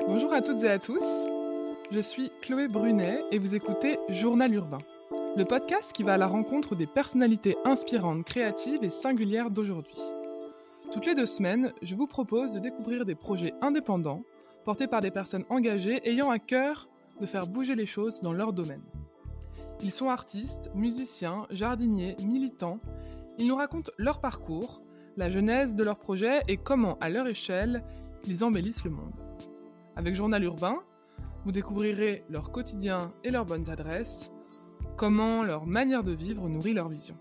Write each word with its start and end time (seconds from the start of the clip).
Bonjour 0.00 0.32
à 0.32 0.42
toutes 0.42 0.64
et 0.64 0.68
à 0.68 0.80
tous, 0.80 1.04
je 1.92 2.00
suis 2.00 2.32
Chloé 2.42 2.66
Brunet 2.66 3.20
et 3.30 3.38
vous 3.38 3.54
écoutez 3.54 3.98
Journal 4.08 4.52
Urbain, 4.52 4.78
le 5.36 5.44
podcast 5.44 5.92
qui 5.92 6.02
va 6.02 6.14
à 6.14 6.16
la 6.16 6.26
rencontre 6.26 6.74
des 6.74 6.88
personnalités 6.88 7.56
inspirantes, 7.64 8.24
créatives 8.24 8.82
et 8.82 8.90
singulières 8.90 9.50
d'aujourd'hui. 9.50 9.96
Toutes 10.92 11.06
les 11.06 11.14
deux 11.14 11.26
semaines, 11.26 11.72
je 11.80 11.94
vous 11.94 12.08
propose 12.08 12.50
de 12.52 12.58
découvrir 12.58 13.04
des 13.04 13.14
projets 13.14 13.54
indépendants, 13.62 14.24
portés 14.64 14.88
par 14.88 15.00
des 15.00 15.12
personnes 15.12 15.44
engagées 15.48 16.00
ayant 16.08 16.30
à 16.30 16.40
cœur 16.40 16.88
de 17.20 17.26
faire 17.26 17.46
bouger 17.46 17.76
les 17.76 17.86
choses 17.86 18.20
dans 18.20 18.32
leur 18.32 18.52
domaine. 18.52 18.82
Ils 19.80 19.92
sont 19.92 20.10
artistes, 20.10 20.70
musiciens, 20.74 21.46
jardiniers, 21.50 22.16
militants. 22.26 22.80
Ils 23.38 23.46
nous 23.46 23.56
racontent 23.56 23.92
leur 23.96 24.20
parcours, 24.20 24.82
la 25.16 25.30
genèse 25.30 25.76
de 25.76 25.84
leur 25.84 25.98
projet 25.98 26.42
et 26.48 26.56
comment, 26.56 26.98
à 27.00 27.08
leur 27.08 27.28
échelle, 27.28 27.84
ils 28.26 28.42
embellissent 28.42 28.84
le 28.84 28.90
monde. 28.90 29.23
Avec 29.96 30.16
Journal 30.16 30.42
Urbain, 30.42 30.78
vous 31.44 31.52
découvrirez 31.52 32.24
leur 32.28 32.50
quotidien 32.50 33.12
et 33.22 33.30
leurs 33.30 33.44
bonnes 33.44 33.70
adresses, 33.70 34.32
comment 34.96 35.42
leur 35.42 35.66
manière 35.66 36.02
de 36.02 36.12
vivre 36.12 36.48
nourrit 36.48 36.72
leur 36.72 36.88
vision. 36.88 37.14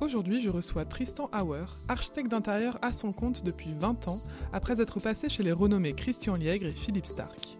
Aujourd'hui, 0.00 0.40
je 0.40 0.48
reçois 0.48 0.84
Tristan 0.84 1.30
Hauer, 1.32 1.66
architecte 1.88 2.30
d'intérieur 2.30 2.78
à 2.82 2.90
son 2.90 3.12
compte 3.12 3.44
depuis 3.44 3.74
20 3.74 4.08
ans, 4.08 4.20
après 4.52 4.80
être 4.80 5.00
passé 5.00 5.28
chez 5.28 5.42
les 5.42 5.52
renommés 5.52 5.92
Christian 5.92 6.34
Liègre 6.34 6.66
et 6.66 6.70
Philippe 6.70 7.06
Stark. 7.06 7.58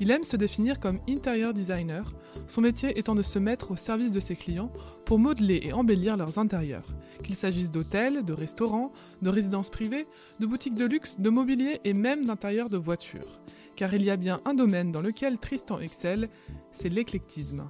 Il 0.00 0.10
aime 0.10 0.24
se 0.24 0.38
définir 0.38 0.80
comme 0.80 0.98
interior 1.06 1.52
designer, 1.52 2.10
son 2.48 2.62
métier 2.62 2.98
étant 2.98 3.14
de 3.14 3.20
se 3.20 3.38
mettre 3.38 3.70
au 3.70 3.76
service 3.76 4.10
de 4.10 4.18
ses 4.18 4.34
clients 4.34 4.72
pour 5.04 5.18
modeler 5.18 5.60
et 5.62 5.74
embellir 5.74 6.16
leurs 6.16 6.38
intérieurs, 6.38 6.86
qu'il 7.22 7.36
s'agisse 7.36 7.70
d'hôtels, 7.70 8.24
de 8.24 8.32
restaurants, 8.32 8.94
de 9.20 9.28
résidences 9.28 9.68
privées, 9.68 10.06
de 10.40 10.46
boutiques 10.46 10.72
de 10.72 10.86
luxe, 10.86 11.20
de 11.20 11.28
mobilier 11.28 11.80
et 11.84 11.92
même 11.92 12.24
d'intérieurs 12.24 12.70
de 12.70 12.78
voitures. 12.78 13.40
Car 13.76 13.92
il 13.92 14.02
y 14.02 14.10
a 14.10 14.16
bien 14.16 14.40
un 14.46 14.54
domaine 14.54 14.90
dans 14.90 15.02
lequel 15.02 15.38
Tristan 15.38 15.80
excelle, 15.80 16.30
c'est 16.72 16.88
l'éclectisme. 16.88 17.68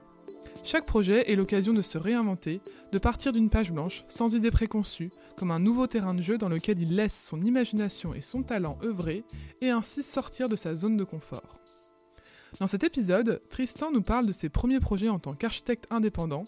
Chaque 0.62 0.86
projet 0.86 1.32
est 1.32 1.36
l'occasion 1.36 1.72
de 1.72 1.82
se 1.82 1.98
réinventer, 1.98 2.60
de 2.92 2.98
partir 2.98 3.32
d'une 3.32 3.50
page 3.50 3.72
blanche, 3.72 4.04
sans 4.08 4.36
idée 4.36 4.52
préconçue, 4.52 5.10
comme 5.36 5.50
un 5.50 5.58
nouveau 5.58 5.88
terrain 5.88 6.14
de 6.14 6.22
jeu 6.22 6.38
dans 6.38 6.48
lequel 6.48 6.80
il 6.80 6.94
laisse 6.94 7.26
son 7.28 7.42
imagination 7.42 8.14
et 8.14 8.20
son 8.20 8.44
talent 8.44 8.78
œuvrer, 8.84 9.24
et 9.60 9.70
ainsi 9.70 10.04
sortir 10.04 10.48
de 10.48 10.56
sa 10.56 10.76
zone 10.76 10.96
de 10.96 11.04
confort. 11.04 11.59
Dans 12.58 12.66
cet 12.66 12.84
épisode, 12.84 13.40
Tristan 13.50 13.90
nous 13.92 14.02
parle 14.02 14.26
de 14.26 14.32
ses 14.32 14.48
premiers 14.48 14.80
projets 14.80 15.08
en 15.08 15.18
tant 15.18 15.34
qu'architecte 15.34 15.86
indépendant, 15.90 16.44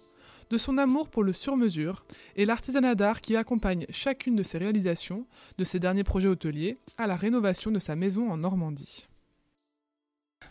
de 0.51 0.59
son 0.59 0.77
amour 0.77 1.09
pour 1.09 1.25
le 1.25 1.33
sur-mesure 1.33 2.05
et 2.37 2.45
l'artisanat 2.45 2.95
d'art 2.95 3.21
qui 3.21 3.37
accompagne 3.37 3.87
chacune 3.89 4.37
de 4.37 4.43
ses 4.43 4.59
réalisations, 4.59 5.27
de 5.57 5.65
ses 5.65 5.79
derniers 5.79 6.05
projets 6.05 6.29
hôteliers 6.29 6.77
à 6.99 7.07
la 7.07 7.17
rénovation 7.17 7.71
de 7.71 7.79
sa 7.79 7.97
maison 7.97 8.31
en 8.31 8.37
Normandie. 8.37 9.07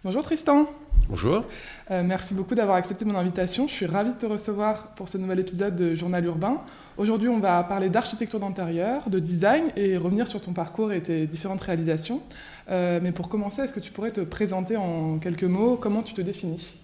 Bonjour 0.04 0.24
Tristan. 0.24 0.68
Bonjour. 1.10 1.46
Euh, 1.92 2.02
merci 2.02 2.34
beaucoup 2.34 2.56
d'avoir 2.56 2.78
accepté 2.78 3.06
mon 3.06 3.16
invitation. 3.16 3.68
Je 3.68 3.74
suis 3.74 3.86
ravie 3.86 4.14
de 4.14 4.18
te 4.18 4.26
recevoir 4.26 4.96
pour 4.96 5.10
ce 5.10 5.20
nouvel 5.20 5.40
épisode 5.42 5.76
de 5.76 5.94
Journal 5.94 6.26
Urbain. 6.26 6.62
Aujourd'hui, 7.02 7.30
on 7.30 7.40
va 7.40 7.64
parler 7.64 7.90
d'architecture 7.90 8.40
d'intérieur, 8.40 9.10
de 9.10 9.18
design 9.18 9.72
et 9.76 9.98
revenir 9.98 10.28
sur 10.28 10.40
ton 10.40 10.54
parcours 10.54 10.94
et 10.94 11.02
tes 11.02 11.26
différentes 11.26 11.62
réalisations. 11.62 12.22
Euh, 12.70 13.00
mais 13.02 13.12
pour 13.12 13.28
commencer, 13.28 13.64
est-ce 13.64 13.74
que 13.74 13.80
tu 13.80 13.92
pourrais 13.92 14.12
te 14.12 14.22
présenter 14.22 14.78
en 14.78 15.18
quelques 15.18 15.46
mots? 15.46 15.78
Comment 15.78 16.04
tu 16.04 16.14
te 16.14 16.22
définis? 16.22 16.76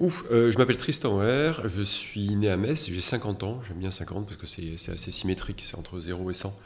Ouf, 0.00 0.24
euh, 0.30 0.50
je 0.50 0.56
m'appelle 0.56 0.78
Tristan 0.78 1.18
R, 1.18 1.68
je 1.68 1.82
suis 1.82 2.34
né 2.34 2.48
à 2.48 2.56
Metz, 2.56 2.86
j'ai 2.86 3.02
50 3.02 3.42
ans, 3.42 3.60
j'aime 3.68 3.76
bien 3.76 3.90
50 3.90 4.24
parce 4.24 4.38
que 4.38 4.46
c'est 4.46 4.92
assez 4.92 5.10
symétrique, 5.10 5.62
c'est 5.66 5.76
entre 5.76 6.00
0 6.00 6.30
et 6.30 6.34
100. 6.34 6.58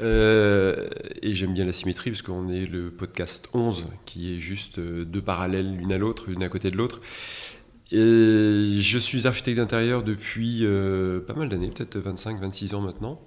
Euh, 0.00 0.88
et 1.22 1.34
j'aime 1.34 1.54
bien 1.54 1.64
la 1.64 1.72
symétrie 1.72 2.10
parce 2.10 2.20
qu'on 2.20 2.50
est 2.50 2.66
le 2.66 2.90
podcast 2.90 3.48
11 3.54 3.86
qui 4.04 4.34
est 4.34 4.38
juste 4.38 4.80
deux 4.80 5.22
parallèles 5.22 5.76
l'une 5.76 5.92
à 5.92 5.98
l'autre, 5.98 6.24
l'une 6.28 6.42
à 6.42 6.50
côté 6.50 6.70
de 6.70 6.76
l'autre. 6.76 7.00
Et 7.94 8.80
je 8.80 8.98
suis 8.98 9.26
architecte 9.26 9.58
d'intérieur 9.58 10.02
depuis 10.02 10.66
pas 11.26 11.34
mal 11.34 11.48
d'années, 11.48 11.70
peut-être 11.70 11.98
25-26 11.98 12.74
ans 12.74 12.80
maintenant. 12.80 13.20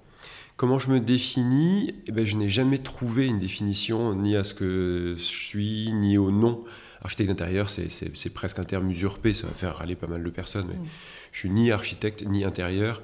Comment 0.58 0.76
je 0.76 0.90
me 0.90 0.98
définis? 0.98 1.94
Eh 2.08 2.12
ben, 2.12 2.26
Je 2.26 2.36
n'ai 2.36 2.48
jamais 2.48 2.78
trouvé 2.78 3.26
une 3.26 3.38
définition 3.38 4.12
ni 4.16 4.36
à 4.36 4.42
ce 4.42 4.54
que 4.54 5.14
je 5.16 5.22
suis, 5.22 5.92
ni 5.92 6.18
au 6.18 6.32
nom. 6.32 6.64
Architecte 7.00 7.28
d'intérieur, 7.28 7.70
c'est 7.70 8.34
presque 8.34 8.58
un 8.58 8.64
terme 8.64 8.90
usurpé, 8.90 9.34
ça 9.34 9.46
va 9.46 9.52
faire 9.54 9.76
râler 9.76 9.94
pas 9.94 10.08
mal 10.08 10.24
de 10.24 10.30
personnes. 10.30 10.66
Mais 10.68 10.74
mm. 10.74 10.86
Je 11.30 11.38
suis 11.38 11.50
ni 11.50 11.70
architecte, 11.70 12.24
ni 12.26 12.44
intérieur. 12.44 13.02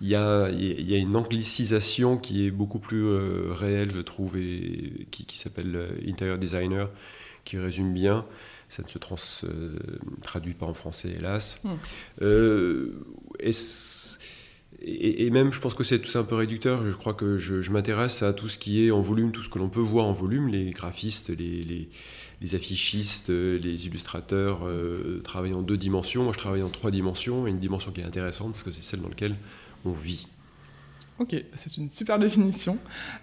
Il 0.00 0.08
y 0.08 0.16
a, 0.16 0.50
il 0.50 0.90
y 0.90 0.94
a 0.94 0.98
une 0.98 1.14
anglicisation 1.14 2.16
qui 2.16 2.46
est 2.46 2.50
beaucoup 2.50 2.80
plus 2.80 3.04
euh, 3.04 3.52
réelle, 3.52 3.92
je 3.94 4.00
trouve, 4.00 4.36
et 4.36 5.06
qui, 5.12 5.38
s'appelle 5.38 5.76
euh, 5.76 5.90
interior 6.08 6.36
designer, 6.36 6.90
qui 7.44 7.58
résume 7.58 7.94
bien 7.94 8.26
ça 8.68 8.82
ne 8.82 8.88
se 8.88 8.98
trans, 8.98 9.16
euh, 9.44 9.76
traduit 10.22 10.54
pas 10.54 10.66
en 10.66 10.74
français, 10.74 11.14
hélas. 11.18 11.60
Mm. 11.64 11.76
Et, 14.80 15.30
même, 15.30 15.52
je 15.52 15.60
pense 15.60 15.74
que 15.74 15.82
c'est 15.82 15.98
tout 15.98 16.16
un 16.18 16.22
peu 16.22 16.36
réducteur. 16.36 16.86
Je 16.86 16.94
crois 16.94 17.14
que 17.14 17.38
je, 17.38 17.70
m'intéresse 17.70 18.22
à 18.22 18.32
tout 18.32 18.48
ce 18.48 18.58
qui 18.58 18.86
est 18.86 18.90
en 18.90 19.00
volume, 19.00 19.32
tout 19.32 19.42
ce 19.42 19.48
que 19.48 19.58
l'on 19.58 19.68
peut 19.68 19.80
voir 19.80 20.06
en 20.06 20.12
volume, 20.12 20.48
les 20.48 20.70
graphistes, 20.70 21.30
les, 21.30 21.88
les, 22.40 22.54
affichistes, 22.54 23.30
les 23.30 23.86
illustrateurs 23.86 24.60
euh, 24.64 25.20
travaillent 25.24 25.54
en 25.54 25.62
deux 25.62 25.76
dimensions. 25.76 26.22
Moi, 26.22 26.32
je 26.32 26.38
travaille 26.38 26.62
en 26.62 26.68
trois 26.68 26.92
dimensions, 26.92 27.46
et 27.46 27.50
une 27.50 27.58
dimension 27.58 27.90
qui 27.90 28.02
est 28.02 28.04
intéressante 28.04 28.52
parce 28.52 28.62
que 28.62 28.70
c'est 28.70 28.82
celle 28.82 29.00
dans 29.00 29.08
laquelle 29.08 29.36
on 29.84 29.92
vit. 29.92 30.28
Ok, 31.18 31.34
c'est 31.54 31.76
une 31.76 31.90
super 31.90 32.18
définition. 32.18 32.78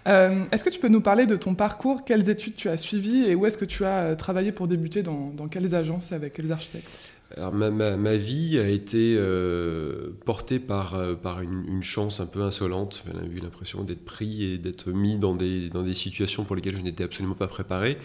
Euh, 0.06 0.44
est-ce 0.52 0.62
que 0.62 0.68
tu 0.68 0.78
peux 0.78 0.88
nous 0.88 1.00
parler 1.00 1.24
de 1.24 1.34
ton 1.34 1.54
parcours? 1.54 2.04
Quelles 2.04 2.28
études 2.28 2.54
tu 2.54 2.68
as 2.68 2.76
suivies 2.76 3.24
et 3.24 3.34
où 3.34 3.46
est-ce 3.46 3.56
que 3.56 3.64
tu 3.64 3.86
as 3.86 3.98
euh, 3.98 4.14
travaillé 4.14 4.52
pour 4.52 4.68
débuter 4.68 5.02
Dans, 5.02 5.48
quelles 5.48 5.74
agences 5.74 6.12
et 6.12 6.14
avec 6.14 6.34
quels 6.34 6.52
architectes? 6.52 7.12
Alors 7.36 7.54
ma, 7.54 7.70
ma, 7.70 8.16
vie 8.16 8.58
a 8.58 8.68
été 8.68 9.16
euh, 9.18 10.10
portée 10.26 10.60
par, 10.60 10.96
par 11.22 11.40
une, 11.40 11.82
chance 11.82 12.20
un 12.20 12.26
peu 12.26 12.42
insolente. 12.42 13.04
J'ai 13.06 13.38
eu 13.38 13.40
l'impression 13.42 13.82
d'être 13.82 14.04
pris 14.04 14.44
et 14.44 14.58
d'être 14.58 14.92
mis 14.92 15.18
dans 15.18 15.34
des, 15.34 15.70
dans 15.70 15.82
des 15.82 15.94
situations 15.94 16.44
pour 16.44 16.54
lesquelles 16.54 16.76
je 16.76 16.82
n'étais 16.82 17.02
absolument 17.02 17.34
pas 17.34 17.48
préparé. 17.48 17.98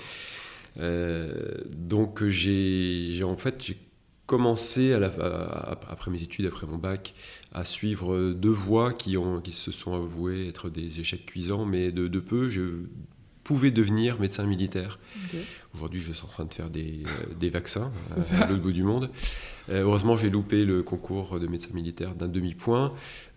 Donc 0.77 2.25
j'ai 2.25 3.21
en 3.23 3.37
fait 3.37 3.61
j'ai 3.63 3.77
commencé 4.25 4.93
après 4.93 6.09
mes 6.09 6.23
études, 6.23 6.45
après 6.45 6.65
mon 6.65 6.77
bac, 6.77 7.13
à 7.51 7.65
suivre 7.65 8.31
deux 8.31 8.49
voies 8.49 8.93
qui, 8.93 9.17
ont, 9.17 9.41
qui 9.41 9.51
se 9.51 9.71
sont 9.71 9.93
avouées 9.93 10.47
être 10.47 10.69
des 10.69 10.99
échecs 10.99 11.25
cuisants, 11.25 11.65
mais 11.65 11.91
de, 11.91 12.07
de 12.07 12.19
peu. 12.19 12.49
Je, 12.49 12.85
pouvait 13.43 13.71
devenir 13.71 14.19
médecin 14.19 14.45
militaire. 14.45 14.99
Aujourd'hui, 15.73 16.01
je 16.01 16.11
suis 16.11 16.23
en 16.23 16.27
train 16.27 16.45
de 16.45 16.53
faire 16.53 16.69
des, 16.69 17.03
euh, 17.05 17.33
des 17.39 17.49
vaccins 17.49 17.91
euh, 18.17 18.41
à 18.41 18.47
l'autre 18.47 18.61
bout 18.61 18.71
du 18.71 18.83
monde. 18.83 19.09
Euh, 19.69 19.83
heureusement, 19.83 20.15
j'ai 20.15 20.29
loupé 20.29 20.63
le 20.65 20.83
concours 20.83 21.39
de 21.39 21.47
médecin 21.47 21.73
militaire 21.73 22.13
d'un 22.13 22.27
demi-point. 22.27 22.93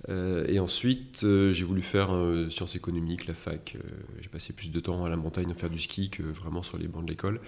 et 0.09 0.59
ensuite, 0.59 1.21
j'ai 1.23 1.65
voulu 1.65 1.83
faire 1.83 2.11
sciences 2.51 2.77
économiques, 2.77 3.27
la 3.27 3.35
fac. 3.35 3.77
j'ai 4.21 4.29
passé 4.29 4.53
plus 4.53 4.71
de 4.71 4.81
temps 4.81 5.05
à 5.05 5.09
la 5.09 5.17
montagne 5.17 5.51
à 5.51 5.55
faire 5.55 5.71
du 5.71 5.79
ski 5.79 6.11
que 6.11 6.23
vraiment 6.23 6.63
sur 6.63 6.77
les 6.77 6.89
bancs 6.89 7.05
de 7.05 7.11
l'école. 7.11 7.41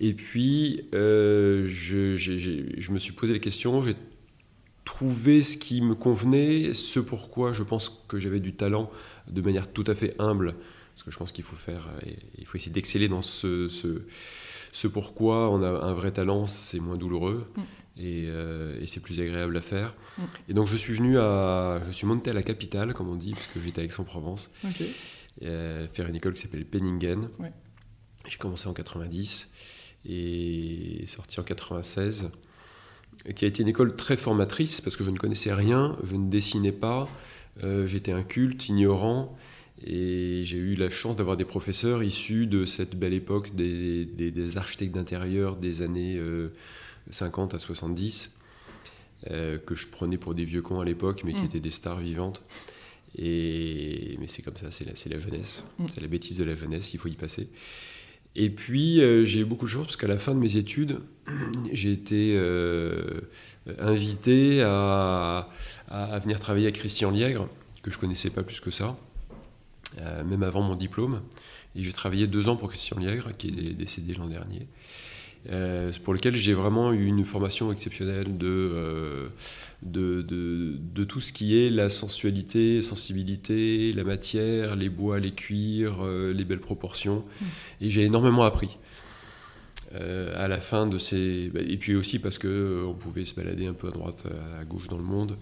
Et 0.00 0.14
puis, 0.14 0.86
je, 0.92 2.14
je, 2.16 2.92
me 2.92 2.98
suis 2.98 3.12
posé 3.12 3.32
les 3.32 3.40
questions. 3.40 3.80
J'ai 3.80 3.94
trouvé 4.84 5.42
ce 5.42 5.56
qui 5.56 5.80
me 5.80 5.94
convenait, 5.94 6.74
ce 6.74 7.00
pourquoi 7.00 7.52
je 7.52 7.62
pense 7.62 8.04
que 8.08 8.18
j'avais 8.18 8.40
du 8.40 8.54
talent 8.54 8.90
de 9.28 9.40
manière 9.40 9.72
tout 9.72 9.84
à 9.86 9.94
fait 9.94 10.14
humble 10.18 10.54
parce 10.94 11.02
que 11.02 11.10
je 11.10 11.18
pense 11.18 11.32
qu'il 11.32 11.44
faut 11.44 11.56
faire, 11.56 11.88
euh, 11.88 12.10
il 12.38 12.46
faut 12.46 12.56
essayer 12.56 12.72
d'exceller 12.72 13.08
dans 13.08 13.22
ce, 13.22 13.68
ce, 13.68 14.86
pourquoi 14.86 15.50
on 15.50 15.62
a 15.62 15.68
un 15.68 15.92
vrai 15.92 16.12
talent, 16.12 16.46
c'est 16.46 16.78
moins 16.78 16.96
douloureux. 16.96 17.50
Mm. 17.56 17.62
Euh, 18.00 18.80
et, 18.80 18.86
c'est 18.86 19.00
plus 19.00 19.20
agréable 19.20 19.56
à 19.56 19.60
faire. 19.60 19.94
Mm. 20.18 20.22
Et 20.48 20.54
donc 20.54 20.66
je 20.66 20.76
suis 20.76 20.94
venu 20.94 21.18
à, 21.18 21.80
je 21.86 21.92
suis 21.92 22.06
monté 22.06 22.30
à 22.30 22.32
la 22.32 22.42
capitale, 22.42 22.94
comme 22.94 23.08
on 23.08 23.16
dit, 23.16 23.32
parce 23.32 23.46
que 23.48 23.60
j'étais 23.60 23.80
à 23.80 23.84
Aix-en-Provence, 23.84 24.52
euh, 25.42 25.88
faire 25.88 26.08
une 26.08 26.16
école 26.16 26.34
qui 26.34 26.42
s'appelle 26.42 26.64
Penningen. 26.64 27.28
J'ai 28.28 28.38
commencé 28.38 28.68
en 28.68 28.72
90 28.72 29.50
et 30.06 31.04
sorti 31.08 31.40
en 31.40 31.44
96, 31.44 32.30
qui 33.34 33.44
a 33.44 33.48
été 33.48 33.62
une 33.62 33.68
école 33.68 33.94
très 33.94 34.16
formatrice 34.16 34.80
parce 34.80 34.96
que 34.96 35.04
je 35.04 35.10
ne 35.10 35.16
connaissais 35.16 35.52
rien, 35.52 35.96
je 36.02 36.16
ne 36.16 36.28
dessinais 36.28 36.72
pas, 36.72 37.08
j'étais 37.86 38.12
inculte, 38.12 38.68
ignorant. 38.68 39.36
Et 39.86 40.42
j'ai 40.44 40.56
eu 40.56 40.74
la 40.74 40.88
chance 40.88 41.16
d'avoir 41.16 41.36
des 41.36 41.44
professeurs 41.44 42.02
issus 42.02 42.46
de 42.46 42.64
cette 42.64 42.96
belle 42.96 43.12
époque 43.12 43.54
des, 43.54 44.04
des, 44.06 44.56
architectes 44.56 44.94
d'intérieur 44.94 45.56
des 45.56 45.82
années 45.82 46.18
50 47.10 47.52
euh, 47.52 47.56
à 47.56 47.58
70, 47.58 48.32
euh, 49.30 49.58
que 49.58 49.74
je 49.74 49.88
prenais 49.88 50.16
pour 50.16 50.34
des 50.34 50.44
vieux 50.44 50.62
cons 50.62 50.80
à 50.80 50.84
l'époque, 50.84 51.22
mais 51.24 51.34
qui 51.34 51.42
mm. 51.42 51.46
étaient 51.46 51.60
des 51.60 51.70
stars 51.70 51.98
vivantes. 51.98 52.42
Et, 53.16 54.16
mais 54.20 54.26
c'est 54.26 54.42
comme 54.42 54.56
ça, 54.56 54.70
c'est 54.70 54.86
la, 54.86 54.92
la, 55.14 55.18
jeunesse, 55.20 55.64
mm. 55.78 55.86
c'est 55.92 56.00
la 56.00 56.08
bêtise 56.08 56.38
de 56.38 56.44
la 56.44 56.54
jeunesse, 56.54 56.94
il 56.94 56.98
faut 56.98 57.08
y 57.08 57.16
passer. 57.16 57.48
Et 58.36 58.50
puis 58.50 59.00
euh, 59.00 59.24
j'ai 59.24 59.40
eu 59.40 59.44
beaucoup 59.44 59.66
de 59.66 59.70
chance 59.70 59.86
parce 59.86 59.96
qu'à 59.96 60.08
la 60.08 60.18
fin 60.18 60.34
de 60.34 60.38
mes 60.38 60.56
études, 60.56 61.00
j'ai 61.72 61.92
été 61.92 62.38
invité 63.78 64.62
à, 64.62 65.48
venir 66.22 66.40
travailler 66.40 66.66
avec 66.66 66.76
Christian 66.76 67.10
Liègre, 67.10 67.48
que 67.82 67.90
je 67.90 67.98
connaissais 67.98 68.30
pas 68.30 68.42
plus 68.42 68.60
que 68.60 68.70
ça. 68.70 68.96
même 69.98 70.42
avant 70.42 70.62
mon 70.62 70.74
diplôme. 70.74 71.22
Et 71.76 71.82
j'ai 71.82 71.92
travaillé 71.92 72.26
deux 72.26 72.48
ans 72.48 72.56
pour 72.56 72.68
Christian 72.68 72.98
Liègre, 72.98 73.36
qui 73.36 73.48
est 73.48 73.74
décédé 73.74 74.14
l'an 74.14 74.26
dernier. 74.26 74.66
Euh, 75.50 75.92
pour 76.02 76.14
lequel 76.14 76.34
j'ai 76.34 76.54
vraiment 76.54 76.92
eu 76.92 77.04
une 77.04 77.24
formation 77.26 77.70
exceptionnelle 77.70 78.38
de, 78.38 78.46
euh, 78.46 79.28
de, 79.82 80.22
de, 80.22 81.04
tout 81.04 81.20
ce 81.20 81.34
qui 81.34 81.58
est 81.58 81.68
la 81.68 81.90
sensualité, 81.90 82.80
sensibilité, 82.80 83.92
la 83.92 84.04
matière, 84.04 84.74
les 84.74 84.88
bois, 84.88 85.20
les 85.20 85.32
cuirs, 85.32 85.98
euh, 86.02 86.32
les 86.32 86.44
belles 86.44 86.60
proportions. 86.60 87.24
Et 87.82 87.90
j'ai 87.90 88.04
énormément 88.04 88.44
appris. 88.44 88.78
à 89.92 90.48
la 90.48 90.60
fin 90.60 90.86
de 90.86 90.98
ces. 90.98 91.50
Bah, 91.52 91.60
et 91.60 91.76
puis 91.76 91.94
aussi 91.94 92.18
parce 92.18 92.38
qu'on 92.38 92.86
on 92.88 92.94
pouvait 92.94 93.24
se 93.24 93.34
balader 93.34 93.66
un 93.66 93.74
peu 93.74 93.88
à 93.88 93.90
droite, 93.90 94.24
à 94.58 94.64
gauche 94.64 94.88
dans 94.88 94.98
le 94.98 95.04
monde 95.04 95.36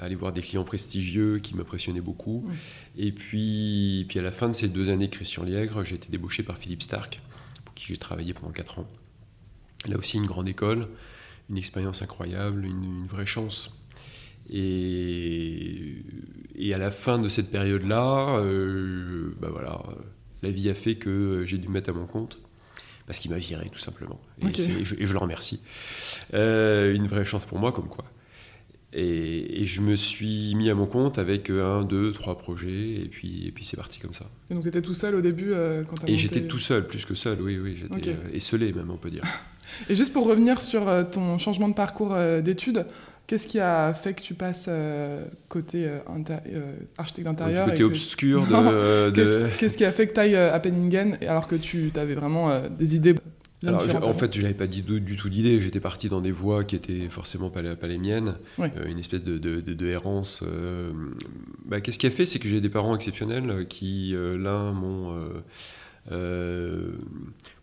aller 0.00 0.14
voir 0.14 0.32
des 0.32 0.42
clients 0.42 0.62
prestigieux 0.62 1.40
qui 1.40 1.56
m'impressionnaient 1.56 2.00
beaucoup. 2.00 2.48
Et 2.96 3.10
puis, 3.10 4.06
puis 4.08 4.20
à 4.20 4.22
la 4.22 4.30
fin 4.30 4.48
de 4.48 4.52
ces 4.52 4.68
deux 4.68 4.90
années 4.90 5.08
Christian 5.08 5.42
Liègre, 5.42 5.82
j'ai 5.82 5.96
été 5.96 6.08
débauché 6.08 6.44
par 6.44 6.56
Philippe 6.56 6.82
Stark, 6.82 7.20
qui 7.78 7.86
j'ai 7.86 7.96
travaillé 7.96 8.34
pendant 8.34 8.52
quatre 8.52 8.80
ans. 8.80 8.88
Là 9.86 9.96
aussi, 9.96 10.16
une 10.16 10.26
grande 10.26 10.48
école, 10.48 10.88
une 11.48 11.56
expérience 11.56 12.02
incroyable, 12.02 12.64
une, 12.64 13.06
vraie 13.06 13.26
chance. 13.26 13.72
Et, 14.50 16.02
et, 16.56 16.74
à 16.74 16.78
la 16.78 16.90
fin 16.90 17.18
de 17.18 17.28
cette 17.28 17.50
période-là, 17.50 18.40
euh, 18.40 19.34
bah 19.40 19.48
voilà, 19.50 19.82
la 20.42 20.50
vie 20.50 20.68
a 20.68 20.74
fait 20.74 20.96
que 20.96 21.44
j'ai 21.46 21.58
dû 21.58 21.68
me 21.68 21.74
mettre 21.74 21.90
à 21.90 21.92
mon 21.92 22.06
compte 22.06 22.40
parce 23.06 23.18
qu'il 23.20 23.30
m'a 23.30 23.38
viré 23.38 23.70
tout 23.70 23.78
simplement. 23.78 24.20
Et, 24.42 24.84
je, 24.84 25.12
le 25.12 25.18
remercie. 25.18 25.60
Euh, 26.34 26.94
une 26.94 27.06
vraie 27.06 27.24
chance 27.24 27.44
pour 27.44 27.58
moi, 27.58 27.72
comme 27.72 27.88
quoi. 27.88 28.04
Et, 28.94 29.64
je 29.64 29.82
me 29.82 29.96
suis 29.96 30.54
mis 30.54 30.70
à 30.70 30.74
mon 30.74 30.86
compte 30.86 31.18
avec 31.18 31.50
un, 31.50 31.82
deux, 31.82 32.12
trois 32.12 32.38
projets, 32.38 32.94
et 33.02 33.08
puis, 33.10 33.46
et 33.46 33.52
puis 33.52 33.64
c'est 33.64 33.76
parti 33.76 34.00
comme 34.00 34.14
ça. 34.14 34.24
Et 34.50 34.54
donc 34.54 34.62
tu 34.62 34.68
étais 34.68 34.80
tout 34.80 34.94
seul 34.94 35.14
au 35.14 35.20
début 35.20 35.52
euh, 35.52 35.84
quand 35.84 36.08
Et 36.08 36.16
j'étais 36.16 36.42
tout 36.42 36.58
seul, 36.58 36.86
plus 36.86 37.04
que 37.04 37.14
seul, 37.14 37.40
oui, 37.42 37.58
oui. 37.62 37.76
J'étais 37.76 38.10
euh, 38.10 38.34
esselé 38.34 38.72
même, 38.72 38.90
on 38.90 38.96
peut 38.96 39.10
dire. 39.10 39.24
et 39.90 39.94
juste 39.94 40.12
pour 40.12 40.26
revenir 40.26 40.62
sur 40.62 40.88
euh, 40.88 41.04
ton 41.04 41.38
changement 41.38 41.68
de 41.68 41.74
parcours 41.74 42.16
d'études, 42.42 42.86
qu'est-ce 43.26 43.46
qui 43.46 43.60
a 43.60 43.92
fait 43.92 44.14
que 44.14 44.22
tu 44.22 44.32
passes 44.32 44.70
côté 45.50 45.86
architecte 46.96 47.26
d'intérieur 47.26 47.66
Côté 47.66 47.84
obscur 47.84 48.46
de... 48.46 49.50
Qu'est-ce 49.58 49.76
qui 49.76 49.84
a 49.84 49.92
fait 49.92 50.06
que 50.06 50.14
tu 50.14 50.20
ailles 50.20 50.36
à 50.36 50.58
Penningen 50.60 51.18
alors 51.28 51.46
que 51.46 51.56
tu 51.56 51.92
avais 51.96 52.14
vraiment 52.14 52.62
des 52.70 52.96
idées 52.96 53.14
alors, 53.66 54.08
en 54.08 54.14
fait, 54.14 54.34
je 54.34 54.42
n'avais 54.42 54.54
pas 54.54 54.66
dit 54.66 54.82
du, 54.82 55.16
tout 55.16 55.28
d'idée. 55.28 55.60
J'étais 55.60 55.80
parti 55.80 56.08
dans 56.08 56.20
des 56.20 56.30
voies 56.30 56.64
qui 56.64 56.76
étaient 56.76 57.08
forcément 57.08 57.50
pas, 57.50 57.62
pas 57.76 57.86
les 57.88 57.98
miennes, 57.98 58.36
euh, 58.60 58.86
une 58.86 58.98
espèce 58.98 59.24
de, 59.24 59.38
de, 59.38 59.86
errance. 59.86 60.44
Euh, 60.46 60.92
bah, 61.64 61.80
Qu'est-ce 61.80 61.98
qui 61.98 62.06
a 62.06 62.10
fait? 62.10 62.26
C'est 62.26 62.38
que 62.38 62.48
j'ai 62.48 62.60
des 62.60 62.68
parents 62.68 62.94
exceptionnels 62.94 63.66
qui, 63.68 64.14
euh, 64.14 64.38
l'un, 64.38 64.72
m'ont 64.72 65.28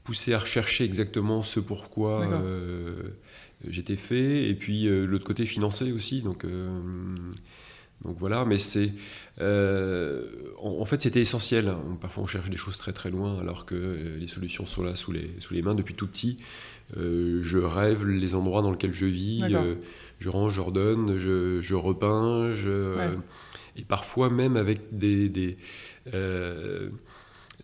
poussé 0.03 0.33
à 0.33 0.39
rechercher 0.39 0.83
exactement 0.83 1.41
ce 1.41 1.59
pourquoi 1.59 2.41
j'étais 3.67 3.95
fait, 3.95 4.49
et 4.49 4.53
puis 4.53 4.87
l'autre 5.07 5.25
côté 5.25 5.45
financé 5.45 5.91
aussi. 5.91 6.21
Donc, 6.21 6.45
donc 8.05 8.17
voilà, 8.19 8.45
mais 8.45 8.57
c'est. 8.57 8.93
Euh, 9.41 10.53
en, 10.59 10.85
fait, 10.85 11.01
c'était 11.01 11.21
essentiel. 11.21 11.73
Parfois, 11.99 12.23
on 12.23 12.27
cherche 12.27 12.49
des 12.49 12.57
choses 12.57 12.77
très 12.77 12.93
très 12.93 13.09
loin, 13.09 13.39
alors 13.39 13.65
que 13.65 13.75
euh, 13.75 14.17
les 14.17 14.27
solutions 14.27 14.65
sont 14.65 14.83
là 14.83 14.95
sous 14.95 15.11
les, 15.11 15.31
sous 15.39 15.53
les 15.53 15.61
mains 15.61 15.75
depuis 15.75 15.95
tout 15.95 16.07
petit. 16.07 16.37
Euh, 16.97 17.39
je 17.41 17.57
rêve 17.57 18.05
les 18.05 18.35
endroits 18.35 18.61
dans 18.61 18.71
lesquels 18.71 18.93
je 18.93 19.07
vis, 19.07 19.43
je 20.19 20.29
range, 20.29 20.53
j'ordonne, 20.53 21.17
je, 21.17 21.59
je 21.61 21.75
repeins, 21.75 22.53
et 23.75 23.83
parfois 23.83 24.29
même 24.29 24.55
avec 24.55 24.95
des, 24.95 25.27
des, 25.27 25.57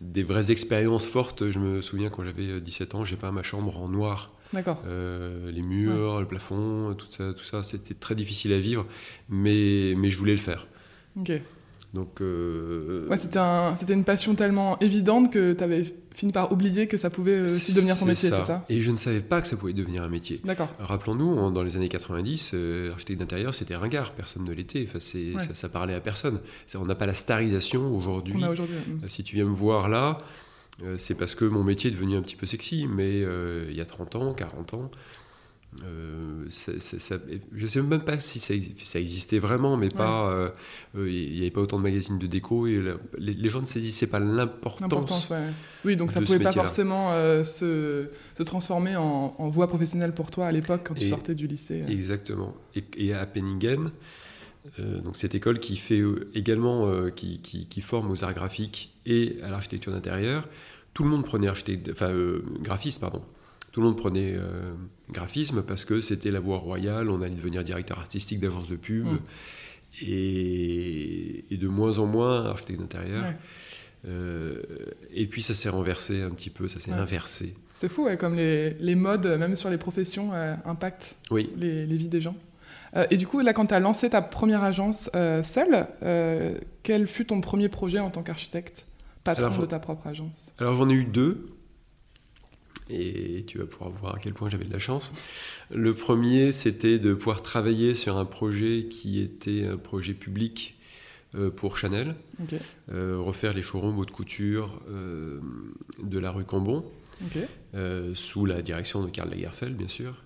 des 0.00 0.22
vraies 0.24 0.50
expériences 0.50 1.06
fortes. 1.06 1.50
Je 1.50 1.58
me 1.60 1.80
souviens 1.80 2.10
quand 2.10 2.24
j'avais 2.24 2.60
17 2.60 2.96
ans, 2.96 3.04
j'ai 3.04 3.16
peint 3.16 3.32
ma 3.32 3.44
chambre 3.44 3.78
en 3.78 3.88
noir. 3.88 4.34
D'accord. 4.52 4.82
Euh, 4.86 5.50
les 5.50 5.62
murs, 5.62 6.20
le 6.20 6.26
plafond, 6.26 6.94
tout 6.94 7.06
ça, 7.10 7.32
tout 7.32 7.44
ça 7.44 7.62
c'était 7.62 7.94
très 7.94 8.14
difficile 8.14 8.52
à 8.52 8.58
vivre, 8.58 8.86
mais, 9.28 9.94
mais 9.96 10.10
je 10.10 10.18
voulais 10.18 10.32
le 10.32 10.38
faire. 10.38 10.66
Ok. 11.18 11.32
Donc, 11.94 12.22
euh, 12.22 13.06
ouais, 13.08 13.18
c'était, 13.18 13.38
un, 13.38 13.76
c'était 13.76 13.92
une 13.92 14.04
passion 14.04 14.34
tellement 14.34 14.78
évidente 14.80 15.30
que 15.30 15.52
tu 15.52 15.62
avais 15.62 15.84
fini 16.14 16.32
par 16.32 16.50
oublier 16.50 16.86
que 16.86 16.96
ça 16.96 17.10
pouvait 17.10 17.42
aussi 17.42 17.74
devenir 17.74 17.98
ton 17.98 18.06
métier, 18.06 18.30
c'est 18.30 18.42
ça? 18.42 18.64
Et 18.70 18.80
je 18.80 18.90
ne 18.90 18.96
savais 18.96 19.20
pas 19.20 19.42
que 19.42 19.46
ça 19.46 19.56
pouvait 19.56 19.74
devenir 19.74 20.02
un 20.02 20.08
métier. 20.08 20.40
D'accord. 20.42 20.68
Rappelons-nous, 20.78 21.50
dans 21.50 21.62
les 21.62 21.76
années 21.76 21.88
90, 21.88 22.52
euh, 22.54 22.92
architecte 22.92 23.20
d'intérieur, 23.20 23.54
c'était 23.54 23.76
ringard, 23.76 24.12
personne 24.12 24.44
ne 24.44 24.52
l'était, 24.52 24.86
enfin, 24.88 25.00
c'est, 25.00 25.34
ça, 25.52 25.68
parlait 25.68 25.94
à 25.94 26.00
personne. 26.00 26.40
on 26.74 26.86
n'a 26.86 26.94
pas 26.94 27.06
la 27.06 27.14
starisation 27.14 27.94
aujourd'hui. 27.94 28.34
On 28.38 28.42
a 28.42 28.50
aujourd'hui. 28.50 28.76
Si 29.08 29.22
tu 29.22 29.36
viens 29.36 29.44
me 29.44 29.54
voir 29.54 29.90
là, 29.90 30.16
euh, 30.16 30.24
c'est 30.98 31.14
parce 31.14 31.34
que 31.34 31.44
mon 31.44 31.62
métier 31.62 31.90
est 31.90 31.94
devenu 31.94 32.16
un 32.16 32.22
petit 32.22 32.36
peu 32.36 32.46
sexy, 32.46 32.86
mais 32.86 33.22
euh, 33.22 33.66
il 33.68 33.76
y 33.76 33.80
a 33.80 33.86
30 33.86 34.16
ans, 34.16 34.34
40 34.34 34.74
ans, 34.74 34.90
euh, 35.84 36.44
je 36.50 37.62
ne 37.62 37.66
sais 37.66 37.80
même 37.80 38.02
pas 38.02 38.20
si 38.20 38.40
ça, 38.40 38.98
existait 38.98 39.38
vraiment, 39.38 39.78
mais 39.78 39.88
pas. 39.88 40.52
Il 40.94 41.32
n'y 41.32 41.40
avait 41.40 41.50
pas 41.50 41.62
autant 41.62 41.78
de 41.78 41.82
magazines 41.82 42.18
de 42.18 42.26
déco 42.26 42.66
et 42.66 42.82
les, 43.16 43.48
gens 43.48 43.60
ne 43.60 43.66
saisissaient 43.66 44.06
pas 44.06 44.20
l'importance. 44.20 45.32
Oui, 45.84 45.96
donc 45.96 46.12
ça 46.12 46.20
ne 46.20 46.26
pouvait 46.26 46.40
pas 46.40 46.52
forcément 46.52 47.10
se, 47.44 48.08
transformer 48.44 48.96
en, 48.96 49.48
voie 49.48 49.66
professionnelle 49.66 50.12
pour 50.12 50.30
toi 50.30 50.46
à 50.46 50.52
l'époque 50.52 50.82
quand 50.84 50.94
tu 50.94 51.06
sortais 51.06 51.34
du 51.34 51.46
lycée. 51.46 51.84
Exactement. 51.88 52.54
Et, 52.96 53.14
à 53.14 53.24
Penningen, 53.26 53.90
donc 54.78 55.16
cette 55.16 55.34
école 55.34 55.58
qui 55.58 55.76
fait 55.76 56.02
également 56.34 57.10
qui, 57.10 57.40
qui, 57.40 57.80
forme 57.80 58.10
aux 58.10 58.24
arts 58.24 58.34
graphiques 58.34 58.94
et 59.06 59.36
à 59.42 59.48
l'architecture 59.48 59.92
d'intérieur, 59.92 60.48
tout 60.94 61.04
le 61.04 61.10
monde 61.10 61.24
prenait 61.24 61.48
enfin, 61.48 62.10
euh, 62.10 62.42
graphiste, 62.60 63.00
pardon. 63.00 63.22
Tout 63.72 63.80
le 63.80 63.86
monde 63.86 63.96
prenait 63.96 64.34
euh, 64.36 64.74
graphisme 65.10 65.62
parce 65.62 65.84
que 65.84 66.00
c'était 66.00 66.30
la 66.30 66.40
voie 66.40 66.58
royale, 66.58 67.08
on 67.08 67.22
allait 67.22 67.34
devenir 67.34 67.64
directeur 67.64 67.98
artistique 67.98 68.40
d'agence 68.40 68.68
de 68.68 68.76
pub, 68.76 69.06
mm. 69.06 69.18
et, 70.02 71.44
de 71.50 71.68
moins 71.68 71.98
en 71.98 72.06
moins 72.06 72.44
architecte 72.46 72.80
d'intérieur. 72.80 73.24
Euh, 74.06 74.60
et 75.12 75.26
puis 75.26 75.42
ça 75.42 75.54
s'est 75.54 75.68
renversé 75.68 76.22
un 76.22 76.30
petit 76.30 76.50
peu, 76.50 76.68
ça 76.68 76.80
s'est 76.80 76.92
inversé. 76.92 77.54
C'est 77.76 77.88
fou, 77.88 78.08
comme 78.18 78.36
les, 78.36 78.74
les, 78.74 78.94
modes, 78.94 79.26
même 79.26 79.56
sur 79.56 79.70
les 79.70 79.78
professions, 79.78 80.32
impactent 80.64 81.16
oui. 81.30 81.50
les, 81.56 81.86
les, 81.86 81.96
vies 81.96 82.08
des 82.08 82.20
gens. 82.20 82.36
Et 83.10 83.16
du 83.16 83.26
coup, 83.26 83.40
là, 83.40 83.52
quand 83.52 83.66
tu 83.66 83.74
as 83.74 83.80
lancé 83.80 84.10
ta 84.10 84.20
première 84.20 84.62
agence 84.62 85.10
seule, 85.42 85.86
quel 86.82 87.06
fut 87.06 87.24
ton 87.24 87.40
premier 87.40 87.68
projet 87.68 87.98
en 87.98 88.10
tant 88.10 88.22
qu'architecte? 88.22 88.84
Patron 89.24 89.46
alors, 89.46 89.60
de 89.60 89.66
ta 89.66 89.78
propre 89.78 90.08
agence 90.08 90.50
Alors 90.58 90.74
j'en 90.74 90.88
ai 90.90 90.94
eu 90.94 91.04
deux. 91.04 91.46
Et 92.90 93.44
tu 93.46 93.58
vas 93.58 93.64
pouvoir 93.64 93.90
voir 93.90 94.14
à 94.16 94.18
quel 94.18 94.34
point 94.34 94.48
j'avais 94.48 94.64
de 94.64 94.72
la 94.72 94.78
chance. 94.78 95.12
Le 95.70 95.94
premier, 95.94 96.52
c'était 96.52 96.98
de 96.98 97.14
pouvoir 97.14 97.40
travailler 97.40 97.94
sur 97.94 98.18
un 98.18 98.24
projet 98.24 98.86
qui 98.90 99.20
était 99.20 99.66
un 99.66 99.78
projet 99.78 100.12
public 100.12 100.76
euh, 101.34 101.50
pour 101.50 101.78
Chanel. 101.78 102.16
Euh, 102.92 103.18
refaire 103.18 103.54
les 103.54 103.62
showrooms 103.62 103.98
haute 103.98 104.10
couture 104.10 104.82
euh, 104.90 105.40
de 106.02 106.18
la 106.18 106.30
rue 106.30 106.44
Cambon. 106.44 106.84
sous 108.14 108.44
la 108.44 108.60
direction 108.60 109.02
de 109.02 109.10
Karl 109.10 109.30
Lagerfeld, 109.30 109.76
bien 109.76 109.88
sûr. 109.88 110.22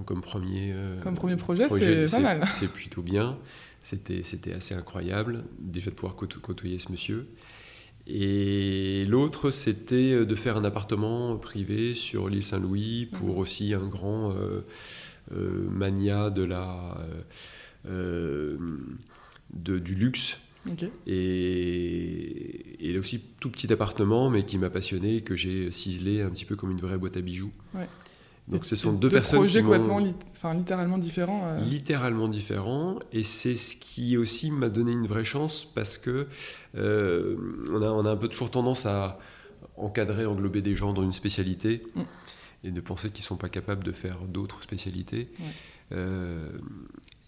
Donc 0.00 0.06
comme 0.06 0.22
premier, 0.22 0.72
comme 1.02 1.14
premier 1.14 1.36
projet, 1.36 1.68
c'est 1.68 2.10
pas 2.10 2.22
mal. 2.22 2.42
C'est 2.52 2.72
plutôt 2.72 3.02
bien. 3.02 3.36
C'était 3.82 4.54
assez 4.54 4.74
incroyable 4.74 5.44
déjà 5.58 5.90
de 5.90 5.94
pouvoir 5.94 6.16
côtoyer 6.16 6.78
ce 6.78 6.90
monsieur. 6.90 7.26
Et 8.06 9.04
l'autre, 9.06 9.50
c'était 9.50 10.12
euh, 10.12 10.24
de 10.24 10.34
faire 10.34 10.56
un 10.56 10.64
appartement 10.64 11.36
privé 11.36 11.94
sur 11.94 12.28
l'île 12.28 12.44
Saint-Louis 12.44 13.06
pour 13.12 13.34
mhm. 13.34 13.38
aussi 13.38 13.74
un 13.74 13.86
grand 13.86 14.32
euh, 14.32 14.64
euh, 15.32 15.68
mania 15.70 16.30
de 16.30 16.42
la, 16.42 16.96
du 19.54 19.94
luxe. 19.94 20.38
Et, 21.06 22.86
et, 22.86 22.92
là 22.92 22.98
aussi, 22.98 23.20
tout 23.40 23.50
petit 23.50 23.72
appartement, 23.72 24.28
mais 24.28 24.44
qui 24.44 24.58
m'a 24.58 24.70
passionné, 24.70 25.22
que 25.22 25.36
j'ai 25.36 25.70
ciselé 25.70 26.20
un 26.20 26.30
petit 26.30 26.44
peu 26.44 26.56
comme 26.56 26.70
une 26.70 26.80
vraie 26.80 26.98
boîte 26.98 27.16
à 27.16 27.20
bijoux. 27.20 27.52
Donc 28.50 28.64
ce 28.64 28.74
sont 28.74 28.92
deux, 28.92 29.08
personnes 29.08 29.38
projets 29.38 29.62
complètement, 29.62 30.00
enfin, 30.32 30.54
littéralement 30.54 30.98
différents. 30.98 31.46
Euh. 31.46 31.60
Littéralement 31.60 32.26
différents, 32.26 32.98
et 33.12 33.22
c'est 33.22 33.54
ce 33.54 33.76
qui 33.76 34.16
aussi 34.16 34.50
m'a 34.50 34.68
donné 34.68 34.90
une 34.90 35.06
vraie 35.06 35.24
chance 35.24 35.64
parce 35.64 35.96
que 35.96 36.26
euh, 36.76 37.36
on, 37.70 37.80
a, 37.80 37.90
on, 37.90 38.04
a, 38.04 38.10
un 38.10 38.16
peu 38.16 38.28
toujours 38.28 38.50
tendance 38.50 38.86
à 38.86 39.18
encadrer, 39.76 40.26
englober 40.26 40.62
des 40.62 40.74
gens 40.74 40.92
dans 40.92 41.04
une 41.04 41.12
spécialité 41.12 41.84
mm. 41.94 42.02
et 42.64 42.70
de 42.72 42.80
penser 42.80 43.10
qu'ils 43.10 43.22
ne 43.22 43.26
sont 43.26 43.36
pas 43.36 43.48
capables 43.48 43.84
de 43.84 43.92
faire 43.92 44.18
d'autres 44.26 44.62
spécialités. 44.62 45.30
Euh, 45.92 46.50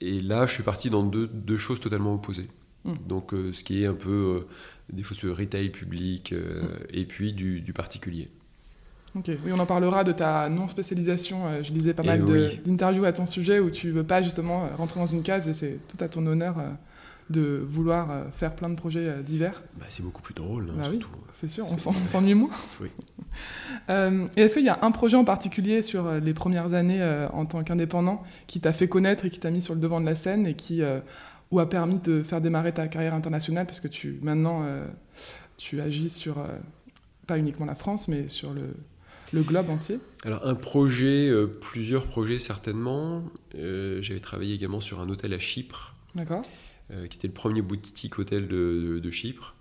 et 0.00 0.20
là, 0.20 0.46
je 0.46 0.54
suis 0.54 0.64
parti 0.64 0.90
dans 0.90 1.04
deux, 1.04 1.28
deux 1.28 1.56
choses 1.56 1.78
totalement 1.78 2.14
opposées. 2.14 2.48
Mm. 2.84 2.94
Donc 3.06 3.32
ce 3.52 3.62
qui 3.62 3.84
est 3.84 3.86
un 3.86 3.94
peu 3.94 4.44
des 4.92 5.04
choses 5.04 5.20
de 5.20 5.30
retail 5.30 5.70
public 5.70 6.32
mm. 6.32 6.66
et 6.92 7.04
puis 7.06 7.32
du, 7.32 7.60
du 7.60 7.72
particulier. 7.72 8.28
Oui, 9.14 9.52
on 9.52 9.58
en 9.58 9.66
parlera 9.66 10.04
de 10.04 10.12
ta 10.12 10.48
non-spécialisation. 10.48 11.46
Euh, 11.46 11.62
je 11.62 11.72
lisais 11.72 11.92
pas 11.92 12.02
mal 12.02 12.24
d'interviews 12.64 13.04
à 13.04 13.12
ton 13.12 13.26
sujet 13.26 13.60
où 13.60 13.70
tu 13.70 13.90
veux 13.90 14.04
pas 14.04 14.22
justement 14.22 14.64
euh, 14.64 14.76
rentrer 14.76 15.00
dans 15.00 15.06
une 15.06 15.22
case 15.22 15.48
et 15.48 15.54
c'est 15.54 15.78
tout 15.88 16.02
à 16.02 16.08
ton 16.08 16.26
honneur 16.26 16.58
euh, 16.58 16.70
de 17.28 17.62
vouloir 17.66 18.26
faire 18.34 18.54
plein 18.54 18.68
de 18.68 18.74
projets 18.74 19.22
divers 19.22 19.62
bah, 19.78 19.86
C'est 19.88 20.02
beaucoup 20.02 20.22
plus 20.22 20.34
drôle, 20.34 20.70
hein, 20.70 20.74
bah 20.76 20.84
surtout. 20.84 21.08
Oui, 21.14 21.20
c'est 21.40 21.48
sûr, 21.48 21.66
on 21.70 21.76
s'ennuie 21.78 22.34
moins. 22.34 22.50
oui. 22.80 22.88
euh, 23.90 24.26
et 24.36 24.42
est-ce 24.42 24.54
qu'il 24.56 24.64
y 24.64 24.70
a 24.70 24.78
un 24.82 24.90
projet 24.90 25.16
en 25.16 25.24
particulier 25.24 25.82
sur 25.82 26.10
les 26.12 26.34
premières 26.34 26.74
années 26.74 27.02
en 27.32 27.46
tant 27.46 27.62
qu'indépendant 27.62 28.22
qui 28.46 28.60
t'a 28.60 28.72
fait 28.72 28.88
connaître 28.88 29.24
et 29.24 29.30
qui 29.30 29.40
t'a 29.40 29.50
mis 29.50 29.62
sur 29.62 29.74
le 29.74 29.80
devant 29.80 30.00
de 30.00 30.06
la 30.06 30.16
scène 30.16 30.46
et 30.46 30.54
qui 30.54 30.82
ou 31.50 31.60
a 31.60 31.68
permis 31.68 31.98
de 31.98 32.22
faire 32.22 32.40
démarrer 32.42 32.72
ta 32.72 32.88
carrière 32.88 33.14
internationale? 33.14 33.64
Parce 33.64 33.80
que 33.80 33.88
tu 33.88 34.18
maintenant 34.22 34.66
tu 35.56 35.80
agis 35.80 36.10
sur 36.10 36.36
pas 37.26 37.38
uniquement 37.38 37.64
la 37.64 37.74
France 37.74 38.08
mais 38.08 38.28
sur 38.28 38.52
le 38.52 38.74
le 39.32 39.42
globe 39.42 39.70
entier 39.70 39.98
Alors 40.24 40.46
un 40.46 40.54
projet, 40.54 41.28
euh, 41.28 41.46
plusieurs 41.46 42.06
projets 42.06 42.38
certainement. 42.38 43.24
Euh, 43.54 44.00
j'avais 44.02 44.20
travaillé 44.20 44.54
également 44.54 44.80
sur 44.80 45.00
un 45.00 45.08
hôtel 45.08 45.32
à 45.32 45.38
Chypre, 45.38 45.94
euh, 46.18 47.06
qui 47.06 47.16
était 47.16 47.28
le 47.28 47.32
premier 47.32 47.62
boutique 47.62 48.18
hôtel 48.18 48.46
de, 48.46 49.10
Chypre, 49.10 49.54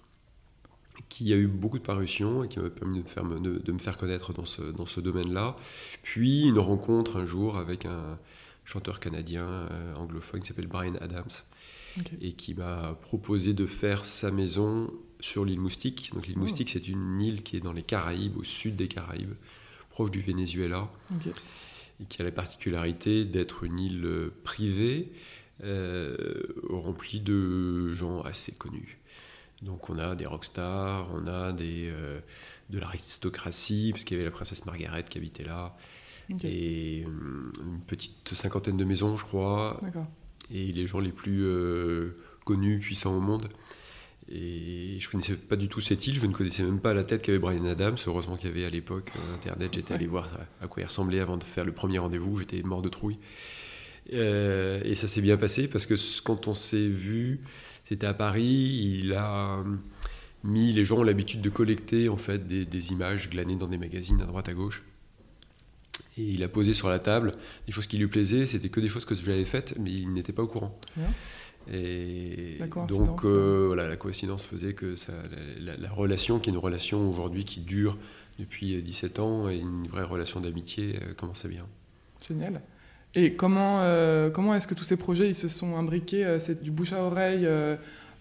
qui 1.09 1.33
a 1.33 1.37
eu 1.37 1.47
beaucoup 1.47 1.77
de 1.77 1.83
parutions 1.83 2.43
et 2.43 2.49
qui 2.49 2.59
m'a 2.59 2.69
permis 2.69 2.99
de 2.99 3.03
me, 3.03 3.07
faire, 3.07 3.23
de, 3.23 3.71
me 3.71 3.79
faire 3.79 3.97
connaître 3.97 4.33
dans 4.33 4.45
ce, 4.45 4.61
dans 4.61 4.85
ce 4.85 4.99
domaine-là. 4.99 5.55
Puis 6.03 6.43
une 6.43 6.59
rencontre 6.59 7.17
un 7.17 7.25
jour 7.25 7.57
avec 7.57 7.85
un 7.85 8.19
chanteur 8.65 8.99
canadien 8.99 9.67
anglophone 9.95 10.41
qui 10.41 10.47
s'appelle 10.47 10.67
Brian 10.67 10.95
Adams. 11.01 11.31
et 12.21 12.31
qui 12.31 12.53
m'a 12.53 12.97
proposé 13.01 13.53
de 13.53 13.65
faire 13.65 14.05
sa 14.05 14.31
maison 14.31 14.89
sur 15.19 15.45
l'île 15.45 15.59
Moustique. 15.59 16.11
Donc 16.13 16.27
l'île 16.27 16.37
oh. 16.37 16.41
Moustique, 16.41 16.69
c'est 16.69 16.87
une 16.87 17.21
île 17.21 17.43
qui 17.43 17.57
est 17.57 17.61
dans 17.61 17.73
les 17.73 17.83
Caraïbes, 17.83 18.37
au 18.37 18.43
sud 18.43 18.75
des 18.75 18.87
Caraïbes, 18.87 19.33
proche 19.91 20.11
du 20.11 20.21
Venezuela, 20.21 20.89
et 22.01 22.05
qui 22.05 22.21
a 22.21 22.25
la 22.25 22.31
particularité 22.31 23.25
d'être 23.25 23.63
une 23.63 23.79
île 23.79 24.05
euh, 24.05 24.33
privée 24.43 25.11
euh, 25.63 26.15
remplie 26.69 27.19
de 27.19 27.93
gens 27.93 28.21
assez 28.21 28.51
connus. 28.53 28.97
Donc 29.61 29.89
on 29.89 29.99
a 29.99 30.15
des 30.15 30.25
rockstars, 30.25 31.07
on 31.13 31.27
a 31.27 31.51
des, 31.51 31.89
euh, 31.91 32.19
de 32.71 32.79
l'aristocratie, 32.79 33.89
parce 33.91 34.03
qu'il 34.03 34.17
y 34.17 34.19
avait 34.19 34.29
la 34.29 34.35
princesse 34.35 34.65
Margaret 34.65 35.03
qui 35.03 35.19
habitait 35.19 35.43
là, 35.43 35.77
et 36.43 36.99
une 37.01 37.81
petite 37.85 38.33
cinquantaine 38.33 38.77
de 38.77 38.85
maisons, 38.85 39.17
je 39.17 39.25
crois, 39.25 39.81
et 40.49 40.71
les 40.71 40.87
gens 40.87 40.99
les 40.99 41.11
plus 41.11 41.45
connus, 42.45 42.79
puissants 42.79 43.13
au 43.13 43.19
monde. 43.19 43.49
Et 44.33 44.97
je 44.99 45.07
ne 45.07 45.11
connaissais 45.11 45.35
pas 45.35 45.57
du 45.57 45.67
tout 45.67 45.81
cette 45.81 46.07
île, 46.07 46.15
je 46.15 46.25
ne 46.25 46.31
connaissais 46.31 46.63
même 46.63 46.79
pas 46.79 46.93
la 46.93 47.03
tête 47.03 47.21
qu'avait 47.21 47.39
Brian 47.39 47.65
Adams. 47.65 47.97
Heureusement 48.07 48.37
qu'il 48.37 48.49
y 48.49 48.51
avait 48.51 48.65
à 48.65 48.69
l'époque 48.69 49.11
euh, 49.15 49.35
Internet, 49.35 49.73
j'étais 49.73 49.93
allé 49.93 50.07
voir 50.07 50.29
à 50.61 50.67
quoi 50.67 50.81
il 50.81 50.85
ressemblait 50.85 51.19
avant 51.19 51.37
de 51.37 51.43
faire 51.43 51.65
le 51.65 51.73
premier 51.73 51.99
rendez-vous, 51.99 52.37
j'étais 52.37 52.61
mort 52.61 52.81
de 52.81 52.89
trouille. 52.89 53.17
Euh, 54.13 54.81
et 54.83 54.95
ça 54.95 55.07
s'est 55.07 55.21
bien 55.21 55.37
passé 55.37 55.67
parce 55.67 55.85
que 55.85 55.95
quand 56.23 56.47
on 56.47 56.53
s'est 56.53 56.87
vu, 56.87 57.41
c'était 57.83 58.07
à 58.07 58.13
Paris, 58.13 58.99
il 59.01 59.13
a 59.13 59.63
mis, 60.43 60.71
les 60.73 60.85
gens 60.85 60.99
ont 60.99 61.03
l'habitude 61.03 61.41
de 61.41 61.49
collecter 61.49 62.09
en 62.09 62.17
fait 62.17 62.47
des, 62.47 62.91
images 62.91 63.29
glanées 63.29 63.55
dans 63.55 63.67
des 63.67 63.77
magazines 63.77 64.21
à 64.21 64.25
droite 64.25 64.49
à 64.49 64.53
gauche. 64.53 64.83
Et 66.17 66.23
il 66.23 66.43
a 66.43 66.49
posé 66.49 66.73
sur 66.73 66.89
la 66.89 66.99
table 66.99 67.33
des 67.65 67.71
choses 67.71 67.87
qui 67.87 67.97
lui 67.97 68.07
plaisaient, 68.07 68.45
c'était 68.45 68.69
que 68.69 68.79
des 68.79 68.89
choses 68.89 69.05
que 69.05 69.15
j'avais 69.15 69.45
faites, 69.45 69.75
mais 69.79 69.91
il 69.91 70.11
n'était 70.13 70.33
pas 70.33 70.43
au 70.43 70.47
courant. 70.47 70.79
Et 71.71 72.57
donc, 72.87 73.23
euh, 73.23 73.65
voilà, 73.67 73.87
la 73.87 73.95
coïncidence 73.95 74.43
faisait 74.43 74.73
que 74.73 74.95
ça, 74.95 75.13
la, 75.59 75.89
relation, 75.89 76.39
qui 76.39 76.49
est 76.49 76.53
une 76.53 76.59
relation 76.59 77.09
aujourd'hui 77.09 77.45
qui 77.45 77.59
dure 77.59 77.97
depuis 78.39 78.81
17 78.81 79.19
ans, 79.19 79.49
et 79.49 79.57
une 79.57 79.87
vraie 79.87 80.03
relation 80.03 80.39
d'amitié, 80.39 80.99
euh, 81.01 81.13
commençait 81.13 81.47
bien. 81.47 81.65
Génial. 82.27 82.61
Et 83.13 83.33
comment, 83.33 83.81
euh, 83.81 84.29
comment 84.29 84.55
est-ce 84.55 84.67
que 84.67 84.73
tous 84.73 84.83
ces 84.83 84.97
projets 84.97 85.27
ils 85.27 85.35
se 85.35 85.49
sont 85.49 85.75
imbriqués 85.75 86.37
C'est 86.39 86.63
du 86.63 86.71
bouche 86.71 86.93
à 86.93 87.03
oreille 87.03 87.47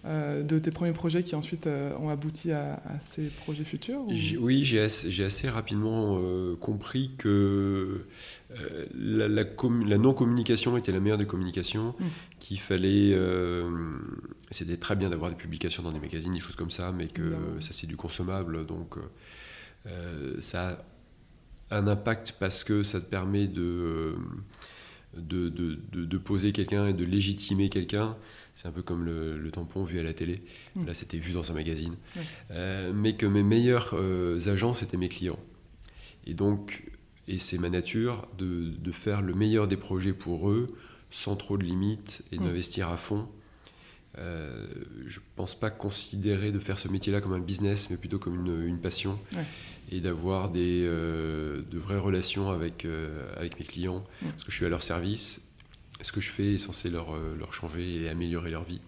euh, 0.03 0.41
de 0.41 0.57
tes 0.57 0.71
premiers 0.71 0.93
projets 0.93 1.21
qui 1.21 1.35
ensuite 1.35 1.67
euh, 1.67 1.95
ont 1.99 2.09
abouti 2.09 2.51
à, 2.51 2.81
ces 3.01 3.27
projets 3.27 3.63
futurs 3.63 4.01
Oui, 4.39 4.63
j'ai 4.63 4.79
assez, 4.79 5.23
assez, 5.23 5.47
rapidement 5.47 6.17
euh, 6.17 6.55
compris 6.55 7.11
que 7.19 8.07
la, 8.95 9.27
non-communication 9.97 10.75
était 10.75 10.91
la 10.91 10.99
meilleure 10.99 11.19
des 11.19 11.27
communications, 11.27 11.93
mm. 11.99 12.05
qu'il 12.39 12.59
fallait... 12.59 13.15
C'était 14.49 14.77
très 14.77 14.95
bien 14.95 15.11
d'avoir 15.11 15.29
des 15.29 15.37
publications 15.37 15.83
dans 15.83 15.91
des 15.91 15.99
magazines, 15.99 16.33
des 16.33 16.39
choses 16.39 16.55
comme 16.55 16.71
ça, 16.71 16.91
mais 16.91 17.07
que 17.07 17.35
ça 17.59 17.71
c'est 17.71 17.87
du 17.87 17.95
consommable, 17.95 18.65
donc 18.65 18.95
ça 20.39 20.83
a 21.69 21.77
un 21.77 21.87
impact 21.87 22.35
parce 22.39 22.63
que 22.63 22.81
ça 22.81 22.99
te 22.99 23.05
permet 23.05 23.45
de... 23.45 24.15
De, 25.17 25.49
de, 25.49 25.77
de, 25.91 26.17
poser 26.17 26.53
quelqu'un 26.53 26.87
et 26.87 26.93
de 26.93 27.03
légitimer 27.03 27.67
quelqu'un. 27.67 28.15
C'est 28.55 28.67
un 28.67 28.71
peu 28.71 28.81
comme 28.81 29.03
le, 29.05 29.49
tampon 29.51 29.83
vu 29.83 29.99
à 29.99 30.03
la 30.03 30.13
télé. 30.13 30.41
Mm. 30.75 30.85
Là, 30.85 30.93
c'était 30.93 31.17
vu 31.17 31.33
dans 31.33 31.51
un 31.51 31.53
magazine. 31.53 31.95
Euh, 32.51 32.91
mais 32.93 33.15
que 33.15 33.25
mes 33.25 33.43
meilleurs 33.43 33.91
euh, 33.93 34.39
agents, 34.47 34.73
c'était 34.73 34.97
mes 34.97 35.09
clients. 35.09 35.39
Et 36.25 36.33
donc, 36.33 36.83
et 37.27 37.37
c'est 37.37 37.57
ma 37.57 37.69
nature 37.69 38.27
de, 38.37 38.69
de, 38.69 38.91
faire 38.91 39.21
le 39.21 39.33
meilleur 39.33 39.67
des 39.67 39.77
projets 39.77 40.13
pour 40.13 40.49
eux, 40.49 40.75
sans 41.09 41.35
trop 41.35 41.57
de 41.57 41.63
limites 41.63 42.23
et 42.31 42.37
mm. 42.37 42.43
d'investir 42.43 42.89
à 42.89 42.97
fond. 42.97 43.27
Euh, 44.17 44.67
je 45.07 45.19
ne 45.19 45.25
pense 45.37 45.57
pas 45.57 45.69
considérer 45.69 46.51
de 46.51 46.59
faire 46.59 46.77
ce 46.77 46.89
métier-là 46.89 47.21
comme 47.21 47.33
un 47.33 47.39
business, 47.39 47.89
mais 47.89 47.95
plutôt 47.95 48.19
comme 48.19 48.45
une, 48.45 48.67
une 48.67 48.79
passion. 48.79 49.17
Et 49.89 50.01
d'avoir 50.01 50.49
des 50.49 50.83
de 50.83 51.77
vraies 51.77 51.97
relations 51.97 52.51
avec, 52.51 52.85
avec 53.37 53.57
mes 53.57 53.65
clients, 53.65 54.03
mm. 54.21 54.29
parce 54.29 54.43
que 54.43 54.51
je 54.51 54.57
suis 54.57 54.65
à 54.65 54.69
leur 54.69 54.83
service 54.83 55.41
ce 56.03 56.11
que 56.11 56.21
je 56.21 56.29
fais 56.29 56.55
est 56.55 56.59
censé 56.59 56.89
leur, 56.89 57.13
euh, 57.13 57.35
changer 57.51 58.03
et 58.03 58.09
améliorer 58.09 58.51
leur 58.51 58.63
vie. 58.63 58.81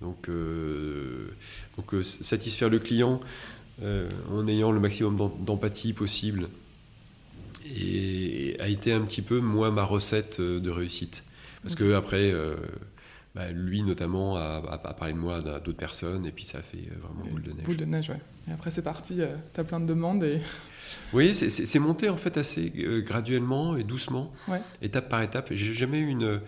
Donc, 0.00 0.28
euh, 0.28 1.28
euh, 1.92 2.02
satisfaire 2.02 2.68
le 2.68 2.78
client 2.78 3.20
en 4.30 4.46
ayant 4.46 4.70
le 4.70 4.78
maximum 4.78 5.16
d'empathie 5.40 5.92
possible 5.92 6.48
a 7.64 8.68
été 8.68 8.92
un 8.92 9.00
petit 9.00 9.22
peu 9.22 9.40
moi 9.40 9.72
ma 9.72 9.82
recette 9.82 10.40
de 10.40 10.70
réussite. 10.70 11.24
Parce 11.62 11.74
que 11.74 11.94
après, 11.94 12.32
bah, 13.34 13.50
lui 13.50 13.82
notamment 13.82 14.36
a, 14.36 14.78
parlé 14.96 15.12
de 15.12 15.18
moi 15.18 15.38
à 15.38 15.60
d'autres 15.60 15.72
personnes 15.72 16.24
et 16.24 16.30
puis 16.30 16.44
ça 16.44 16.58
a 16.58 16.62
fait 16.62 16.88
vraiment 17.00 17.24
boule 17.24 17.42
de 17.42 17.52
neige. 17.52 17.64
Boule 17.64 17.76
de 17.76 17.84
neige, 17.84 18.10
ouais. 18.10 18.20
Et 18.48 18.52
après 18.52 18.70
c'est 18.70 18.82
parti, 18.82 19.20
tu 19.54 19.60
as 19.60 19.64
plein 19.64 19.80
de 19.80 19.86
demandes 19.86 20.22
et... 20.24 20.40
Oui, 21.12 21.34
c'est 21.34 21.78
monté 21.78 22.10
en 22.10 22.16
fait 22.16 22.36
assez 22.36 22.70
euh, 22.76 23.00
graduellement 23.00 23.76
et 23.76 23.84
doucement, 23.84 24.32
étape 24.82 25.08
par 25.08 25.22
étape. 25.22 25.48
J'ai 25.52 25.72
jamais 25.72 25.98
eu 25.98 26.08
une, 26.08 26.40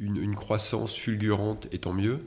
une, 0.00 0.34
croissance 0.34 0.94
fulgurante, 0.94 1.66
et 1.72 1.78
tant 1.78 1.92
mieux. 1.92 2.20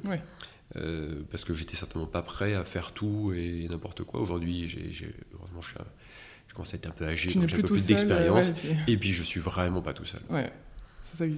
Euh, 0.75 1.21
parce 1.31 1.45
que 1.45 1.53
j'étais 1.53 1.75
certainement 1.75 2.07
pas 2.07 2.23
prêt 2.23 2.55
à 2.55 2.65
faire 2.65 2.91
tout 2.91 3.31
et 3.35 3.67
n'importe 3.69 4.03
quoi. 4.03 4.19
Aujourd'hui, 4.19 4.67
j'ai, 4.67 5.15
vraiment, 5.31 5.61
je, 5.61 5.75
je, 6.47 6.53
commence 6.53 6.73
à 6.73 6.77
être 6.77 6.87
un 6.87 6.91
peu 6.91 7.05
âgé, 7.05 7.29
j'ai 7.29 7.39
un 7.39 7.45
peu 7.45 7.61
plus 7.61 7.85
d'expérience. 7.85 8.51
et, 8.87 8.97
puis... 8.97 9.13
je 9.13 9.23
suis 9.23 9.39
vraiment 9.39 9.81
pas 9.81 9.93
tout 9.93 10.05
seul. 10.05 10.21
Ouais. 10.29 10.51
C'est 11.15 11.25
ça 11.25 11.31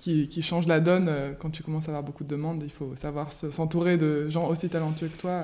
qui, 0.00 0.28
qui, 0.28 0.42
change 0.42 0.66
la 0.66 0.80
donne 0.80 1.08
euh, 1.08 1.32
quand 1.38 1.50
tu 1.50 1.62
commences 1.62 1.84
à 1.84 1.88
avoir 1.88 2.02
beaucoup 2.02 2.24
de 2.24 2.28
demandes. 2.28 2.62
Il 2.64 2.70
faut 2.70 2.94
savoir 2.96 3.32
s'entourer 3.32 3.96
de 3.96 4.28
gens 4.30 4.48
aussi 4.48 4.68
talentueux 4.68 5.08
que 5.08 5.18
toi. 5.18 5.42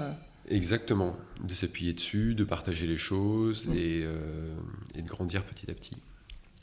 Exactement, 0.50 1.16
de 1.44 1.54
s'appuyer 1.54 1.92
dessus, 1.92 2.34
de 2.34 2.42
partager 2.42 2.86
les 2.88 2.98
choses 2.98 3.68
euh, 3.72 4.56
et, 4.96 5.02
de 5.02 5.08
grandir 5.08 5.44
petit 5.44 5.70
à 5.70 5.74
petit. 5.74 5.96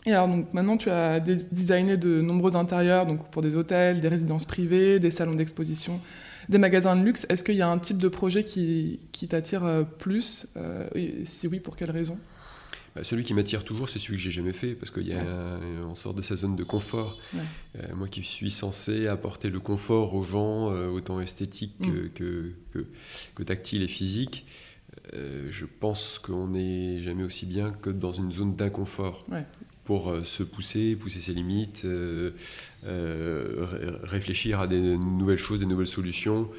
Et 0.06 0.12
alors 0.12 0.28
donc 0.28 0.54
maintenant 0.54 0.78
tu 0.78 0.90
as 0.90 1.20
designé 1.20 1.96
de 1.98 2.22
nombreux 2.22 2.56
intérieurs 2.56 3.06
donc 3.06 3.30
pour 3.30 3.42
des 3.42 3.56
hôtels, 3.56 4.02
des 4.02 4.08
résidences 4.10 4.46
privées, 4.46 5.00
des 5.00 5.12
salons 5.12 5.36
d'exposition, 5.36 6.02
des 6.50 6.58
magasins 6.58 6.98
de 6.98 7.04
luxe. 7.04 7.26
Est-ce 7.30 7.46
qu'il 7.46 7.56
y 7.56 7.62
a 7.62 7.70
un 7.70 7.80
type 7.80 7.98
de 7.98 8.10
projet 8.10 8.44
qui, 8.44 9.00
t'attire 9.30 9.64
euh, 9.64 9.84
plus 9.84 10.48
euh, 10.58 10.88
et 10.94 11.26
Si 11.26 11.48
oui, 11.48 11.62
pour 11.62 11.78
quelle 11.78 11.92
raison? 11.92 12.18
bah, 12.18 12.37
celui 13.04 13.24
qui 13.24 13.34
m'attire 13.34 13.64
toujours, 13.64 13.90
c'est 13.90 14.00
celui 14.00 14.18
que 14.18 14.24
j'ai 14.24 14.32
jamais 14.32 14.54
fait, 14.54 14.74
parce 14.74 14.92
qu'il 14.92 15.08
y 15.08 15.14
a 15.14 15.24
on 15.88 15.96
sort 15.96 16.14
de 16.14 16.22
sa 16.22 16.36
zone 16.36 16.56
de 16.56 16.64
confort. 16.64 17.18
Euh, 17.34 17.96
moi 17.96 18.08
qui 18.08 18.24
suis 18.24 18.52
censé 18.52 19.08
apporter 19.08 19.50
le 19.50 19.60
confort 19.60 20.14
aux 20.14 20.24
gens, 20.24 20.72
euh, 20.72 20.90
autant 20.90 21.20
esthétique 21.20 21.80
mm. 21.80 22.10
que, 22.16 22.54
que, 23.36 23.44
tactile 23.44 23.84
et 23.84 23.88
physique, 23.88 24.46
euh, 25.14 25.48
je 25.50 25.66
pense 25.66 26.20
qu'on 26.20 26.48
n'est 26.50 27.00
jamais 27.02 27.24
aussi 27.24 27.46
bien 27.46 27.72
que 27.72 27.90
dans 27.90 28.12
une 28.12 28.32
zone 28.32 28.56
d'inconfort. 28.56 29.26
Pour 29.86 30.14
se 30.26 30.44
pousser, 30.44 30.98
pousser 30.98 31.22
ses 31.22 31.34
limites, 31.34 31.88
réfléchir 34.04 34.60
à 34.60 34.68
des 34.68 34.98
nouvelles 34.98 35.38
choses, 35.38 35.62
des 35.62 35.66
nouvelles 35.66 35.88
solutions. 35.88 36.50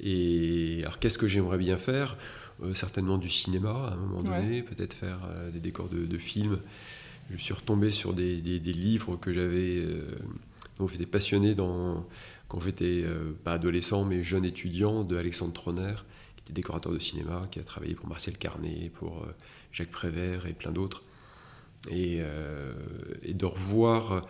Et 0.00 0.80
alors, 0.82 0.98
qu'est-ce 0.98 1.16
que 1.16 1.28
j'aimerais 1.28 1.58
bien 1.58 1.76
faire? 1.76 2.16
euh, 2.16 2.45
certainement 2.74 3.18
du 3.18 3.28
cinéma 3.28 3.70
à 3.70 3.92
un 3.92 3.96
moment 3.96 4.22
donné, 4.22 4.62
peut-être 4.62 4.94
faire 4.94 5.20
euh, 5.28 5.50
des 5.50 5.60
décors 5.60 5.88
de, 5.88 6.18
films. 6.18 6.60
Je 7.30 7.36
suis 7.36 7.54
retombé 7.54 7.90
sur 7.90 8.14
des, 8.14 8.40
livres 8.40 9.16
que 9.16 9.32
j'avais, 9.32 9.76
euh, 9.78 10.06
dont 10.78 10.88
j'étais 10.88 11.06
passionné 11.06 11.54
dans, 11.54 12.06
quand 12.48 12.60
j'étais 12.60 13.04
pas 13.44 13.54
adolescent 13.54 14.04
mais 14.04 14.22
jeune 14.22 14.44
étudiant, 14.44 15.04
de 15.04 15.16
Alexandre 15.16 15.52
Troner, 15.52 15.94
qui 16.36 16.44
était 16.44 16.52
décorateur 16.52 16.92
de 16.92 16.98
cinéma, 16.98 17.42
qui 17.50 17.58
a 17.58 17.62
travaillé 17.62 17.94
pour 17.94 18.08
Marcel 18.08 18.38
Carnet, 18.38 18.90
pour 18.94 19.26
Jacques 19.72 19.90
Prévert 19.90 20.46
et 20.46 20.52
plein 20.52 20.72
d'autres. 20.72 21.02
Et, 21.90 22.20
et, 23.22 23.34
de 23.34 23.44
revoir 23.44 24.26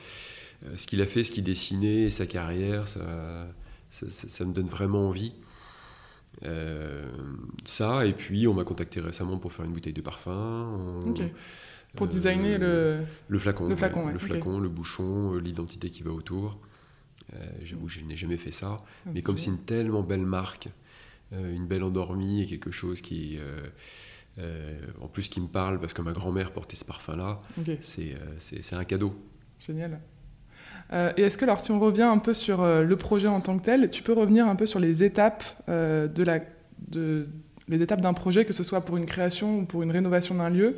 ce 0.76 0.86
qu'il 0.86 1.00
a 1.00 1.06
fait, 1.06 1.24
ce 1.24 1.32
qu'il 1.32 1.44
dessinait, 1.44 2.10
sa 2.10 2.26
carrière, 2.26 2.86
ça, 2.88 4.44
me 4.44 4.52
donne 4.52 4.66
vraiment 4.66 5.08
envie. 5.08 5.32
Ça, 7.64 8.06
et 8.06 8.12
puis 8.12 8.46
on 8.46 8.54
m'a 8.54 8.64
contacté 8.64 9.00
récemment 9.00 9.38
pour 9.38 9.52
faire 9.52 9.64
une 9.64 9.72
bouteille 9.72 9.92
de 9.92 10.00
parfum. 10.00 11.04
Pour 11.94 12.06
designer 12.06 12.58
le... 12.58 13.00
le 13.28 13.38
flacon. 13.38 13.68
Le 13.68 13.76
flacon, 13.76 14.08
le, 14.08 14.18
flacon 14.18 14.58
le 14.58 14.68
bouchon, 14.68 15.34
l'identité 15.34 15.88
qui 15.88 16.02
va 16.02 16.10
autour. 16.10 16.58
J'avoue, 17.62 17.88
je 17.88 18.00
n'ai 18.00 18.16
jamais 18.16 18.36
fait 18.36 18.50
ça. 18.50 18.76
Ah, 18.80 19.10
mais 19.14 19.22
comme 19.22 19.36
c'est 19.36 19.50
une 19.50 19.64
tellement 19.64 20.02
belle 20.02 20.26
marque, 20.26 20.68
une 21.32 21.66
belle 21.66 21.82
endormie 21.82 22.42
et 22.42 22.46
quelque 22.46 22.70
chose 22.70 23.00
qui, 23.00 23.38
euh, 24.38 24.78
en 25.00 25.08
plus, 25.08 25.28
qui 25.28 25.40
me 25.40 25.48
parle 25.48 25.80
parce 25.80 25.92
que 25.92 26.02
ma 26.02 26.12
grand-mère 26.12 26.52
portait 26.52 26.76
ce 26.76 26.84
parfum-là, 26.84 27.38
euh, 27.68 27.76
c'est 28.38 28.74
un 28.74 28.84
cadeau. 28.84 29.14
Génial. 29.58 30.00
Euh, 30.92 31.12
et 31.16 31.22
est-ce 31.22 31.36
que, 31.36 31.44
alors, 31.44 31.60
si 31.60 31.70
on 31.70 31.80
revient 31.80 32.02
un 32.02 32.18
peu 32.18 32.34
sur 32.34 32.64
le 32.64 32.96
projet 32.96 33.28
en 33.28 33.40
tant 33.40 33.58
que 33.58 33.64
tel, 33.64 33.90
tu 33.90 34.02
peux 34.02 34.12
revenir 34.12 34.46
un 34.46 34.56
peu 34.56 34.66
sur 34.66 34.80
les 34.80 35.02
étapes 35.02 35.44
de 35.68 36.22
la, 36.22 36.40
de, 36.88 37.26
les 37.68 37.82
étapes 37.82 38.00
d'un 38.00 38.14
projet, 38.14 38.44
que 38.44 38.52
ce 38.52 38.64
soit 38.64 38.82
pour 38.82 38.96
une 38.96 39.06
création 39.06 39.58
ou 39.60 39.64
pour 39.64 39.82
une 39.82 39.90
rénovation 39.90 40.34
d'un 40.36 40.50
lieu. 40.50 40.76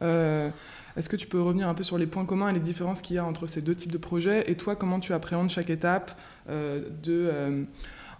Est-ce 0.00 1.08
que 1.08 1.16
tu 1.16 1.26
peux 1.26 1.40
revenir 1.40 1.68
un 1.68 1.74
peu 1.74 1.84
sur 1.84 1.98
les 1.98 2.06
points 2.06 2.24
communs 2.24 2.48
et 2.48 2.52
les 2.52 2.60
différences 2.60 3.00
qu'il 3.00 3.16
y 3.16 3.18
a 3.18 3.24
entre 3.24 3.46
ces 3.46 3.62
deux 3.62 3.74
types 3.74 3.92
de 3.92 3.98
projets? 3.98 4.50
Et 4.50 4.56
toi, 4.56 4.76
comment 4.76 4.98
tu 4.98 5.12
appréhendes 5.12 5.50
chaque 5.50 5.70
étape 5.70 6.18
de 6.48 7.66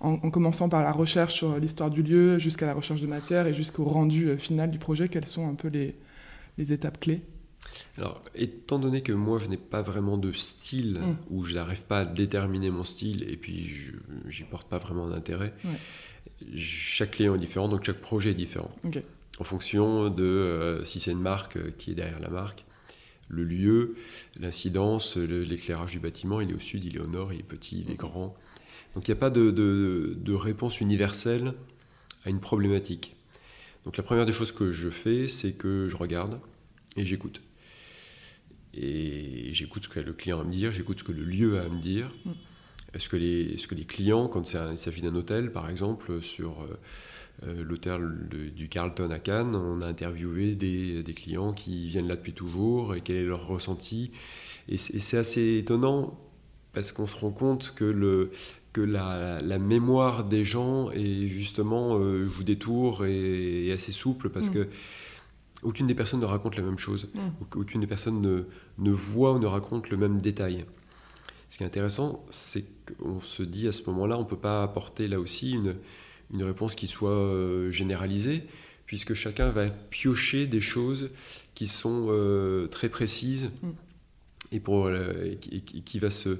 en, 0.00 0.30
commençant 0.30 0.68
par 0.68 0.82
la 0.82 0.92
recherche 0.92 1.34
sur 1.34 1.58
l'histoire 1.58 1.90
du 1.90 2.02
lieu, 2.02 2.38
jusqu'à 2.38 2.66
la 2.66 2.74
recherche 2.74 3.00
de 3.00 3.06
matière 3.06 3.46
et 3.46 3.54
jusqu'au 3.54 3.84
rendu 3.84 4.28
euh, 4.28 4.38
final 4.38 4.70
du 4.70 4.78
projet? 4.78 5.08
Quelles 5.08 5.26
sont 5.26 5.48
un 5.48 5.54
peu 5.54 5.68
les, 5.68 5.94
étapes 6.72 7.00
clés? 7.00 7.22
Alors, 7.98 8.22
étant 8.34 8.78
donné 8.78 9.02
que 9.02 9.12
moi, 9.12 9.38
je 9.38 9.48
n'ai 9.48 9.56
pas 9.56 9.82
vraiment 9.82 10.16
de 10.16 10.32
style, 10.32 11.00
mm. 11.00 11.16
ou 11.30 11.44
je 11.44 11.54
n'arrive 11.54 11.82
pas 11.82 12.00
à 12.00 12.04
déterminer 12.04 12.70
mon 12.70 12.84
style, 12.84 13.28
et 13.28 13.36
puis 13.36 13.64
je 13.64 14.42
n'y 14.42 14.48
porte 14.48 14.68
pas 14.68 14.78
vraiment 14.78 15.08
d'intérêt, 15.08 15.54
chaque 16.56 17.12
client 17.12 17.34
est 17.34 17.38
différent, 17.38 17.68
donc 17.68 17.84
chaque 17.84 18.00
projet 18.00 18.30
est 18.30 18.34
différent. 18.34 18.70
En 19.38 19.44
fonction 19.44 20.10
de 20.10 20.22
euh, 20.22 20.84
si 20.84 21.00
c'est 21.00 21.12
une 21.12 21.20
marque 21.20 21.56
euh, 21.56 21.70
qui 21.78 21.92
est 21.92 21.94
derrière 21.94 22.20
la 22.20 22.28
marque, 22.28 22.64
le 23.28 23.44
lieu, 23.44 23.94
l'incidence, 24.38 25.16
l'éclairage 25.16 25.92
du 25.92 26.00
bâtiment, 26.00 26.40
il 26.40 26.50
est 26.50 26.54
au 26.54 26.58
sud, 26.58 26.84
il 26.84 26.96
est 26.96 27.00
au 27.00 27.06
nord, 27.06 27.32
il 27.32 27.40
est 27.40 27.44
petit, 27.44 27.84
il 27.86 27.92
est 27.92 27.96
grand. 27.96 28.34
Donc 28.94 29.06
il 29.06 29.12
n'y 29.12 29.16
a 29.16 29.20
pas 29.20 29.30
de, 29.30 30.32
réponse 30.34 30.80
universelle 30.80 31.54
à 32.24 32.30
une 32.30 32.40
problématique. 32.40 33.16
Donc 33.84 33.96
la 33.96 34.02
première 34.02 34.26
des 34.26 34.32
choses 34.32 34.52
que 34.52 34.72
je 34.72 34.90
fais, 34.90 35.28
c'est 35.28 35.52
que 35.52 35.88
je 35.88 35.96
regarde 35.96 36.40
et 36.96 37.06
j'écoute. 37.06 37.40
Et 38.74 39.52
j'écoute 39.52 39.84
ce 39.84 39.88
que 39.88 40.00
le 40.00 40.12
client 40.12 40.38
a 40.38 40.42
à 40.42 40.44
me 40.44 40.52
dire, 40.52 40.72
j'écoute 40.72 41.00
ce 41.00 41.04
que 41.04 41.12
le 41.12 41.24
lieu 41.24 41.58
a 41.58 41.62
à 41.62 41.68
me 41.68 41.80
dire. 41.80 42.10
Mm. 42.24 42.30
Est-ce 42.94 43.08
que, 43.08 43.16
les, 43.16 43.56
que 43.68 43.74
les 43.74 43.84
clients, 43.84 44.26
quand 44.26 44.52
il 44.52 44.78
s'agit 44.78 45.02
d'un 45.02 45.14
hôtel, 45.14 45.52
par 45.52 45.70
exemple, 45.70 46.22
sur 46.22 46.62
euh, 46.62 46.78
euh, 47.46 47.62
l'hôtel 47.62 48.28
du 48.54 48.68
Carlton 48.68 49.10
à 49.10 49.20
Cannes, 49.20 49.54
on 49.54 49.80
a 49.80 49.86
interviewé 49.86 50.56
des, 50.56 51.02
des, 51.04 51.14
clients 51.14 51.52
qui 51.52 51.88
viennent 51.88 52.08
là 52.08 52.16
depuis 52.16 52.32
toujours 52.32 52.96
et 52.96 53.00
quel 53.00 53.16
est 53.16 53.24
leur 53.24 53.46
ressenti? 53.46 54.10
Et 54.68 54.76
c'est 54.76 55.18
assez 55.18 55.58
étonnant 55.58 56.18
parce 56.72 56.92
qu'on 56.92 57.06
se 57.06 57.16
rend 57.16 57.30
compte 57.30 57.74
que 57.76 57.84
le, 57.84 58.30
que 58.72 58.80
la, 58.80 59.58
mémoire 59.58 60.24
des 60.24 60.44
gens 60.44 60.90
est 60.90 61.28
justement 61.28 61.98
euh, 61.98 62.26
joue 62.26 62.44
des 62.44 62.56
tours 62.56 63.04
et, 63.04 63.72
assez 63.72 63.92
souple 63.92 64.30
parce 64.30 64.48
mm. 64.48 64.54
que 64.54 64.68
aucune 65.62 65.86
des 65.86 65.94
personnes 65.94 66.20
ne 66.20 66.26
raconte 66.26 66.56
la 66.56 66.62
même 66.62 66.78
chose, 66.78 67.08
mm. 67.14 67.56
aucune 67.56 67.80
des 67.80 67.86
personnes 67.86 68.20
ne, 68.20 68.44
ne, 68.78 68.90
voit 68.90 69.32
ou 69.32 69.38
ne 69.38 69.46
raconte 69.46 69.90
le 69.90 69.96
même 69.96 70.20
détail. 70.20 70.64
Ce 71.48 71.58
qui 71.58 71.64
est 71.64 71.66
intéressant, 71.66 72.24
c'est 72.30 72.64
qu'on 72.86 73.20
se 73.20 73.42
dit 73.42 73.68
à 73.68 73.72
ce 73.72 73.88
moment-là, 73.90 74.16
on 74.16 74.22
ne 74.22 74.28
peut 74.28 74.38
pas 74.38 74.62
apporter 74.62 75.08
là 75.08 75.18
aussi 75.18 75.52
une, 75.52 75.76
une 76.32 76.44
réponse 76.44 76.74
qui 76.74 76.86
soit 76.86 77.10
euh, 77.10 77.70
généralisée, 77.70 78.44
puisque 78.86 79.14
chacun 79.14 79.50
va 79.50 79.68
piocher 79.70 80.46
des 80.46 80.60
choses 80.60 81.10
qui 81.54 81.68
sont 81.68 82.06
euh, 82.10 82.66
très 82.68 82.88
précises. 82.88 83.50
Mm 83.62 83.70
et, 84.52 84.58
pour, 84.58 84.86
euh, 84.86 85.36
qui, 85.36 85.98
va 86.00 86.10
se, 86.10 86.38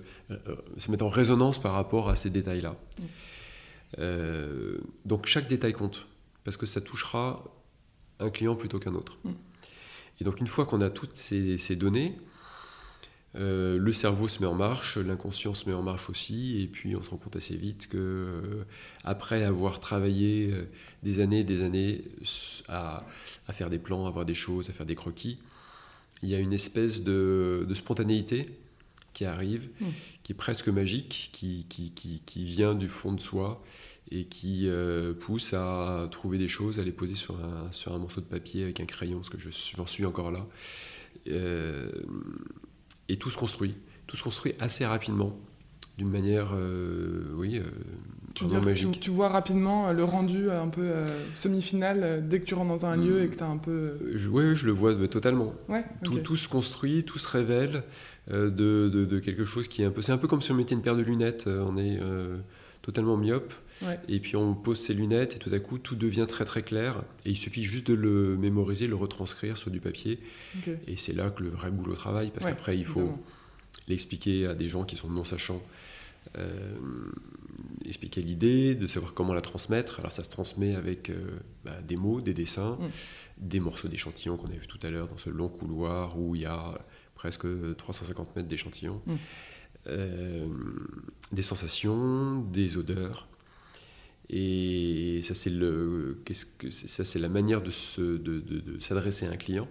se, 0.77 0.91
mettre 0.91 1.05
en 1.05 1.09
résonance 1.09 1.61
par 1.61 1.75
rapport 1.75 2.09
à 2.09 2.17
ces 2.17 2.29
détails-là. 2.29 2.75
Mm. 3.99 4.05
Donc 5.05 5.27
chaque 5.27 5.47
détail 5.47 5.73
compte, 5.73 6.09
parce 6.43 6.57
que 6.57 6.67
ça 6.67 6.81
touchera 6.81 7.45
un 8.21 8.31
client 8.31 8.55
plutôt 8.55 8.79
qu'un 8.79 8.95
autre. 8.95 9.19
Mm. 9.25 9.31
Et 10.21 10.25
donc 10.25 10.41
une 10.41 10.47
fois 10.47 10.67
qu'on 10.67 10.81
a 10.81 10.91
toutes 10.91 11.17
ces, 11.17 11.77
données, 11.77 12.15
le 13.35 13.93
cerveau 13.93 14.29
se 14.29 14.41
met 14.41 14.47
en 14.47 14.55
marche, 14.55 14.99
l'inconscient 14.99 15.55
se 15.55 15.67
met 15.67 15.75
en 15.75 15.83
marche 15.83 16.11
aussi, 16.11 16.61
et 16.61 16.67
puis 16.67 16.95
on 16.95 17.03
se 17.03 17.09
rend 17.09 17.17
compte 17.17 17.37
assez 17.37 17.57
vite 17.57 17.89
que 17.89 18.67
après 19.03 19.45
avoir 19.45 19.81
travaillé 19.81 20.53
des 21.03 21.21
années 21.21 21.41
et 21.41 21.45
des 21.45 21.63
années 21.63 22.05
à, 22.69 23.07
à, 23.49 23.53
faire 23.55 23.71
des 23.71 23.79
plans, 23.79 24.07
à 24.07 24.11
voir 24.11 24.27
des 24.27 24.35
choses, 24.35 24.69
à 24.69 24.75
faire 24.75 24.85
des 24.85 24.95
croquis, 24.95 25.39
il 26.23 26.29
y 26.29 26.35
a 26.35 26.39
une 26.39 26.53
espèce 26.53 27.03
de, 27.03 27.67
spontanéité 27.75 28.47
qui 29.13 29.25
arrive, 29.25 29.69
hmm. 29.81 29.87
qui 30.23 30.33
est 30.33 30.37
presque 30.37 30.69
magique, 30.69 31.31
qui, 31.33 31.67
qui, 31.69 31.91
qui, 31.93 32.45
vient 32.45 32.75
du 32.75 32.89
fond 32.89 33.13
de 33.13 33.21
soi 33.21 33.63
et 34.13 34.25
qui 34.25 34.69
euh, 34.69 35.15
pousse 35.15 35.55
à 35.55 36.09
trouver 36.11 36.39
des 36.39 36.49
choses, 36.49 36.79
à 36.79 36.83
les 36.83 36.93
poser 36.93 37.15
sur 37.15 37.37
un, 37.37 37.71
sur 37.73 37.95
un 37.95 37.99
morceau 37.99 38.21
de 38.21 38.27
papier 38.27 38.65
avec 38.65 38.81
un 38.81 38.87
crayon, 38.87 39.19
parce 39.19 39.31
que 39.31 39.39
j'en 39.39 39.87
suis 39.87 40.05
encore 40.05 40.31
là. 40.31 40.47
Euh, 41.29 41.91
et 43.09 43.17
tout 43.17 43.31
se 43.31 43.39
construit. 43.39 43.75
Tout 44.07 44.17
se 44.17 44.23
construit 44.23 44.55
assez 44.59 44.87
rapidement 44.87 45.37
d'une 45.99 46.11
manière, 46.11 46.53
euh, 46.55 47.25
oui, 47.35 47.59
euh, 47.59 47.65
tu, 48.35 48.47
magique. 48.47 49.01
Tu, 49.01 49.11
vois 49.11 49.29
rapidement 49.29 49.93
le 49.93 50.03
rendu 50.03 50.51
un 50.51 50.69
peu 50.69 50.91
semi-final 51.35 52.27
dès 52.27 52.41
que 52.41 52.47
tu 52.47 52.55
rentres 52.55 52.71
dans 52.71 52.87
un 52.87 52.97
lieu 52.97 53.23
et 53.23 53.29
que 53.29 53.37
tu 53.37 53.45
as 53.45 53.49
un 53.49 53.59
peu... 53.59 53.99
oui, 54.31 54.57
je 54.57 54.67
le 54.67 54.73
vois 54.73 54.95
totalement. 55.09 55.53
tout, 56.03 56.19
tout, 56.21 56.37
se 56.37 56.49
construit, 56.49 57.05
tout 57.05 57.19
se 57.19 57.29
révèle 57.29 57.83
de, 58.31 58.49
de, 58.49 59.19
quelque 59.19 59.45
chose 59.45 59.69
qui 59.69 59.83
est 59.83 59.85
un 59.85 59.91
peu... 59.91 60.01
C'est 60.01 60.13
un 60.13 60.19
peu 60.19 60.29
comme 60.29 60.41
si 60.41 60.53
on 60.53 60.55
mettait 60.55 60.75
une 60.75 60.81
paire 60.81 60.97
de 60.97 61.03
lunettes, 61.03 61.47
on 61.47 61.77
est 61.77 62.01
totalement 62.81 63.19
myope. 63.19 63.53
Et 64.09 64.21
puis 64.21 64.37
on 64.37 64.55
pose 64.55 64.79
ses 64.79 64.95
lunettes 64.95 65.37
et 65.37 65.39
tout 65.39 65.51
à 65.53 65.59
coup 65.59 65.79
tout 65.79 65.97
devient 65.97 66.27
très 66.29 66.45
très 66.45 66.63
clair. 66.63 67.03
Et 67.25 67.31
il 67.31 67.37
suffit 67.37 67.65
juste 67.65 67.87
de 67.87 67.95
le 67.95 68.37
mémoriser, 68.37 68.87
le 68.87 68.97
retranscrire 68.97 69.57
sur 69.57 69.71
du 69.71 69.81
papier. 69.81 70.19
Et 70.87 70.97
c'est 70.97 71.15
là 71.15 71.31
que 71.31 71.43
le 71.43 71.51
vrai 71.51 71.71
boulot 71.71 71.95
travaille. 71.95 72.31
Parce 72.31 72.47
qu'après 72.47 72.77
il 72.79 72.87
faut 72.87 73.13
l'expliquer 73.89 74.47
à 74.47 74.55
des 74.55 74.69
gens 74.69 74.85
qui 74.85 74.97
sont 74.97 75.09
non 75.09 75.25
sachants. 75.25 75.63
Euh, 76.39 76.79
expliquer 77.87 78.21
l'idée, 78.21 78.75
de 78.75 78.87
savoir 78.87 79.15
comment 79.15 79.33
la 79.33 79.41
transmettre. 79.41 79.99
Alors 79.99 80.13
ça 80.13 80.23
se 80.23 80.31
transmet 80.31 80.77
avec 80.77 81.11
euh, 81.11 81.41
bah, 81.65 81.81
des 81.83 81.97
mots, 81.97 82.21
des 82.21 82.35
dessins, 82.35 82.79
mm. 82.79 82.89
des 83.39 83.59
morceaux 83.59 83.89
d'échantillons 83.89 84.37
qu'on 84.37 84.49
a 84.49 84.55
vu 84.55 84.67
tout 84.69 84.79
à 84.83 84.91
l'heure 84.91 85.09
dans 85.09 85.19
ce 85.19 85.31
long 85.31 85.49
couloir 85.49 86.19
où 86.19 86.37
il 86.37 86.43
y 86.43 86.47
a 86.47 86.79
presque 87.15 87.47
350 87.77 88.37
mètres 88.37 88.49
d'échantillons, 88.49 89.01
mm. 89.07 89.15
euh, 89.89 90.47
des 91.33 91.43
sensations, 91.43 92.43
des 92.43 92.77
odeurs. 92.77 93.27
Et 94.33 95.21
ça 95.23 95.35
c'est 95.35 95.51
le, 95.51 96.21
qu'est-ce 96.25 96.47
que 96.47 96.71
ça 96.71 97.05
c'est 97.05 97.19
la 97.19 97.29
manière 97.29 97.63
de, 97.63 97.71
se, 97.71 98.01
de, 98.01 98.39
de 98.41 98.79
s'adresser 98.79 99.27
à 99.27 99.31
un 99.31 99.37
client 99.37 99.69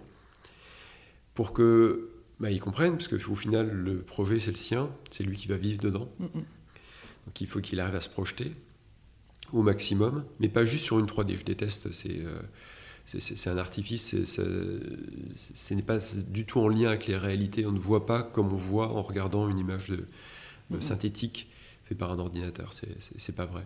pour 1.34 1.54
que 1.54 2.10
bah, 2.40 2.52
ils 2.52 2.60
comprennent, 2.60 2.98
parce 2.98 3.08
qu'au 3.08 3.36
final, 3.36 3.70
le 3.70 4.02
projet, 4.02 4.40
c'est 4.40 4.52
le 4.52 4.58
sien, 4.58 4.90
c'est 5.10 5.24
lui 5.24 5.38
qui 5.38 5.48
va 5.48 5.58
vivre 5.58 5.82
dedans. 5.82 6.10
Mm, 6.20 6.26
mm. 6.26 6.44
Donc 7.26 7.42
il 7.42 7.48
faut 7.48 7.60
qu'il 7.60 7.80
arrive 7.80 7.96
à 7.96 8.02
se 8.02 8.10
projeter 8.10 8.52
au 9.52 9.62
maximum, 9.62 10.26
mais 10.40 10.48
pas 10.50 10.66
juste 10.66 10.86
sur 10.86 11.00
une 11.00 11.06
3D. 11.06 11.38
Je 11.38 11.44
déteste, 11.44 11.92
c'est 11.92 12.20
euh, 12.20 12.40
c'est 13.06 13.50
un 13.50 13.58
artifice, 13.58 14.24
ce 14.24 15.74
n'est 15.74 15.82
pas 15.82 15.98
du 16.28 16.46
tout 16.46 16.60
en 16.60 16.68
lien 16.68 16.90
avec 16.90 17.08
les 17.08 17.18
réalités. 17.18 17.66
On 17.66 17.72
ne 17.72 17.80
voit 17.80 18.06
pas 18.06 18.22
comme 18.22 18.54
on 18.54 18.58
voit 18.58 18.90
en 18.90 19.02
regardant 19.02 19.50
une 19.50 19.58
image 19.58 19.90
de, 19.90 20.06
mm, 20.70 20.82
synthétique 20.82 21.50
faite 21.86 21.98
par 21.98 22.12
un 22.12 22.20
ordinateur. 22.20 22.72
C'est 23.18 23.36
pas 23.36 23.46
vrai. 23.46 23.66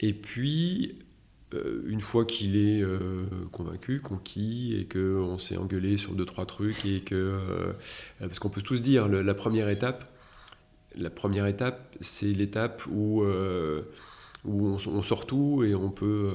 Et 0.00 0.14
puis, 0.14 0.94
euh, 1.54 1.82
une 1.86 2.00
fois 2.00 2.24
qu'il 2.24 2.56
est 2.56 2.80
euh, 2.82 3.26
convaincu, 3.52 4.00
conquis, 4.00 4.76
et 4.78 4.86
qu'on 4.86 5.38
s'est 5.38 5.56
engueulé 5.56 5.98
sur 5.98 6.12
deux, 6.14 6.24
trois 6.24 6.46
trucs, 6.46 6.84
et 6.86 7.00
que. 7.00 7.14
Euh, 7.14 7.72
parce 8.18 8.38
qu'on 8.38 8.48
peut 8.48 8.62
tous 8.62 8.82
dire, 8.82 9.08
la 9.08 9.34
première 9.34 9.68
étape, 9.68 10.04
la 10.96 11.10
première 11.10 11.46
étape, 11.46 11.96
c'est 12.00 12.32
l'étape 12.32 12.82
où, 12.86 13.22
où 14.44 14.66
on, 14.66 15.02
sort 15.02 15.26
tout 15.26 15.62
et 15.64 15.74
on 15.74 15.90
peut. 15.90 16.30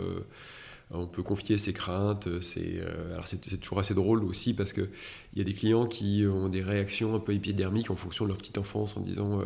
on 0.91 1.07
peut 1.07 1.23
confier 1.23 1.57
ses 1.57 1.73
craintes. 1.73 2.41
C'est, 2.41 2.81
alors 3.11 3.27
c'est, 3.27 3.39
toujours 3.59 3.79
assez 3.79 3.93
drôle 3.93 4.23
aussi 4.23 4.53
parce 4.53 4.73
qu'il 4.73 4.89
y 5.35 5.41
a 5.41 5.43
des 5.43 5.53
clients 5.53 5.87
qui 5.87 6.25
ont 6.27 6.49
des 6.49 6.61
réactions 6.61 7.15
un 7.15 7.19
peu 7.19 7.33
épidermiques 7.33 7.89
en 7.89 7.95
fonction 7.95 8.25
de 8.25 8.29
leur 8.29 8.37
petite 8.37 8.57
enfance 8.57 8.95
en 8.95 9.01
disant 9.01 9.41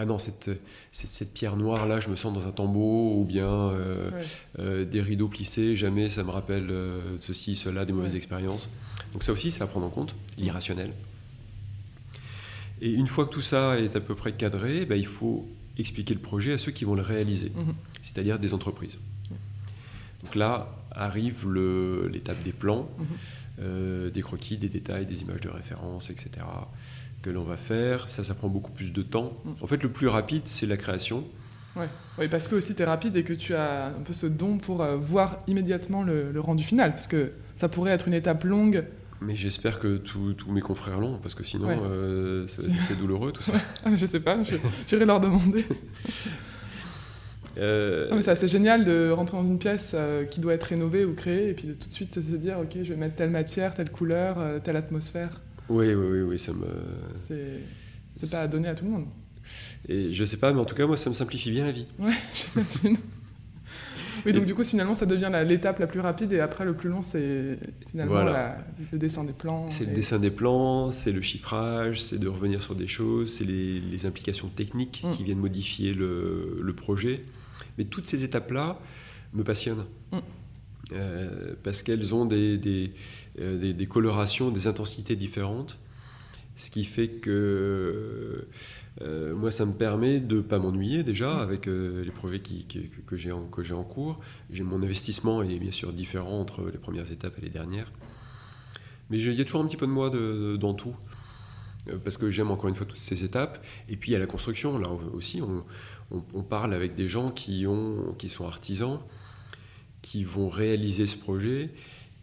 ah 0.00 0.06
non, 0.06 0.18
cette, 0.18 0.50
cette, 0.92 1.34
pierre 1.34 1.56
noire 1.56 1.86
là, 1.86 2.00
je 2.00 2.08
me 2.08 2.16
sens 2.16 2.32
dans 2.32 2.46
un 2.46 2.52
tombeau, 2.52 3.20
ou 3.20 3.24
bien 3.26 3.46
euh, 3.70 4.10
euh, 4.58 4.84
des 4.86 5.02
rideaux 5.02 5.28
plissés, 5.28 5.76
jamais 5.76 6.08
ça 6.08 6.24
me 6.24 6.30
rappelle 6.30 6.68
euh, 6.70 7.18
ceci, 7.20 7.54
cela, 7.54 7.84
des 7.84 7.92
mauvaises 7.92 8.16
expériences. 8.16 8.70
Donc 9.12 9.22
ça 9.22 9.32
aussi, 9.32 9.50
c'est 9.50 9.62
à 9.62 9.66
prendre 9.66 9.84
en 9.84 9.90
compte, 9.90 10.14
l'irrationnel. 10.38 10.92
Et 12.80 12.92
une 12.92 13.08
fois 13.08 13.26
que 13.26 13.30
tout 13.30 13.42
ça 13.42 13.78
est 13.78 13.94
à 13.94 14.00
peu 14.00 14.14
près 14.14 14.32
cadré, 14.32 14.86
bah, 14.86 14.96
il 14.96 15.06
faut 15.06 15.46
expliquer 15.76 16.14
le 16.14 16.20
projet 16.20 16.54
à 16.54 16.58
ceux 16.58 16.72
qui 16.72 16.86
vont 16.86 16.94
le 16.94 17.02
réaliser, 17.02 17.52
Mhm. 17.54 17.74
c'est-à-dire 18.00 18.38
des 18.38 18.54
entreprises. 18.54 18.98
Donc 20.22 20.34
là 20.34 20.74
arrive 20.92 21.46
l'étape 22.10 22.42
des 22.42 22.52
plans, 22.52 22.88
Mhm. 22.98 23.06
euh, 23.60 24.10
des 24.10 24.22
croquis, 24.22 24.56
des 24.56 24.70
détails, 24.70 25.04
des 25.04 25.20
images 25.20 25.40
de 25.42 25.50
référence, 25.50 26.08
etc. 26.08 26.30
que 27.22 27.30
l'on 27.30 27.44
va 27.44 27.56
faire. 27.56 28.08
Ça, 28.08 28.24
ça 28.24 28.34
prend 28.34 28.48
beaucoup 28.48 28.72
plus 28.72 28.92
de 28.92 29.02
temps. 29.02 29.32
Mhm. 29.44 29.54
En 29.62 29.66
fait, 29.66 29.82
le 29.82 29.90
plus 29.90 30.08
rapide, 30.08 30.42
c'est 30.46 30.66
la 30.66 30.76
création. 30.76 31.24
Ouais. 31.76 31.88
Oui, 32.18 32.28
parce 32.28 32.48
que 32.48 32.56
aussi 32.56 32.74
tu 32.74 32.82
es 32.82 32.84
rapide 32.84 33.14
et 33.16 33.22
que 33.22 33.32
tu 33.32 33.54
as 33.54 33.86
un 33.86 34.02
peu 34.04 34.12
ce 34.12 34.26
don 34.26 34.58
pour 34.58 34.82
euh, 34.82 34.96
voir 34.96 35.38
immédiatement 35.46 36.02
le, 36.02 36.32
le 36.32 36.40
rendu 36.40 36.64
final, 36.64 36.90
parce 36.90 37.06
que 37.06 37.30
ça 37.56 37.68
pourrait 37.68 37.92
être 37.92 38.08
une 38.08 38.14
étape 38.14 38.42
longue. 38.44 38.84
Mais 39.20 39.34
j'espère 39.36 39.78
que 39.78 39.98
tous 39.98 40.34
mes 40.48 40.62
confrères 40.62 40.98
l'ont, 40.98 41.18
parce 41.18 41.34
que 41.34 41.44
sinon, 41.44 41.68
Ouais. 41.68 41.78
euh, 41.80 42.46
c'est 42.48 42.98
douloureux 42.98 43.32
tout 43.32 43.42
ça. 43.42 43.52
Ah, 43.84 43.94
je 43.94 44.06
sais 44.06 44.18
pas, 44.20 44.38
j'irai 44.88 45.04
leur 45.04 45.20
demander. 45.20 45.64
Euh, 47.58 48.08
mais 48.14 48.22
c'est 48.22 48.30
assez 48.30 48.46
génial 48.48 48.84
de 48.84 49.10
rentrer 49.10 49.36
dans 49.36 49.42
une 49.44 49.58
pièce 49.58 49.90
euh, 49.94 50.24
qui 50.24 50.38
doit 50.40 50.54
être 50.54 50.62
rénovée 50.64 51.04
ou 51.04 51.14
créée 51.14 51.50
et 51.50 51.52
puis 51.52 51.66
de 51.66 51.72
tout 51.72 51.88
de 51.88 51.92
suite 51.92 52.14
se 52.14 52.36
dire 52.36 52.58
ok 52.60 52.78
je 52.84 52.90
vais 52.90 52.96
mettre 52.96 53.16
telle 53.16 53.30
matière, 53.30 53.74
telle 53.74 53.90
couleur, 53.90 54.36
telle 54.62 54.76
atmosphère. 54.76 55.40
Oui, 55.70 55.94
oui, 55.94 55.94
oui, 55.94 56.20
oui, 56.22 56.38
ça 56.38 56.52
me. 56.52 56.66
C'est 58.16 58.30
pas 58.30 58.42
à 58.42 58.48
donner 58.48 58.68
à 58.68 58.74
tout 58.74 58.84
le 58.84 58.90
monde. 58.90 59.06
Et 59.88 60.12
je 60.12 60.24
sais 60.24 60.36
pas, 60.36 60.52
mais 60.52 60.60
en 60.60 60.64
tout 60.64 60.74
cas, 60.74 60.86
moi, 60.86 60.96
ça 60.96 61.08
me 61.08 61.14
simplifie 61.14 61.50
bien 61.50 61.64
la 61.64 61.72
vie. 61.72 61.86
Ouais, 61.98 62.10
j'imagine. 62.34 62.98
Oui, 64.26 64.34
donc 64.34 64.44
du 64.44 64.54
coup, 64.54 64.64
finalement, 64.64 64.94
ça 64.94 65.06
devient 65.06 65.30
l'étape 65.46 65.78
la 65.78 65.86
plus 65.86 66.00
rapide 66.00 66.32
et 66.32 66.40
après, 66.40 66.66
le 66.66 66.74
plus 66.74 66.90
long, 66.90 67.00
c'est 67.00 67.58
finalement 67.90 68.12
Voilà. 68.12 68.32
la- 68.32 68.58
le 68.92 68.98
dessin 68.98 69.24
des 69.24 69.32
plans. 69.32 69.70
C'est 69.70 69.86
le 69.86 69.94
dessin 69.94 70.18
des 70.18 70.30
plans, 70.30 70.90
c'est 70.90 71.12
le 71.12 71.22
chiffrage, 71.22 72.02
c'est 72.02 72.18
de 72.18 72.28
revenir 72.28 72.62
sur 72.62 72.74
des 72.74 72.86
choses, 72.86 73.32
c'est 73.38 73.44
les, 73.46 73.80
les 73.80 74.04
implications 74.06 74.48
techniques 74.48 75.02
Mm. 75.04 75.12
qui 75.16 75.24
viennent 75.24 75.38
modifier 75.38 75.94
le, 75.94 76.58
le 76.60 76.72
projet. 76.74 77.22
Mais 77.78 77.84
toutes 77.84 78.06
ces 78.06 78.22
étapes-là 78.24 78.78
me 79.32 79.42
passionnent. 79.42 79.86
Mm. 80.12 80.18
Euh, 80.92 81.54
parce 81.62 81.82
qu'elles 81.82 82.14
ont 82.14 82.26
des, 82.26 82.58
des, 82.58 82.92
des- 83.40 83.72
des 83.74 83.86
colorations, 83.86 84.50
des 84.50 84.66
intensités 84.66 85.16
différentes. 85.16 85.78
Ce 86.56 86.70
qui 86.70 86.84
fait 86.84 87.08
que 87.08 88.46
euh, 89.02 89.34
moi, 89.34 89.50
ça 89.50 89.64
me 89.64 89.72
permet 89.72 90.20
de 90.20 90.36
ne 90.36 90.40
pas 90.42 90.58
m'ennuyer 90.58 91.02
déjà 91.02 91.36
Mm. 91.36 91.38
avec 91.40 91.68
euh, 91.68 92.04
les 92.04 92.10
projets 92.10 92.40
qui, 92.40 92.64
qui- 92.66 92.90
que 93.06 93.16
j'ai 93.16 93.32
en, 93.32 93.48
en 93.48 93.82
cours. 93.84 94.20
J'ai 94.50 94.62
mon 94.62 94.82
investissement 94.82 95.42
est 95.42 95.58
bien 95.58 95.70
sûr 95.70 95.92
différent 95.92 96.38
entre 96.40 96.68
les 96.70 96.76
premières 96.78 97.10
étapes 97.10 97.38
et 97.38 97.42
les 97.42 97.48
dernières. 97.50 97.90
Mais 99.08 99.18
j'ai- 99.18 99.32
il 99.32 99.38
y 99.38 99.40
a 99.40 99.44
toujours 99.44 99.62
un 99.62 99.66
petit 99.66 99.76
peu 99.78 99.86
de 99.86 99.92
moi 99.92 100.10
de- 100.10 100.56
dans 100.60 100.74
tout. 100.74 100.94
Euh, 101.88 101.96
Parce 102.04 102.18
que 102.18 102.28
j'aime 102.30 102.50
encore 102.50 102.68
une 102.68 102.76
fois 102.76 102.84
toutes 102.86 102.98
ces 102.98 103.24
étapes. 103.24 103.64
Et 103.88 103.96
puis 103.96 104.10
il 104.10 104.12
y 104.12 104.16
a 104.16 104.18
la 104.18 104.26
construction. 104.26 104.76
Là 104.78 104.88
aussi, 105.14 105.40
on, 105.40 105.64
on- 106.10 106.22
on 106.34 106.42
parle 106.42 106.74
avec 106.74 106.94
des 106.94 107.08
gens 107.08 107.30
qui, 107.30 107.66
ont, 107.66 108.14
qui 108.18 108.28
sont 108.28 108.46
artisans, 108.46 108.98
qui 110.02 110.24
vont 110.24 110.48
réaliser 110.50 111.06
ce 111.06 111.16
projet, 111.16 111.70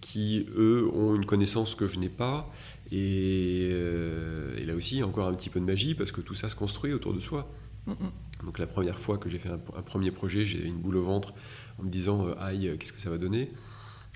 qui, 0.08 0.46
eux, 0.56 0.90
ont 0.94 1.16
une 1.16 1.26
connaissance 1.26 1.76
que 1.76 1.86
je 1.86 2.00
n'ai 2.00 2.10
pas. 2.10 2.50
Et, 2.92 3.68
euh, 3.72 4.58
et 4.58 4.66
là 4.66 4.74
aussi, 4.74 5.04
encore 5.04 5.28
un 5.28 5.34
petit 5.34 5.50
peu 5.50 5.60
de 5.60 5.66
magie 5.66 5.96
parce 5.96 6.14
que 6.14 6.22
tout 6.22 6.34
ça 6.34 6.48
se 6.48 6.56
construit 6.56 6.94
autour 6.94 7.14
de 7.14 7.20
soi. 7.20 7.52
Mm, 7.88 7.92
mm. 7.92 8.46
Donc 8.46 8.60
la 8.60 8.68
première 8.68 9.00
fois 9.00 9.18
que 9.18 9.28
j'ai 9.28 9.38
fait 9.38 9.50
un, 9.50 9.60
un 9.76 9.82
premier 9.82 10.12
projet, 10.12 10.46
j'ai 10.46 10.64
une 10.64 10.78
boule 10.78 10.96
au 10.96 11.04
ventre 11.04 11.34
en 11.78 11.84
me 11.84 11.90
disant 11.90 12.26
euh, 12.26 12.36
aïe, 12.40 12.74
qu'est-ce 12.80 12.94
que 12.94 13.02
ça 13.02 13.10
va 13.10 13.18
donner? 13.18 13.52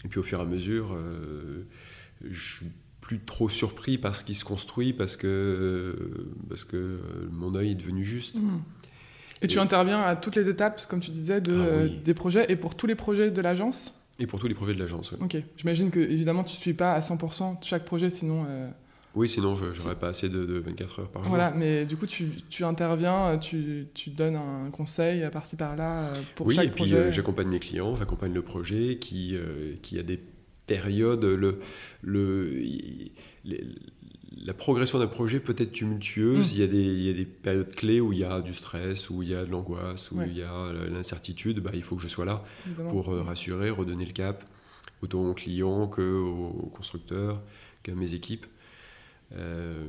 Et 0.05 0.07
puis 0.07 0.19
au 0.19 0.23
fur 0.23 0.39
et 0.39 0.41
à 0.41 0.45
mesure, 0.45 0.93
euh, 0.93 1.67
je 2.25 2.55
suis 2.55 2.71
plus 3.01 3.19
trop 3.19 3.49
surpris 3.49 3.97
par 3.97 4.15
ce 4.15 4.23
qui 4.23 4.33
se 4.33 4.45
construit 4.45 4.93
parce 4.93 5.17
que, 5.17 5.27
euh, 5.27 6.31
parce 6.47 6.63
que 6.63 6.77
euh, 6.77 6.99
mon 7.31 7.53
œil 7.55 7.71
est 7.71 7.75
devenu 7.75 8.05
juste. 8.05 8.37
Mm. 8.37 8.61
Et 9.41 9.47
tu 9.47 9.59
interviens 9.59 10.01
à 10.01 10.15
toutes 10.15 10.35
les 10.35 10.47
étapes, 10.47 10.81
comme 10.87 11.01
tu 11.01 11.11
disais, 11.11 11.41
de, 11.41 11.53
Ah 11.53 11.83
oui. 11.83 11.97
des 11.97 12.13
projets 12.13 12.45
et 12.49 12.55
pour 12.55 12.75
tous 12.75 12.87
les 12.87 12.95
projets 12.95 13.31
de 13.31 13.41
l'agence? 13.41 14.00
Et 14.21 14.27
pour 14.27 14.39
tous 14.39 14.47
les 14.47 14.53
projets 14.53 14.73
de 14.73 14.79
l'agence. 14.79 15.11
ouais. 15.11 15.17
Ok. 15.21 15.35
J'imagine 15.57 15.89
que, 15.91 15.99
évidemment, 15.99 16.43
tu 16.43 16.53
ne 16.55 16.59
suis 16.59 16.73
pas 16.73 16.93
à 16.93 16.99
100% 17.01 17.57
chaque 17.63 17.83
projet, 17.85 18.09
sinon. 18.09 18.45
euh, 18.47 18.69
Oui, 19.15 19.27
sinon 19.27 19.55
je 19.55 19.65
n'aurais 19.65 19.95
pas 19.95 20.09
assez 20.09 20.29
de, 20.29 20.45
de 20.45 20.59
24 20.59 20.99
heures 21.01 21.09
par 21.09 21.23
jour. 21.23 21.29
Voilà, 21.31 21.51
mais 21.51 21.85
du 21.85 21.97
coup, 21.97 22.05
tu, 22.05 22.29
tu 22.49 22.63
interviens, 22.63 23.37
tu, 23.39 23.87
tu 23.95 24.11
donnes 24.11 24.35
un 24.37 24.69
conseil 24.71 25.27
par-ci 25.31 25.55
par-là 25.57 26.03
euh, 26.05 26.21
pour 26.35 26.45
oui, 26.47 26.55
chaque 26.55 26.67
et 26.67 26.69
puis 26.69 26.83
projet. 26.83 26.95
euh, 26.95 27.11
j'accompagne 27.11 27.47
mes 27.49 27.59
clients, 27.59 27.95
j'accompagne 27.95 28.33
le 28.33 28.41
projet 28.43 28.99
qui, 29.01 29.35
euh, 29.35 29.73
qui 29.81 29.97
a 29.99 30.03
des 30.03 30.19
périodes. 30.67 31.25
Le, 31.25 31.59
le, 32.03 32.51
les- 33.43 33.65
la 34.45 34.53
progression 34.53 34.97
d'un 34.99 35.07
projet 35.07 35.39
peut 35.39 35.55
être 35.57 35.71
tumultueuse. 35.73 36.51
Mm. 36.51 36.55
Il, 36.55 36.59
y 36.59 36.63
a 36.63 36.67
des, 36.67 36.83
il 36.83 37.01
y 37.03 37.09
a 37.09 37.13
des 37.13 37.25
périodes 37.25 37.75
clés 37.75 37.99
où 37.99 38.13
il 38.13 38.19
y 38.19 38.23
a 38.23 38.39
du 38.41 38.53
stress, 38.53 39.09
où 39.09 39.23
il 39.23 39.29
y 39.29 39.35
a 39.35 39.43
de 39.45 39.51
l'angoisse, 39.51 40.11
où 40.11 40.17
Ouais. 40.19 40.27
il 40.29 40.37
y 40.37 40.41
a 40.43 40.53
euh, 40.53 40.89
l'incertitude. 40.89 41.59
Bah, 41.59 41.71
il 41.73 41.83
faut 41.83 41.95
que 41.95 42.01
je 42.01 42.07
sois 42.07 42.25
là 42.25 42.43
évidemment. 42.65 42.89
pour 42.89 43.09
euh, 43.13 43.23
rassurer, 43.23 43.69
redonner 43.69 44.05
le 44.05 44.13
cap, 44.13 44.43
autant 45.01 45.23
aux 45.29 45.33
clients 45.33 45.87
qu'aux 45.87 46.71
constructeurs, 46.73 47.41
qu'à 47.83 47.93
mes 47.93 48.13
équipes. 48.13 48.45
Euh, 49.33 49.85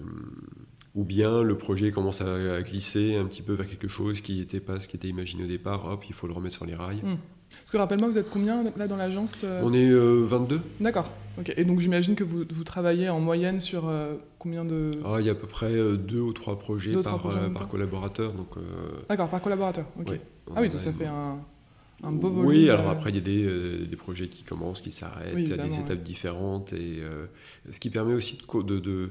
ou 0.94 1.05
bien 1.05 1.42
le 1.42 1.57
projet 1.57 1.90
commence 1.90 2.20
à, 2.20 2.55
à 2.57 2.62
glisser 2.62 3.16
un 3.16 3.24
petit 3.24 3.42
peu 3.42 3.55
vers 3.55 3.66
quelque 3.66 3.88
chose 3.88 4.20
qui 4.20 4.38
n'était 4.38 4.61
pas 4.61 4.78
ce 4.78 4.88
qui 4.88 4.96
était 4.96 5.09
imaginé 5.09 5.44
au 5.44 5.48
départ, 5.48 5.87
hop, 5.87 6.05
il 6.09 6.14
faut 6.14 6.26
le 6.26 6.33
remettre 6.35 6.55
sur 6.55 6.66
les 6.66 6.74
rails. 6.74 7.02
Mm. 7.02 7.16
Parce 7.61 7.71
que 7.71 7.77
rappelle-moi, 7.77 8.09
vous 8.09 8.19
êtes 8.19 8.31
combien 8.31 8.65
là 8.77 8.87
dans 8.88 8.97
l'agence 8.97 9.43
euh 9.45 9.61
On 9.62 9.73
est 9.73 9.88
euh, 9.88 10.25
22 10.27 10.61
D'accord. 10.81 11.11
Ok. 11.38 11.53
Et 11.57 11.65
donc 11.65 11.81
j'imagine 11.81 12.15
que 12.15 12.25
vous, 12.25 12.45
vous 12.51 12.65
travaillez 12.65 13.09
en 13.09 13.19
moyenne 13.21 13.61
sur 13.61 13.88
euh, 13.88 14.15
combien 14.38 14.65
de. 14.65 14.91
Ah, 15.05 15.17
Il 15.21 15.27
y 15.27 15.29
a 15.29 15.33
à 15.33 15.35
peu 15.35 15.47
près 15.47 15.73
euh, 15.73 15.97
deux 15.97 16.21
ou 16.21 16.33
trois 16.33 16.59
projets 16.59 16.93
trois 16.93 17.03
par, 17.03 17.19
projets 17.19 17.38
euh, 17.38 17.49
collaborateur. 17.71 18.33
Donc, 18.33 18.57
euh, 18.57 18.61
D'accord, 19.09 19.31
par 19.31 19.41
collaborateur. 19.41 19.87
Ok. 19.99 20.09
ouais, 20.11 20.21
Ah 20.55 20.61
oui, 20.61 20.69
donc 20.69 20.81
ça 20.81 20.93
fait 20.93 21.07
un, 21.07 21.38
un 22.03 22.12
beau 22.12 22.29
volume. 22.31 22.47
Oui, 22.51 22.69
alors 22.69 22.88
euh, 22.88 22.93
après, 22.93 23.11
il 23.11 23.15
y 23.17 23.19
a 23.19 23.23
des, 23.23 23.45
euh, 23.45 23.87
des 23.87 23.97
projets 23.97 24.29
qui 24.29 24.43
commencent, 24.43 24.83
qui 24.83 24.93
s'arrêtent, 24.93 25.33
Oui, 25.35 25.45
il 25.45 25.49
y 25.49 25.53
a 25.55 25.57
des 25.57 25.79
étapes 25.81 26.03
différentes. 26.03 26.73
Et, 26.75 26.99
euh, 27.01 27.27
ce 27.71 27.81
qui 27.81 27.88
permet 27.88 28.12
aussi 28.12 28.37
de, 28.37 28.43
co- 28.43 28.62
de, 28.62 28.79
de, 28.79 29.11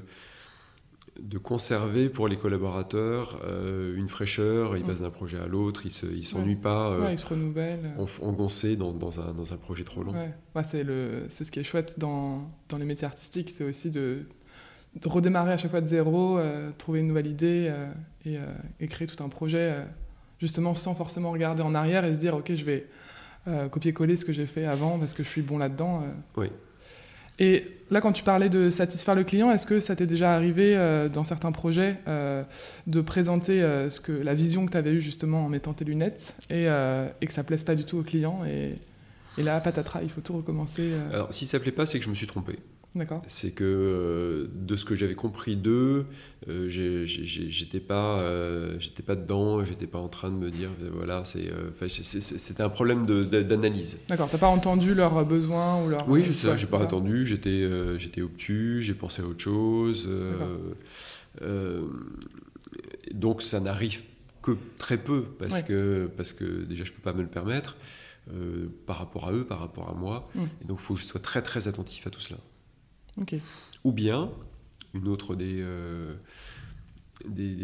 de 1.20 1.36
conserver 1.38 2.08
pour 2.08 2.26
les 2.26 2.36
collaborateurs 2.38 3.40
euh, 3.44 3.94
une 3.96 4.08
fraîcheur. 4.08 4.76
Ils 4.76 4.82
Mm. 4.82 4.86
passent 4.86 5.00
d'un 5.02 5.10
projet 5.10 5.38
à 5.38 5.46
l'autre, 5.46 5.82
ils 5.84 6.16
ne 6.16 6.20
s'ennuient 6.22 6.54
Ouais. 6.54 6.60
pas 6.60 6.90
euh, 6.90 7.04
Ouais, 7.04 7.14
ils 7.14 7.18
se 7.18 7.26
renouvellent. 7.26 7.92
en- 7.98 8.26
engoncés 8.26 8.76
dans, 8.76 8.92
dans, 8.92 9.20
un, 9.20 9.32
dans 9.34 9.52
un 9.52 9.56
projet 9.56 9.84
trop 9.84 10.02
long. 10.02 10.12
Ouais. 10.12 10.30
Ouais, 10.54 10.64
c'est 10.64 10.84
le, 10.84 11.26
c'est 11.28 11.44
ce 11.44 11.50
qui 11.52 11.60
est 11.60 11.64
chouette 11.64 11.98
dans, 11.98 12.50
dans 12.70 12.78
les 12.78 12.86
métiers 12.86 13.06
artistiques, 13.06 13.52
c'est 13.56 13.64
aussi 13.64 13.90
de, 13.90 14.22
de 15.00 15.08
redémarrer 15.08 15.52
à 15.52 15.56
chaque 15.58 15.70
fois 15.70 15.80
de 15.82 15.88
zéro, 15.88 16.38
euh, 16.38 16.70
trouver 16.78 17.00
une 17.00 17.08
nouvelle 17.08 17.26
idée 17.26 17.70
et, 18.24 18.38
et 18.80 18.88
créer 18.88 19.06
tout 19.06 19.22
un 19.22 19.28
projet, 19.28 19.74
justement 20.40 20.74
sans 20.74 20.94
forcément 20.94 21.30
regarder 21.30 21.62
en 21.62 21.74
arrière 21.74 22.04
et 22.06 22.12
se 22.14 22.18
dire 22.18 22.34
ok, 22.36 22.54
je 22.54 22.64
vais 22.64 22.86
copier-coller 23.70 24.16
ce 24.16 24.24
que 24.24 24.32
j'ai 24.32 24.46
fait 24.46 24.64
avant 24.64 24.98
parce 24.98 25.14
que 25.14 25.22
je 25.22 25.28
suis 25.28 25.42
bon 25.42 25.58
là-dedans. 25.58 26.04
Oui. 26.36 26.46
Et 27.38 27.64
là, 27.92 28.00
quand 28.00 28.12
tu 28.12 28.24
parlais 28.24 28.48
de 28.48 28.70
satisfaire 28.70 29.14
le 29.14 29.22
client, 29.22 29.52
est-ce 29.52 29.66
que 29.66 29.78
ça 29.78 29.94
t'est 29.94 30.06
déjà 30.06 30.34
arrivé 30.34 30.74
euh, 30.74 31.08
dans 31.08 31.24
certains 31.24 31.52
projets 31.52 31.98
euh, 32.08 32.42
de 32.86 33.00
présenter 33.00 33.62
euh, 33.62 33.88
la 34.08 34.34
vision 34.34 34.66
que 34.66 34.72
tu 34.72 34.76
avais 34.78 34.92
eue 34.92 35.00
justement 35.00 35.44
en 35.44 35.48
mettant 35.48 35.74
tes 35.74 35.84
lunettes 35.84 36.34
et, 36.50 36.64
que 36.64 37.32
ça 37.32 37.44
plaise 37.44 37.64
pas 37.64 37.74
du 37.74 37.84
tout 37.84 37.98
au 37.98 38.02
client 38.02 38.44
et, 38.44 38.78
là, 39.38 39.60
patatras, 39.60 40.02
il 40.02 40.10
faut 40.10 40.20
tout 40.20 40.36
recommencer. 40.36 40.92
Alors, 41.12 41.32
si 41.32 41.46
ça 41.46 41.58
ne 41.58 41.62
plaît 41.62 41.72
pas, 41.72 41.86
c'est 41.86 41.98
que 41.98 42.04
je 42.04 42.10
me 42.10 42.14
suis 42.14 42.26
trompé. 42.26 42.58
C'est 43.26 43.52
que 43.52 43.64
euh, 43.64 44.48
de 44.54 44.76
ce 44.76 44.84
que 44.84 44.94
j'avais 44.94 45.14
compris 45.14 45.56
d'eux, 45.56 46.04
euh, 46.48 46.68
j'étais 46.68 47.80
pas, 47.80 48.18
euh, 48.20 48.76
j'étais 48.78 49.02
pas 49.02 49.16
dedans, 49.16 49.64
j'étais 49.64 49.86
pas 49.86 49.98
en 49.98 50.08
train 50.08 50.28
de 50.30 50.36
me 50.36 50.50
dire, 50.50 50.68
voilà, 50.92 51.24
c'est, 51.24 51.50
c'était 51.88 52.62
un 52.62 52.68
problème 52.68 53.06
d'analyse. 53.06 53.98
D'accord. 54.08 54.28
T'as 54.30 54.38
pas 54.38 54.48
entendu 54.48 54.94
leurs 54.94 55.24
besoins 55.24 55.82
ou 55.82 55.88
leurs. 55.88 56.08
Oui, 56.08 56.22
je 56.24 56.32
sais, 56.32 56.56
j'ai 56.58 56.66
pas 56.66 56.78
ça. 56.78 56.84
attendu, 56.84 57.24
j'étais, 57.24 57.66
j'étais 57.98 58.20
obtus, 58.20 58.82
j'ai 58.82 58.94
pensé 58.94 59.22
à 59.22 59.24
autre 59.24 59.40
chose. 59.40 60.08
donc 63.12 63.42
ça 63.42 63.60
n'arrive 63.60 64.02
que 64.42 64.56
très 64.76 64.98
peu 64.98 65.22
parce 65.38 65.54
Ouais. 65.54 65.62
que 65.62 66.10
parce 66.16 66.32
que 66.32 66.64
déjà 66.64 66.84
je 66.84 66.92
peux 66.92 67.00
pas 67.02 67.12
me 67.12 67.22
le 67.22 67.28
permettre 67.28 67.76
par 68.86 68.98
rapport 68.98 69.28
à 69.28 69.32
eux, 69.32 69.44
par 69.44 69.60
rapport 69.60 69.88
à 69.88 69.94
moi. 69.94 70.24
Mm. 70.34 70.40
Et 70.62 70.64
donc 70.66 70.78
il 70.80 70.82
faut 70.84 70.94
que 70.94 71.00
je 71.00 71.06
sois 71.06 71.20
très 71.20 71.42
très 71.42 71.68
attentif 71.68 72.06
à 72.06 72.10
tout 72.10 72.20
cela. 72.20 72.38
Ou 73.84 73.92
bien, 73.92 74.30
une 74.94 75.08
autre 75.08 75.34
des, 75.34 75.56
euh, 75.60 76.14
des, 77.26 77.54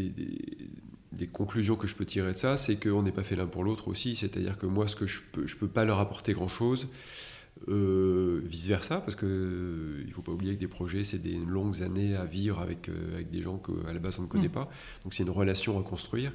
des- 1.12 1.26
conclusions 1.32 1.76
que 1.76 1.86
je 1.86 1.94
peux 1.96 2.04
tirer 2.04 2.32
de 2.32 2.38
ça, 2.38 2.56
c'est 2.56 2.76
qu'on 2.76 3.02
n'est 3.02 3.12
pas 3.12 3.22
fait 3.24 3.34
l'un 3.36 3.46
pour 3.46 3.64
l'autre 3.64 3.88
aussi. 3.88 4.14
C'est-à-dire 4.16 4.56
que 4.58 4.66
moi, 4.66 4.86
ce 4.88 4.94
que 4.96 5.06
je 5.06 5.20
peux, 5.32 5.46
je 5.46 5.56
peux 5.56 5.66
pas 5.68 5.84
leur 5.84 5.98
apporter 5.98 6.32
grand-chose, 6.32 6.88
euh, 7.68 8.40
vice-versa, 8.44 9.00
parce 9.00 9.16
qu'il 9.16 9.26
ne 9.28 10.12
faut 10.14 10.22
pas 10.22 10.30
oublier 10.32 10.54
que 10.54 10.60
des 10.60 10.68
projets, 10.68 11.02
c'est 11.04 11.18
des 11.18 11.34
longues 11.36 11.82
années 11.82 12.14
à 12.14 12.24
vivre 12.24 12.60
avec, 12.60 12.88
euh, 12.88 13.14
avec 13.14 13.30
des 13.30 13.42
gens 13.42 13.58
qu'à 13.58 13.92
la 13.92 13.98
base 13.98 14.18
on 14.20 14.22
ne 14.22 14.26
connaît 14.28 14.48
Mm. 14.48 14.52
pas. 14.52 14.70
Donc 15.02 15.12
c'est 15.14 15.24
une 15.24 15.30
relation 15.30 15.78
à 15.78 15.82
construire. 15.82 16.32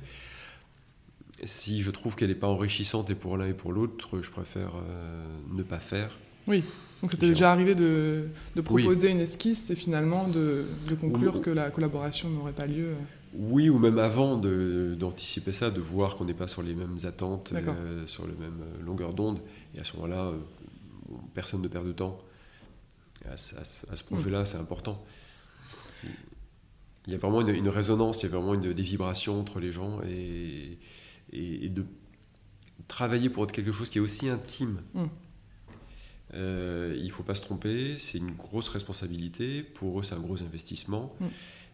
Si 1.45 1.82
je 1.82 1.91
trouve 1.91 2.15
qu'elle 2.15 2.30
n'est 2.30 2.36
pas 2.36 2.47
enrichissante 2.47 3.10
et 3.10 3.15
pour 3.15 3.38
l'un 3.38 3.47
et 3.47 3.54
pour 3.54 3.73
l'autre, 3.73 4.21
je 4.21 4.32
préfère 4.32 4.73
euh, 4.76 5.26
ne 5.52 5.63
pas 5.63 5.80
faire. 5.80 6.17
Oui. 6.47 6.63
Donc 7.03 7.11
c'était 7.11 7.27
déjà 7.27 7.51
arrivé 7.51 7.75
de, 7.75 8.29
de 8.55 8.61
Oui. 8.61 8.83
proposer 8.83 9.09
une 9.09 9.19
esquisse 9.19 9.69
et 9.69 9.75
finalement 9.75 10.25
de, 10.29 10.67
de 10.87 10.95
conclure 10.95 11.41
que 11.41 11.49
la 11.49 11.69
collaboration 11.69 12.29
n'aurait 12.29 12.53
pas 12.53 12.65
lieu. 12.65 12.93
Oui, 13.33 13.67
ou 13.67 13.77
même 13.77 13.99
avant 13.99 14.37
d'anticiper 14.37 15.51
ça, 15.51 15.69
de 15.69 15.81
voir 15.81 16.15
qu'on 16.15 16.23
n'est 16.23 16.33
pas 16.33 16.47
sur 16.47 16.63
les 16.63 16.73
mêmes 16.73 16.97
attentes, 17.03 17.51
euh, 17.53 18.07
sur 18.07 18.25
la 18.25 18.33
même 18.35 18.61
euh, 18.61 18.85
longueur 18.85 19.13
d'onde. 19.13 19.39
Et 19.75 19.81
à 19.81 19.83
ce 19.83 19.97
moment-là, 19.97 20.27
euh, 20.27 20.37
personne 21.33 21.61
ne 21.61 21.67
perd 21.67 21.85
de 21.85 21.91
temps. 21.91 22.21
À, 23.29 23.35
ce 23.35 24.03
projet-là, 24.05 24.43
mm. 24.43 24.45
c'est 24.45 24.57
important. 24.57 25.03
Il 27.05 27.11
y 27.11 27.15
a 27.15 27.17
vraiment 27.17 27.41
une, 27.41 27.67
résonance, 27.67 28.23
il 28.23 28.29
y 28.29 28.33
a 28.33 28.37
vraiment 28.37 28.53
une, 28.53 28.71
des 28.71 28.81
vibrations 28.81 29.41
entre 29.41 29.59
les 29.59 29.73
gens 29.73 29.99
et, 30.07 30.77
et, 31.33 31.67
de 31.67 31.83
travailler 32.87 33.29
pour 33.29 33.45
quelque 33.47 33.73
chose 33.73 33.89
qui 33.89 33.97
est 33.97 34.01
aussi 34.01 34.29
intime. 34.29 34.79
Mm. 36.33 36.95
il 36.97 37.05
ne 37.05 37.11
faut 37.11 37.23
pas 37.23 37.35
se 37.35 37.41
tromper, 37.41 37.97
c'est 37.97 38.17
une 38.17 38.31
grosse 38.31 38.69
responsabilité. 38.69 39.63
Pour 39.63 39.99
eux, 39.99 40.03
c'est 40.03 40.15
un 40.15 40.19
gros 40.19 40.41
investissement. 40.41 41.15
Mm. 41.19 41.25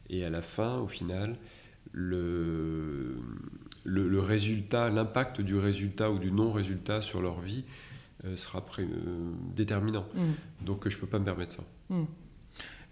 Et 0.10 0.26
à 0.26 0.30
la 0.30 0.42
fin, 0.42 0.78
au 0.78 0.88
final, 0.88 1.36
le, 1.92 3.18
le, 3.84 4.20
résultat, 4.20 4.90
l'impact 4.90 5.42
du 5.42 5.56
résultat 5.56 6.12
ou 6.12 6.20
du 6.20 6.32
non-résultat 6.32 7.02
sur 7.02 7.22
leur 7.22 7.40
vie 7.40 7.64
euh, 8.26 8.36
sera 8.36 8.66
euh, 8.80 9.32
déterminant. 9.56 10.06
Mm. 10.14 10.66
Donc 10.66 10.88
je 10.88 10.96
ne 10.96 11.02
peux 11.02 11.08
pas 11.08 11.20
me 11.20 11.26
permettre 11.26 11.56
ça. 11.56 11.64
Mm. 11.90 12.04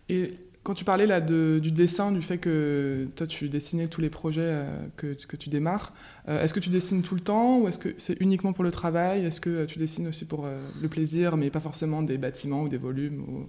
Et 0.09 0.37
quand 0.67 0.73
tu 0.73 0.83
parlais 0.83 1.05
là 1.05 1.21
de, 1.21 1.59
du 1.63 1.71
dessin, 1.71 2.11
du 2.11 2.21
fait 2.21 2.37
que 2.37 3.07
toi 3.15 3.25
tu 3.25 3.47
dessinais 3.47 3.87
tous 3.87 4.01
les 4.01 4.09
projets 4.09 4.41
euh, 4.43 4.85
que, 4.97 5.13
que, 5.13 5.37
tu 5.37 5.47
démarres, 5.47 5.93
est-ce 6.27 6.53
que 6.53 6.59
tu 6.59 6.67
dessines 6.67 7.03
tout 7.03 7.15
le 7.15 7.21
temps 7.21 7.59
ou 7.59 7.69
est-ce 7.69 7.77
que 7.77 7.95
c'est 7.97 8.19
uniquement 8.19 8.51
pour 8.51 8.65
le 8.65 8.71
travail? 8.71 9.25
Est-ce 9.25 9.39
que 9.39 9.63
tu 9.63 9.79
dessines 9.79 10.09
aussi 10.09 10.25
pour 10.25 10.45
le 10.81 10.89
plaisir, 10.89 11.37
mais 11.37 11.49
pas 11.49 11.61
forcément 11.61 12.01
des 12.01 12.17
bâtiments 12.17 12.63
ou 12.63 12.69
des 12.69 12.77
volumes 12.77 13.21
ou... 13.21 13.47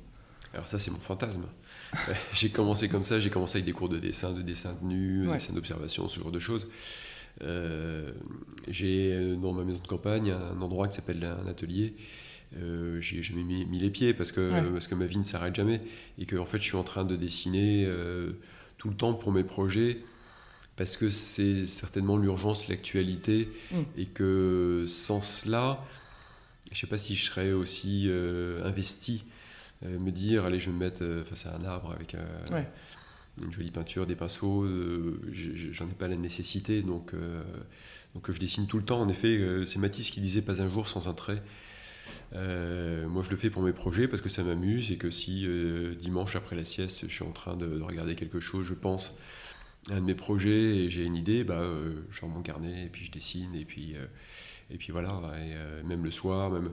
Alors 0.55 0.69
ça 0.69 0.79
c'est 0.79 0.93
mon 0.93 1.01
fantasme. 1.01 1.43
j'ai 2.33 2.51
commencé 2.51 2.89
comme 2.89 3.05
ça, 3.05 3.19
j'ai 3.19 3.31
commencé 3.31 3.57
avec 3.57 3.67
des 3.67 3.73
cours 3.73 3.89
de 3.89 3.99
dessin, 3.99 4.33
de 4.33 4.43
dessin 4.43 4.71
de 4.81 4.87
nu, 4.87 5.27
de 5.27 5.33
dessin 5.33 5.53
d'observation, 5.55 6.07
ce 6.07 6.21
genre 6.21 6.31
de 6.31 6.39
choses. 6.39 6.69
Euh, 7.43 8.13
j'ai 8.67 9.13
euh, 9.13 9.37
dans 9.37 9.53
ma 9.53 9.65
maison 9.65 9.81
de 9.83 9.87
campagne 9.87 10.31
un 10.31 10.61
endroit 10.61 10.89
qui 10.89 10.95
s'appelle 10.95 11.25
un 11.25 11.49
atelier. 11.49 11.95
Euh, 12.57 12.99
j'ai 13.01 13.23
jamais 13.23 13.43
mis, 13.43 13.79
les 13.79 13.91
pieds 13.91 14.15
parce 14.15 14.33
que, 14.33 14.71
parce 14.73 14.89
que 14.89 14.95
ma 14.95 15.05
vie 15.05 15.19
ne 15.19 15.25
s'arrête 15.25 15.55
jamais 15.55 15.83
et 16.19 16.25
que 16.25 16.37
en 16.37 16.47
fait 16.47 16.57
je 16.57 16.63
suis 16.63 16.77
en 16.77 16.83
train 16.83 17.05
de 17.05 17.15
dessiner 17.15 17.85
euh, 17.87 18.33
tout 18.79 18.89
le 18.89 18.95
temps 18.95 19.13
pour 19.13 19.33
mes 19.33 19.45
projets 19.45 19.99
parce 20.77 20.97
que 20.97 21.11
c'est 21.11 21.67
certainement 21.67 22.17
l'urgence, 22.17 22.69
l'actualité 22.69 23.51
mm. 23.71 23.77
et 23.99 24.07
que 24.07 24.87
sans 24.89 25.21
cela, 25.21 25.85
je 26.71 26.77
ne 26.77 26.81
sais 26.81 26.87
pas 26.87 26.97
si 26.97 27.17
je 27.17 27.25
serais 27.27 27.53
aussi 27.53 28.11
investi 28.65 29.25
euh, 29.85 29.99
me 29.99 30.11
dire 30.11 30.45
allez 30.45 30.59
je 30.59 30.67
vais 30.67 30.73
me 30.73 30.79
mettre 30.79 31.05
euh, 31.05 31.25
face 31.25 31.47
à 31.47 31.55
un 31.55 31.65
arbre 31.65 31.93
avec 31.93 32.17
euh, 32.17 32.65
une 33.41 33.53
jolie 33.53 33.71
peinture, 33.71 34.05
des 34.07 34.17
pinceaux, 34.17 34.67
j'en 35.71 35.89
ai 35.89 35.95
pas 35.97 36.09
la 36.09 36.17
nécessité 36.17 36.83
donc 36.83 37.13
donc 38.15 38.31
je 38.33 38.41
dessine 38.41 38.67
tout 38.67 38.79
le 38.79 38.85
temps. 38.85 39.01
En 39.01 39.09
effet, 39.09 39.41
c'est 39.65 39.79
Matisse 39.79 40.11
qui 40.11 40.21
disait 40.21 40.43
pas 40.43 40.61
un 40.61 40.69
jour 40.69 40.89
sans 40.89 41.07
un 41.07 41.15
trait. 41.15 41.41
Moi, 42.33 43.23
je 43.23 43.31
le 43.31 43.37
fais 43.37 43.51
pour 43.51 43.63
mes 43.63 43.73
projets 43.73 44.09
parce 44.09 44.23
que 44.23 44.29
ça 44.29 44.43
m'amuse 44.43 44.93
et 44.93 44.97
que 44.97 45.11
si 45.11 45.47
dimanche 45.99 46.37
après 46.37 46.57
la 46.57 46.65
sieste, 46.65 47.03
je 47.09 47.13
suis 47.13 47.25
en 47.25 47.33
train 47.33 47.57
de, 47.57 47.81
regarder 47.81 48.15
quelque 48.15 48.41
chose, 48.41 48.67
je 48.67 48.75
pense 48.75 49.19
à 49.91 49.95
un 49.95 50.01
de 50.01 50.05
mes 50.05 50.15
projets 50.15 50.77
et 50.77 50.91
j'ai 50.91 51.05
une 51.05 51.17
idée, 51.17 51.45
bah, 51.45 51.63
je 52.11 52.19
sors 52.19 52.29
mon 52.29 52.43
carnet 52.43 52.85
et 52.85 52.89
puis 52.89 53.05
je 53.05 53.13
dessine 53.13 53.55
et 53.55 53.65
puis, 53.65 53.95
et 54.71 54.77
puis 54.77 54.93
voilà. 54.93 55.21
Et, 55.39 55.87
même 55.87 56.05
le 56.05 56.11
soir, 56.11 56.51
même, 56.51 56.71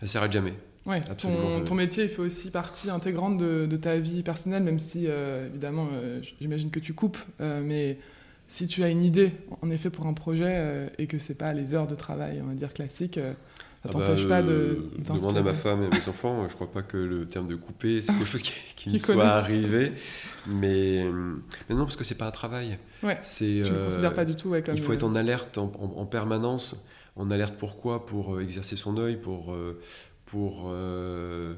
ça 0.00 0.06
s'arrête 0.06 0.32
jamais. 0.32 0.54
Ouais, 0.88 1.02
ton, 1.18 1.64
ton, 1.64 1.74
métier 1.74 2.08
fait 2.08 2.22
aussi 2.22 2.50
partie 2.50 2.88
intégrante 2.88 3.36
de, 3.36 3.66
de 3.66 3.76
ta 3.76 3.96
vie 3.98 4.22
personnelle, 4.22 4.62
même 4.62 4.78
si 4.78 5.04
euh, 5.06 5.46
évidemment 5.48 5.86
euh, 5.92 6.22
j'imagine 6.40 6.70
que 6.70 6.80
tu 6.80 6.94
coupes, 6.94 7.18
euh, 7.42 7.60
mais 7.62 7.98
si 8.46 8.66
tu 8.68 8.82
as 8.82 8.88
une 8.88 9.04
idée 9.04 9.32
en 9.60 9.70
effet 9.70 9.90
pour 9.90 10.06
un 10.06 10.14
projet 10.14 10.88
et 10.96 11.06
que 11.06 11.18
c'est 11.18 11.34
pas 11.34 11.52
les 11.52 11.74
heures 11.74 11.86
de 11.86 11.94
travail, 11.94 12.40
on 12.42 12.46
va 12.46 12.54
dire 12.54 12.72
classiques, 12.72 13.20
ça 13.82 13.90
ah 13.90 13.92
t'empêche 13.92 14.22
bah, 14.22 14.40
pas 14.40 14.42
de. 14.42 14.90
Demande 14.98 15.36
à 15.36 15.42
ma 15.42 15.54
femme 15.54 15.82
et 15.82 15.86
à 15.86 15.90
mes 15.90 16.08
enfants, 16.08 16.48
je 16.48 16.54
crois 16.54 16.70
pas 16.70 16.82
que 16.82 16.96
le 16.96 17.26
terme 17.26 17.46
de 17.46 17.54
couper 17.54 18.00
c'est 18.00 18.12
quelque 18.12 18.26
chose 18.26 18.42
qui, 18.42 18.52
qui 18.76 18.90
me 18.90 18.96
soit 18.96 19.24
arrivé, 19.24 19.92
mais, 20.46 21.06
mais, 21.68 21.74
non 21.76 21.84
parce 21.84 21.96
que 21.96 22.04
c'est 22.04 22.16
pas 22.16 22.26
un 22.26 22.32
travail. 22.32 22.78
Ouais. 23.02 23.18
C'est. 23.22 23.64
Je 23.64 23.72
ne 23.72 23.84
considère 23.84 24.14
pas 24.14 24.24
du 24.24 24.34
tout 24.34 24.50
comme. 24.64 24.74
Il 24.74 24.82
faut 24.82 24.92
être 24.92 25.04
en 25.04 25.14
alerte 25.14 25.58
en, 25.58 25.72
en, 25.74 26.06
permanence. 26.06 26.84
En 27.16 27.30
alerte 27.30 27.54
pourquoi 27.58 28.06
Pour 28.06 28.40
exercer 28.40 28.76
son 28.76 28.96
œil, 28.96 29.16
pour 29.16 29.54
pour 30.28 30.64
euh, 30.66 31.54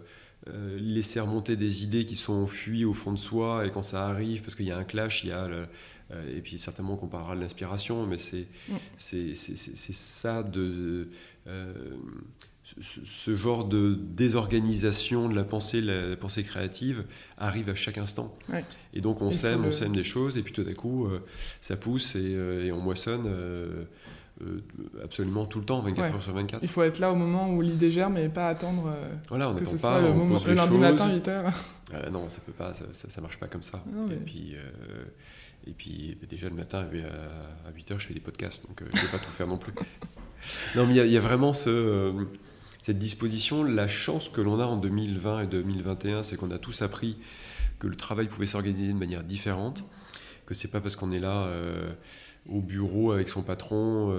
euh, 0.48 0.78
laisser 0.80 1.20
remonter 1.20 1.56
des 1.56 1.84
idées 1.84 2.04
qui 2.04 2.16
sont 2.16 2.32
enfuies 2.32 2.84
au 2.84 2.94
fond 2.94 3.12
de 3.12 3.18
soi 3.18 3.66
et 3.66 3.70
quand 3.70 3.82
ça 3.82 4.06
arrive, 4.06 4.42
parce 4.42 4.54
qu'il 4.54 4.66
y 4.66 4.70
a 4.70 4.78
un 4.78 4.84
clash, 4.84 5.24
il 5.24 5.30
y 5.30 5.32
a 5.32 5.44
euh, 5.44 5.66
et 6.28 6.40
puis 6.40 6.58
certainement 6.58 6.96
qu'on 6.96 7.06
parlera 7.06 7.36
de 7.36 7.40
l'inspiration, 7.40 8.06
mais 8.06 8.18
c'est 8.18 8.46
c'est 8.96 9.34
ça 9.92 10.42
de 10.42 11.08
ce 12.62 13.34
genre 13.34 13.64
de 13.64 13.94
désorganisation 13.94 15.28
de 15.28 15.34
la 15.34 15.44
pensée, 15.44 15.80
la, 15.80 16.16
pensée 16.16 16.44
créative 16.44 17.04
arrive 17.38 17.68
à 17.68 17.74
chaque 17.74 17.98
instant. 17.98 18.32
Et 18.94 19.00
donc 19.00 19.22
on 19.22 19.30
sème, 19.30 19.64
on 19.64 19.70
sème 19.70 19.92
des 19.92 20.04
choses, 20.04 20.36
et 20.36 20.42
puis 20.42 20.52
tout 20.52 20.66
à 20.68 20.74
coup, 20.74 21.08
ça 21.60 21.76
pousse 21.76 22.14
et, 22.16 22.32
et 22.32 22.72
on 22.72 22.80
moissonne 22.80 23.28
euh, 24.42 24.60
absolument 25.04 25.44
tout 25.44 25.58
le 25.58 25.66
temps, 25.66 25.80
24 25.80 26.14
heures 26.14 26.22
sur 26.22 26.32
24. 26.32 26.62
Il 26.62 26.68
faut 26.68 26.82
être 26.82 26.98
là 26.98 27.12
au 27.12 27.14
moment 27.14 27.50
où 27.50 27.60
l'idée 27.60 27.90
germe 27.90 28.16
et 28.16 28.28
pas 28.30 28.48
attendre 28.48 28.86
euh, 28.88 29.14
voilà, 29.28 29.50
on 29.50 29.54
que 29.54 29.66
ce 29.66 29.72
pas, 29.72 29.78
soit 29.78 30.00
le, 30.00 30.14
moment, 30.14 30.36
le 30.46 30.54
lundi 30.54 30.78
matin 30.78 31.12
8 31.12 31.28
heures. 31.28 31.52
Euh, 31.92 32.08
non, 32.08 32.28
ça 32.30 32.40
peut 32.40 32.52
pas, 32.52 32.72
ça, 32.72 32.84
ça, 32.92 33.20
marche 33.20 33.38
pas 33.38 33.48
comme 33.48 33.62
ça. 33.62 33.84
et, 34.10 34.16
puis, 34.16 34.54
et 35.66 35.72
puis 35.72 36.16
déjà 36.28 36.48
le 36.48 36.56
matin 36.56 36.86
à 37.66 37.70
8 37.70 37.90
heures, 37.90 38.00
je 38.00 38.06
fais 38.06 38.14
des 38.14 38.20
podcasts, 38.20 38.66
donc 38.66 38.80
je 38.80 38.84
ne 38.84 39.02
vais 39.02 39.08
pas 39.10 39.18
tout 39.18 39.30
faire 39.30 39.46
non 39.46 39.58
plus. 39.58 39.72
Non, 40.74 40.86
mais 40.86 40.94
il 40.94 41.12
y, 41.12 41.16
a 41.18 41.20
vraiment 41.20 41.52
ce, 41.52 42.14
cette 42.80 42.98
disposition. 42.98 43.62
La 43.62 43.86
chance 43.86 44.30
que 44.30 44.40
l'on 44.40 44.58
a 44.58 44.64
en 44.64 44.78
2020 44.78 45.42
et 45.42 45.46
2021, 45.46 46.22
c'est 46.22 46.36
qu'on 46.36 46.50
a 46.50 46.58
tous 46.58 46.80
appris 46.80 47.18
que 47.78 47.86
le 47.86 47.94
travail 47.94 48.26
pouvait 48.26 48.46
s'organiser 48.46 48.90
de 48.90 48.98
manière 48.98 49.22
différente, 49.22 49.84
que 50.46 50.54
c'est 50.54 50.68
pas 50.68 50.80
parce 50.80 50.96
qu'on 50.96 51.12
est 51.12 51.18
là 51.18 51.52
au 52.48 52.62
bureau 52.62 53.12
avec 53.12 53.28
son 53.28 53.42
patron 53.42 54.14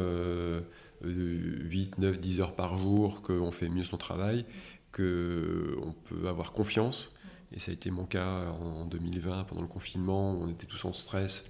8, 1.04 1.98
9, 1.98 2.20
10 2.20 2.42
heures 2.42 2.56
par 2.56 2.76
jour, 2.76 3.22
qu'on 3.22 3.52
fait 3.52 3.70
mieux 3.70 3.84
son 3.84 3.98
travail, 3.98 4.46
qu'on 4.92 5.96
peut 6.06 6.28
avoir 6.28 6.52
confiance. 6.52 7.16
Et 7.54 7.60
ça 7.60 7.72
a 7.72 7.74
été 7.74 7.92
mon 7.92 8.06
cas 8.06 8.50
en 8.52 8.86
2020, 8.86 9.46
pendant 9.46 9.62
le 9.62 9.68
confinement, 9.68 10.34
où 10.34 10.44
on 10.44 10.50
était 10.50 10.68
tous 10.68 10.86
en 10.86 10.94
stress. 10.94 11.46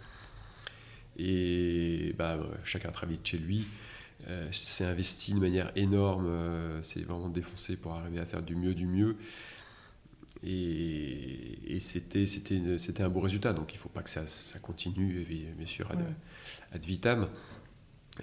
Et 1.18 2.14
bah, 2.18 2.40
chacun 2.64 2.92
travaillé 2.92 3.20
de 3.20 3.26
chez 3.26 3.38
lui. 3.38 3.68
Euh, 4.28 4.52
s'est 4.52 4.86
investi 4.86 5.34
de 5.34 5.40
manière 5.40 5.72
énorme, 5.76 6.28
euh, 6.28 6.82
c'est 6.84 7.02
vraiment 7.02 7.30
défoncé 7.30 7.76
pour 7.76 7.94
arriver 7.94 8.20
à 8.20 8.26
faire 8.26 8.44
du 8.44 8.56
mieux 8.56 8.76
du 8.76 8.86
mieux. 8.86 9.18
Et, 10.44 11.78
c'était, 11.80 12.28
c'était, 12.28 12.78
c'était 12.78 13.04
un 13.04 13.10
beau 13.10 13.20
résultat. 13.20 13.54
Donc 13.54 13.74
il 13.74 13.78
ne 13.78 13.82
faut 13.82 13.90
pas 13.90 14.04
que 14.04 14.10
ça, 14.10 14.28
ça 14.28 14.60
continue, 14.60 15.26
bien 15.58 15.66
sûr, 15.66 15.90
ad, 15.92 16.00
ad, 16.72 16.86
vitam. 16.86 17.28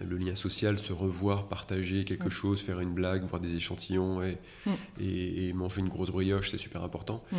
Le 0.06 0.16
lien 0.16 0.34
social, 0.34 0.78
se 0.78 0.92
revoir, 0.92 1.48
partager 1.48 2.04
quelque 2.04 2.30
chose, 2.30 2.60
faire 2.60 2.80
une 2.80 2.92
blague, 2.92 3.24
voir 3.24 3.40
des 3.40 3.56
échantillons 3.56 4.22
et, 4.22 4.38
mm. 4.66 4.70
et, 5.00 5.52
manger 5.52 5.80
une 5.80 5.88
grosse 5.88 6.10
brioche, 6.10 6.50
c'est 6.50 6.58
super 6.58 6.82
important. 6.82 7.24
Mm. 7.32 7.36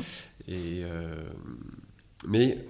Et, 0.48 0.82
euh, 0.84 1.16
mais 2.28 2.66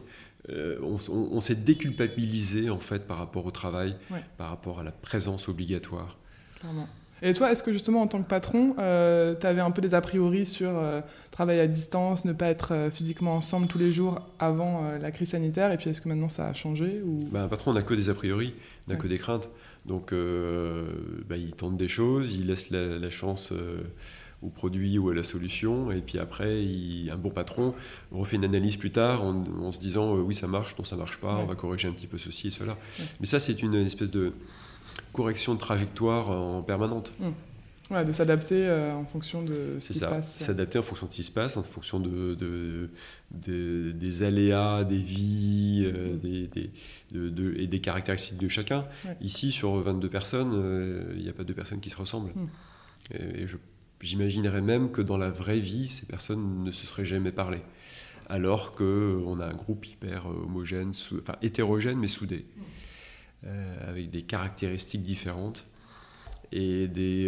euh, 0.50 0.80
on, 0.82 1.40
s'est 1.40 1.56
déculpabilisé 1.56 2.70
en 2.70 2.80
fait 2.80 3.08
par 3.08 3.18
rapport 3.18 3.46
au 3.46 3.52
travail, 3.52 3.96
par 4.38 4.50
rapport 4.50 4.80
à 4.80 4.84
la 4.84 4.92
présence 4.92 5.50
obligatoire. 5.50 6.18
Clairement. 6.60 6.88
Et 7.22 7.34
toi, 7.34 7.52
est-ce 7.52 7.64
que 7.64 7.72
justement 7.72 8.02
en 8.02 8.08
tant 8.08 8.22
que 8.24 8.28
patron, 8.28 8.76
euh, 8.80 9.36
tu 9.40 9.46
avais 9.46 9.62
un 9.62 9.72
peu 9.72 9.82
des 9.82 9.94
a 9.94 10.02
priori 10.02 10.46
sur 10.46 10.70
euh, 10.70 11.02
travailler 11.32 11.60
à 11.60 11.68
distance, 11.68 12.24
ne 12.24 12.34
pas 12.34 12.48
être 12.48 12.74
euh, 12.74 12.90
physiquement 12.90 13.36
ensemble 13.36 13.68
tous 13.68 13.78
les 13.78 13.92
jours 13.92 14.22
avant 14.40 14.92
la 15.02 15.12
crise 15.12 15.30
sanitaire 15.30 15.72
Et 15.72 15.78
puis 15.78 15.90
est-ce 15.90 16.02
que 16.02 16.08
maintenant 16.08 16.30
ça 16.30 16.48
a 16.48 16.54
changé 16.54 17.02
ou... 17.04 17.20
Bah, 17.32 17.44
un 17.44 17.48
patron, 17.48 17.72
on 17.72 17.74
n'a 17.74 17.82
que 17.82 17.94
des 17.94 18.10
a 18.10 18.14
priori, 18.14 18.54
n'a 18.88 18.96
que 18.96 19.08
des 19.08 19.18
craintes. 19.18 19.50
Donc 19.90 20.14
bah, 20.14 21.36
il 21.36 21.54
tente 21.54 21.76
des 21.76 21.90
choses, 21.90 22.36
il 22.36 22.48
laisse 22.48 22.70
la, 22.70 23.10
chance 23.10 23.52
au 24.42 24.48
produit 24.48 24.98
ou 24.98 25.10
à 25.10 25.16
la 25.16 25.24
solution. 25.24 25.92
Et 25.92 26.00
puis 26.00 26.20
après, 26.20 26.64
il, 26.64 27.12
un 27.12 27.18
bon 27.18 27.32
patron 27.32 27.74
refait 28.12 28.38
une 28.38 28.46
analyse 28.46 28.78
plus 28.78 28.92
tard 28.92 29.24
en, 29.24 29.72
se 29.72 29.80
disant 29.80 30.16
oui, 30.16 30.36
ça 30.36 30.48
marche, 30.48 30.78
non, 30.78 30.84
ça 30.84 30.96
marche 30.96 31.18
pas, 31.18 31.36
on 31.38 31.46
va 31.46 31.56
corriger 31.56 31.88
un 31.88 31.92
petit 31.92 32.08
peu 32.08 32.18
ceci 32.18 32.48
et 32.48 32.52
cela. 32.52 32.78
Mais 33.20 33.26
ça, 33.26 33.40
c'est 33.40 33.62
une 33.62 33.76
espèce 33.76 34.12
de 34.12 34.32
correction 35.12 35.56
de 35.56 35.60
trajectoire 35.60 36.30
en 36.30 36.62
permanente. 36.62 37.12
De 37.90 38.12
s'adapter 38.12 38.68
euh, 38.68 38.94
en 38.94 39.06
fonction 39.06 39.42
de 39.42 39.78
ce 39.80 39.94
qui 39.94 39.98
se 39.98 40.06
passe. 40.06 40.38
S'adapter 40.38 40.78
en 40.78 40.84
fonction 40.84 41.08
de 41.08 41.12
ce 41.12 41.18
qui 41.18 41.24
se 41.24 41.32
passe, 41.32 41.58
en 41.58 41.64
fonction 41.64 42.00
de, 42.00 42.88
des 43.32 44.24
aléas, 44.24 44.84
des 44.84 45.00
vies 45.00 45.92
euh, 45.92 46.14
mmh. 46.14 47.16
des, 47.16 47.64
et 47.64 47.66
des 47.66 47.82
caractéristiques 47.82 48.38
de 48.38 48.48
chacun. 48.48 48.86
Ici, 49.22 49.52
sur 49.52 49.76
22 49.78 50.08
personnes, 50.08 50.52
euh, 50.54 51.14
il 51.16 51.24
n'y 51.24 51.30
a 51.30 51.34
pas 51.34 51.44
deux 51.44 51.56
personnes 51.56 51.80
qui 51.80 51.90
se 51.90 51.98
ressemblent. 51.98 52.32
Mmh. 52.36 52.48
Et, 53.16 53.46
j'imaginerais 54.02 54.62
même 54.62 54.92
que 54.92 55.02
dans 55.02 55.18
la 55.18 55.32
vraie 55.32 55.60
vie, 55.60 55.90
ces 55.90 56.06
personnes 56.06 56.64
ne 56.64 56.72
se 56.72 56.86
seraient 56.86 57.06
jamais 57.06 57.32
parlé. 57.32 57.58
alors 58.30 58.76
qu'on 58.76 59.40
a 59.40 59.48
un 59.48 59.56
groupe 59.56 59.88
hyper 59.88 60.28
homogène, 60.28 60.92
enfin 61.18 61.38
hétérogène 61.42 61.98
mais 61.98 62.08
soudé, 62.08 62.46
avec 63.88 64.12
des 64.12 64.22
caractéristiques 64.22 65.02
différentes 65.02 65.69
et, 66.52 66.88
des, 66.88 67.26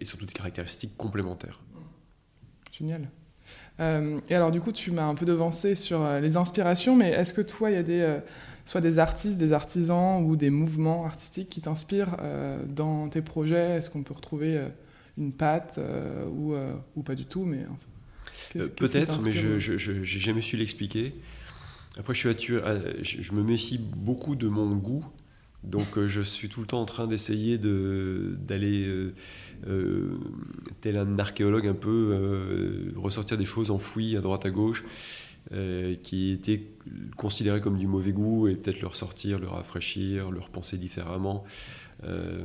et 0.00 0.04
surtout 0.04 0.26
des 0.26 0.32
caractéristiques 0.32 0.96
complémentaires. 0.96 1.60
Génial. 2.72 3.08
et 3.78 4.34
alors 4.34 4.50
du 4.50 4.60
coup, 4.60 4.72
tu 4.72 4.90
m'as 4.90 5.04
un 5.04 5.14
peu 5.14 5.26
devancé 5.26 5.74
sur 5.74 6.06
les 6.20 6.36
inspirations, 6.36 6.96
mais 6.96 7.10
est-ce 7.10 7.34
que 7.34 7.42
toi, 7.42 7.70
il 7.70 7.74
y 7.74 7.78
a 7.78 7.82
des 7.82 8.20
soit 8.70 8.80
des 8.80 9.00
artistes, 9.00 9.36
des 9.36 9.52
artisans 9.52 10.24
ou 10.24 10.36
des 10.36 10.50
mouvements 10.50 11.04
artistiques 11.04 11.48
qui 11.48 11.60
t'inspirent 11.60 12.16
euh, 12.20 12.62
dans 12.68 13.08
tes 13.08 13.20
projets? 13.20 13.76
Est-ce 13.76 13.90
qu'on 13.90 14.04
peut 14.04 14.14
retrouver 14.14 14.56
euh, 14.56 14.68
une 15.18 15.32
patte 15.32 15.76
euh, 15.78 16.24
ou, 16.28 16.54
ou, 16.94 17.02
pas 17.02 17.16
du 17.16 17.24
tout 17.24 17.44
mais 17.44 17.66
Peut-être, 18.76 19.20
mais 19.22 19.32
je 19.32 19.92
n'ai 19.92 20.04
jamais 20.04 20.40
su 20.40 20.56
l'expliquer. 20.56 21.14
Après, 21.98 22.14
je, 22.14 22.28
suis 22.30 23.22
je 23.22 23.32
me 23.32 23.42
méfie 23.42 23.78
beaucoup 23.78 24.36
de 24.36 24.46
mon 24.46 24.76
goût. 24.76 25.04
Donc, 25.62 26.04
je 26.06 26.20
suis 26.22 26.48
tout 26.48 26.60
le 26.60 26.66
temps 26.66 26.80
en 26.80 26.86
train 26.86 27.06
d'essayer 27.06 27.58
d'aller, 27.58 29.12
tel 30.80 30.96
un 30.96 31.18
archéologue, 31.18 31.66
un 31.66 31.74
peu 31.74 32.92
ressortir 32.96 33.36
des 33.36 33.44
choses 33.44 33.70
enfouies 33.70 34.16
à 34.16 34.20
droite 34.20 34.46
à 34.46 34.50
gauche. 34.50 34.84
Euh, 35.52 35.96
qui 35.96 36.30
étaient 36.30 36.62
considérés 37.16 37.60
comme 37.60 37.76
du 37.76 37.88
mauvais 37.88 38.12
goût 38.12 38.46
et 38.46 38.54
peut-être 38.54 38.82
leur 38.82 38.94
sortir, 38.94 39.40
leur 39.40 39.54
rafraîchir, 39.54 40.30
leur 40.30 40.48
penser 40.48 40.76
différemment. 40.76 41.44
Euh, 42.04 42.44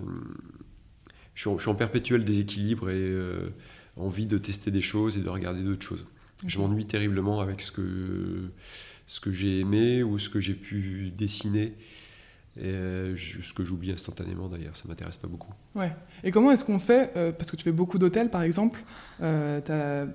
je, 1.36 1.49
suis 1.60 1.69
en, 1.69 1.75
perpétuel 1.75 2.23
déséquilibre 2.23 2.89
et 2.89 2.95
euh, 2.95 3.49
envie 3.95 4.25
de 4.25 4.39
tester 4.39 4.71
des 4.71 4.82
choses 4.82 5.17
et 5.17 5.21
de 5.21 5.30
regarder 5.30 5.62
d'autres 5.62 5.86
choses. 5.86 6.06
Je 6.47 6.58
m'ennuie 6.58 6.88
terriblement 6.88 7.41
avec 7.41 7.62
ce 7.62 7.71
que, 7.71 8.49
ce 9.06 9.19
que 9.19 9.32
j'ai 9.32 9.60
aimé 9.60 10.01
ou 10.01 10.17
ce 10.17 10.30
que 10.30 10.39
j'ai 10.39 10.56
pu 10.56 11.12
dessiner. 11.15 11.73
Et 12.58 12.74
ce 13.18 13.54
que 13.54 13.65
j'oublie 13.65 13.91
instantanément 13.91 14.48
d'ailleurs, 14.48 14.78
ça 14.78 14.84
m'intéresse 14.88 15.18
pas 15.18 15.28
beaucoup. 15.28 15.54
Ouais. 15.76 15.91
Et 16.24 16.32
comment 16.32 16.52
est-ce 16.52 16.63
qu'on 16.63 16.80
fait 16.80 17.12
Parce 17.38 17.52
que 17.52 17.58
tu 17.58 17.63
fais 17.63 17.74
beaucoup 17.74 17.98
d'hôtels 17.98 18.30
par 18.30 18.44
exemple. 18.44 18.82
as 19.22 20.06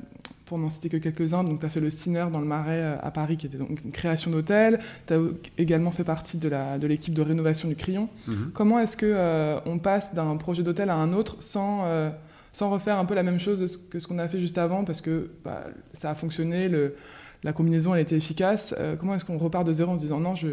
pour 0.50 0.58
n'en 0.58 0.68
citer 0.68 0.88
que 0.88 0.96
quelques-uns, 0.96 1.44
donc 1.44 1.60
tu 1.60 1.66
as 1.66 1.68
fait 1.68 1.78
le 1.78 1.90
Steiner 1.90 2.26
dans 2.32 2.40
le 2.40 2.44
Marais 2.44 2.80
euh, 2.80 2.96
à 3.02 3.12
Paris, 3.12 3.36
qui 3.36 3.46
était 3.46 3.56
donc 3.56 3.84
une 3.84 3.92
création 3.92 4.32
d'hôtel. 4.32 4.80
Tu 5.06 5.14
as 5.14 5.18
également 5.58 5.92
fait 5.92 6.02
partie 6.02 6.38
de 6.38 6.48
l'équipe 6.88 7.14
de, 7.14 7.22
de 7.22 7.28
rénovation 7.28 7.68
du 7.68 7.76
Crillon. 7.76 8.08
Mhm. 8.26 8.50
Comment 8.52 8.80
est-ce 8.80 8.96
qu'on 8.96 9.06
euh, 9.06 9.60
on 9.64 9.78
passe 9.78 10.12
d'un 10.12 10.36
projet 10.36 10.64
d'hôtel 10.64 10.90
à 10.90 10.96
un 10.96 11.12
autre 11.12 11.36
sans, 11.38 11.84
euh, 11.84 12.10
sans 12.52 12.68
refaire 12.68 12.98
un 12.98 13.04
peu 13.04 13.14
la 13.14 13.22
même 13.22 13.38
chose 13.38 13.80
que 13.90 14.00
ce 14.00 14.08
qu'on 14.08 14.18
a 14.18 14.26
fait 14.26 14.40
juste 14.40 14.58
avant? 14.58 14.82
Parce 14.82 15.00
que 15.00 15.30
bah, 15.44 15.66
ça 15.94 16.10
a 16.10 16.16
fonctionné, 16.16 16.68
le, 16.68 16.96
la 17.44 17.52
combinaison 17.52 17.94
elle 17.94 18.00
était 18.00 18.16
efficace. 18.16 18.74
comment 18.98 19.14
est-ce 19.14 19.24
qu'on 19.24 19.38
repart 19.38 19.64
de 19.64 19.72
zéro 19.72 19.92
en 19.92 19.96
se 19.96 20.02
disant 20.02 20.18
non, 20.18 20.34
je, 20.34 20.48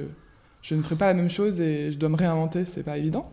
je 0.61 0.75
ne 0.75 0.81
ferai 0.81 0.95
pas 0.95 1.07
la 1.07 1.13
même 1.13 1.29
chose 1.29 1.61
et 1.61 1.91
je 1.91 1.97
dois 1.97 2.09
me 2.09 2.17
réinventer 2.17 2.65
C'est 2.65 2.83
pas 2.83 2.97
évident 2.97 3.29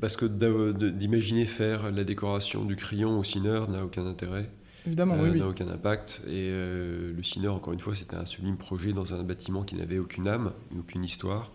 parce 0.00 0.16
que 0.16 0.26
d'imaginer 0.26 1.44
faire 1.44 1.92
la 1.92 2.02
décoration 2.02 2.64
du 2.64 2.74
crayon 2.74 3.18
au 3.18 3.22
Ciner 3.22 3.60
n'a 3.68 3.84
aucun 3.84 4.04
intérêt. 4.04 4.50
Évidemment, 4.86 5.14
euh, 5.14 5.30
oui, 5.30 5.38
n'a 5.38 5.48
aucun 5.48 5.68
impact. 5.68 6.22
Et 6.26 6.48
euh, 6.50 7.12
le 7.14 7.22
Ciner, 7.22 7.48
encore 7.48 7.72
une 7.72 7.80
fois, 7.80 7.94
c'était 7.94 8.16
un 8.16 8.24
sublime 8.24 8.56
projet 8.56 8.92
dans 8.92 9.14
un 9.14 9.22
bâtiment 9.22 9.62
qui 9.62 9.74
n'avait 9.76 9.98
aucune 9.98 10.28
âme, 10.28 10.52
aucune 10.78 11.04
histoire, 11.04 11.50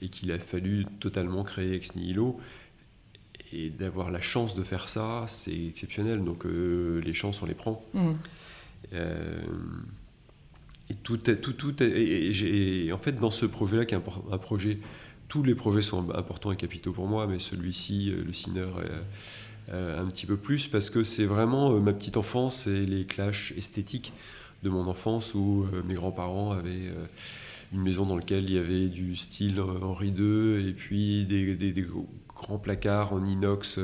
et 0.00 0.08
qu'il 0.08 0.32
a 0.32 0.38
fallu 0.38 0.86
totalement 1.00 1.44
créer 1.44 1.74
ex 1.74 1.96
nihilo. 1.96 2.40
Et 3.52 3.68
d'avoir 3.68 4.10
la 4.10 4.20
chance 4.20 4.54
de 4.54 4.62
faire 4.62 4.88
ça, 4.88 5.24
c'est 5.28 5.66
exceptionnel. 5.66 6.24
Donc 6.24 6.46
euh, 6.46 7.00
les 7.04 7.12
chances, 7.12 7.42
on 7.42 7.46
les 7.46 7.54
prend. 7.54 7.84
Mmh. 7.92 8.12
Et 10.90 10.94
tout, 10.94 11.30
est, 11.30 11.36
tout, 11.36 11.52
tout 11.52 11.82
et, 11.82 12.90
en 12.92 12.98
fait, 12.98 13.12
dans 13.12 13.30
ce 13.30 13.46
projet-là, 13.46 13.84
qui 13.84 13.94
est 13.94 13.98
un, 14.30 14.38
projet, 14.38 14.78
tous 15.28 15.42
les 15.42 15.54
projets 15.54 15.82
sont 15.82 16.10
importants 16.10 16.52
et 16.52 16.56
capitaux 16.56 16.92
pour 16.92 17.06
moi, 17.06 17.26
mais 17.26 17.38
celui-ci, 17.38 18.10
le 18.10 18.32
Ciner, 18.32 18.66
euh, 19.70 20.02
un 20.02 20.06
petit 20.06 20.26
peu 20.26 20.36
plus 20.36 20.66
parce 20.66 20.90
que 20.90 21.04
c'est 21.04 21.24
vraiment 21.24 21.72
euh, 21.72 21.78
ma 21.78 21.92
petite 21.92 22.16
enfance 22.16 22.66
et 22.66 22.82
les 22.82 23.04
clashs 23.04 23.54
esthétiques 23.56 24.12
de 24.64 24.70
mon 24.70 24.88
enfance 24.88 25.34
où 25.34 25.68
euh, 25.72 25.82
mes 25.84 25.94
grands-parents 25.94 26.50
avaient 26.50 26.92
une 27.72 27.80
maison 27.80 28.04
dans 28.04 28.16
laquelle 28.16 28.44
il 28.44 28.54
y 28.54 28.58
avait 28.58 28.88
du 28.88 29.14
style 29.14 29.60
Henri 29.60 30.08
II 30.08 30.68
et 30.68 30.72
puis 30.72 31.24
des, 31.24 31.86
grands 32.42 32.58
placards 32.58 33.12
en 33.12 33.24
inox 33.24 33.78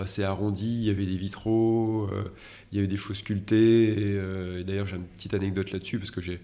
assez 0.00 0.22
arrondis, 0.22 0.66
il 0.66 0.84
y 0.84 0.90
avait 0.90 1.06
des 1.06 1.16
vitraux, 1.16 2.08
il 2.72 2.76
y 2.76 2.78
avait 2.78 2.88
des 2.88 2.96
choses 2.96 3.18
sculptées. 3.18 4.58
Et, 4.58 4.64
d'ailleurs, 4.64 4.86
j'ai 4.86 4.96
une 4.96 5.04
petite 5.04 5.34
anecdote 5.34 5.70
là-dessus 5.72 5.98
parce 5.98 6.10
que 6.10 6.20
j'ai 6.20 6.40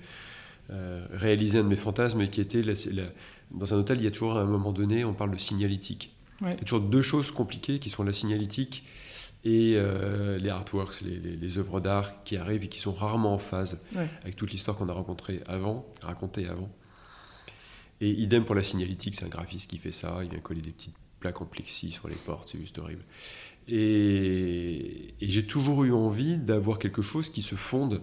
réalisé 1.12 1.58
un 1.58 1.62
de 1.62 1.68
mes 1.68 1.76
fantasmes 1.76 2.26
qui 2.28 2.40
était 2.40 2.62
dans 3.50 3.74
un 3.74 3.78
hôtel, 3.78 3.98
il 3.98 4.04
y 4.04 4.06
a 4.06 4.10
toujours 4.10 4.36
à 4.36 4.42
un 4.42 4.46
moment 4.46 4.72
donné, 4.72 5.04
on 5.04 5.14
parle 5.14 5.30
de 5.30 5.38
signalétique. 5.38 6.14
Il 6.42 6.48
y 6.48 6.52
a 6.52 6.56
toujours 6.56 6.80
deux 6.80 7.02
choses 7.02 7.30
compliquées 7.30 7.78
qui 7.78 7.90
sont 7.90 8.02
la 8.02 8.12
signalétique 8.12 8.84
et 9.44 9.74
euh, 9.76 10.38
les 10.38 10.48
artworks, 10.50 11.02
les, 11.02 11.58
œuvres 11.58 11.80
d'art 11.80 12.22
qui 12.24 12.36
arrivent 12.36 12.64
et 12.64 12.68
qui 12.68 12.80
sont 12.80 12.92
rarement 12.92 13.34
en 13.34 13.38
phase 13.38 13.78
avec 14.22 14.36
toute 14.36 14.50
l'histoire 14.50 14.76
qu'on 14.76 14.88
a 14.88 14.92
rencontrée 14.92 15.40
avant, 15.46 15.86
racontée 16.02 16.46
avant. 16.46 16.68
Et 18.00 18.10
idem 18.10 18.44
pour 18.44 18.54
la 18.54 18.62
signalétique, 18.62 19.14
c'est 19.14 19.24
un 19.24 19.28
graphiste 19.28 19.70
qui 19.70 19.78
fait 19.78 19.92
ça, 19.92 20.20
il 20.22 20.30
vient 20.30 20.40
coller 20.40 20.62
des 20.62 20.70
petites 20.70 20.96
plaques 21.20 21.40
en 21.40 21.44
plexi 21.44 21.90
sur 21.90 22.08
les 22.08 22.14
portes, 22.14 22.48
c'est 22.50 22.58
juste 22.58 22.78
horrible. 22.78 23.04
Et, 23.68 25.14
j'ai 25.20 25.46
toujours 25.46 25.84
eu 25.84 25.92
envie 25.92 26.38
d'avoir 26.38 26.78
quelque 26.78 27.02
chose 27.02 27.30
qui 27.30 27.42
se 27.42 27.54
fonde. 27.54 28.02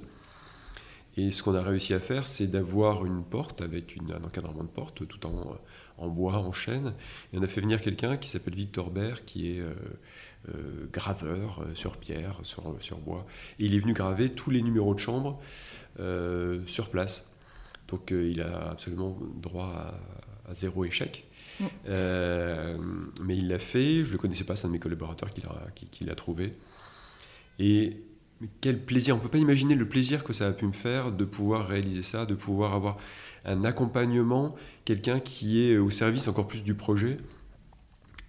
Et 1.17 1.31
ce 1.31 1.41
qu'on 1.41 1.55
a 1.55 1.63
réussi 1.63 1.95
à 1.95 1.99
faire, 1.99 2.27
c'est 2.27 2.45
d'avoir 2.45 3.03
une 3.05 3.23
porte 3.23 3.63
avec 3.63 3.97
un 4.07 4.23
encadrement 4.23 4.63
de 4.63 4.69
porte 4.69 5.07
tout 5.07 5.19
en 5.25 6.07
bois, 6.07 6.37
en 6.37 6.51
chêne. 6.51 6.93
Et 7.33 7.39
on 7.39 7.41
a 7.41 7.47
fait 7.47 7.59
venir 7.59 7.81
quelqu'un 7.81 8.17
qui 8.17 8.29
s'appelle 8.29 8.53
Victor 8.53 8.91
Bert, 8.91 9.25
qui 9.25 9.51
est 9.51 9.59
euh, 9.59 9.73
euh, 10.49 10.87
graveur 10.93 11.61
euh, 11.63 11.73
sur 11.73 11.97
pierre, 11.97 12.37
sur, 12.43 12.75
sur, 12.81 12.99
bois. 12.99 13.25
Et 13.57 13.65
il 13.65 13.73
est 13.73 13.79
venu 13.79 13.93
graver 13.93 14.29
tous 14.29 14.51
les 14.51 14.61
numéros 14.61 14.93
de 14.93 14.99
chambre 14.99 15.39
sur 16.67 16.91
place. 16.91 17.31
Donc 17.87 18.11
il 18.11 18.41
a 18.41 18.71
absolument 18.71 19.17
droit 19.35 19.93
à, 20.47 20.53
zéro 20.53 20.85
échec. 20.85 21.25
Mm. 21.59 21.65
mais 23.23 23.37
il 23.37 23.47
l'a 23.47 23.59
fait, 23.59 24.03
je 24.03 24.09
ne 24.09 24.13
le 24.13 24.17
connaissais 24.17 24.43
pas, 24.43 24.55
c'est 24.55 24.65
un 24.65 24.69
de 24.69 24.73
mes 24.73 24.79
collaborateurs 24.79 25.29
qui 25.31 25.41
l'a 25.41 25.67
qui, 25.73 26.05
trouvé. 26.15 26.53
Et 27.59 27.97
quel 28.61 28.83
plaisir, 28.83 29.15
on 29.15 29.17
ne 29.17 29.23
peut 29.23 29.29
pas 29.29 29.37
imaginer 29.37 29.75
le 29.75 29.87
plaisir 29.87 30.23
que 30.23 30.33
ça 30.33 30.47
a 30.47 30.51
pu 30.51 30.65
me 30.65 30.71
faire 30.71 31.11
de 31.11 31.25
pouvoir 31.25 31.67
réaliser 31.67 32.01
ça, 32.01 32.25
de 32.25 32.35
pouvoir 32.35 32.73
avoir 32.73 32.97
un 33.45 33.63
accompagnement, 33.63 34.55
quelqu'un 34.85 35.19
qui 35.19 35.63
est 35.63 35.77
au 35.77 35.89
service 35.89 36.27
encore 36.27 36.47
plus 36.47 36.63
du 36.63 36.75
projet. 36.75 37.17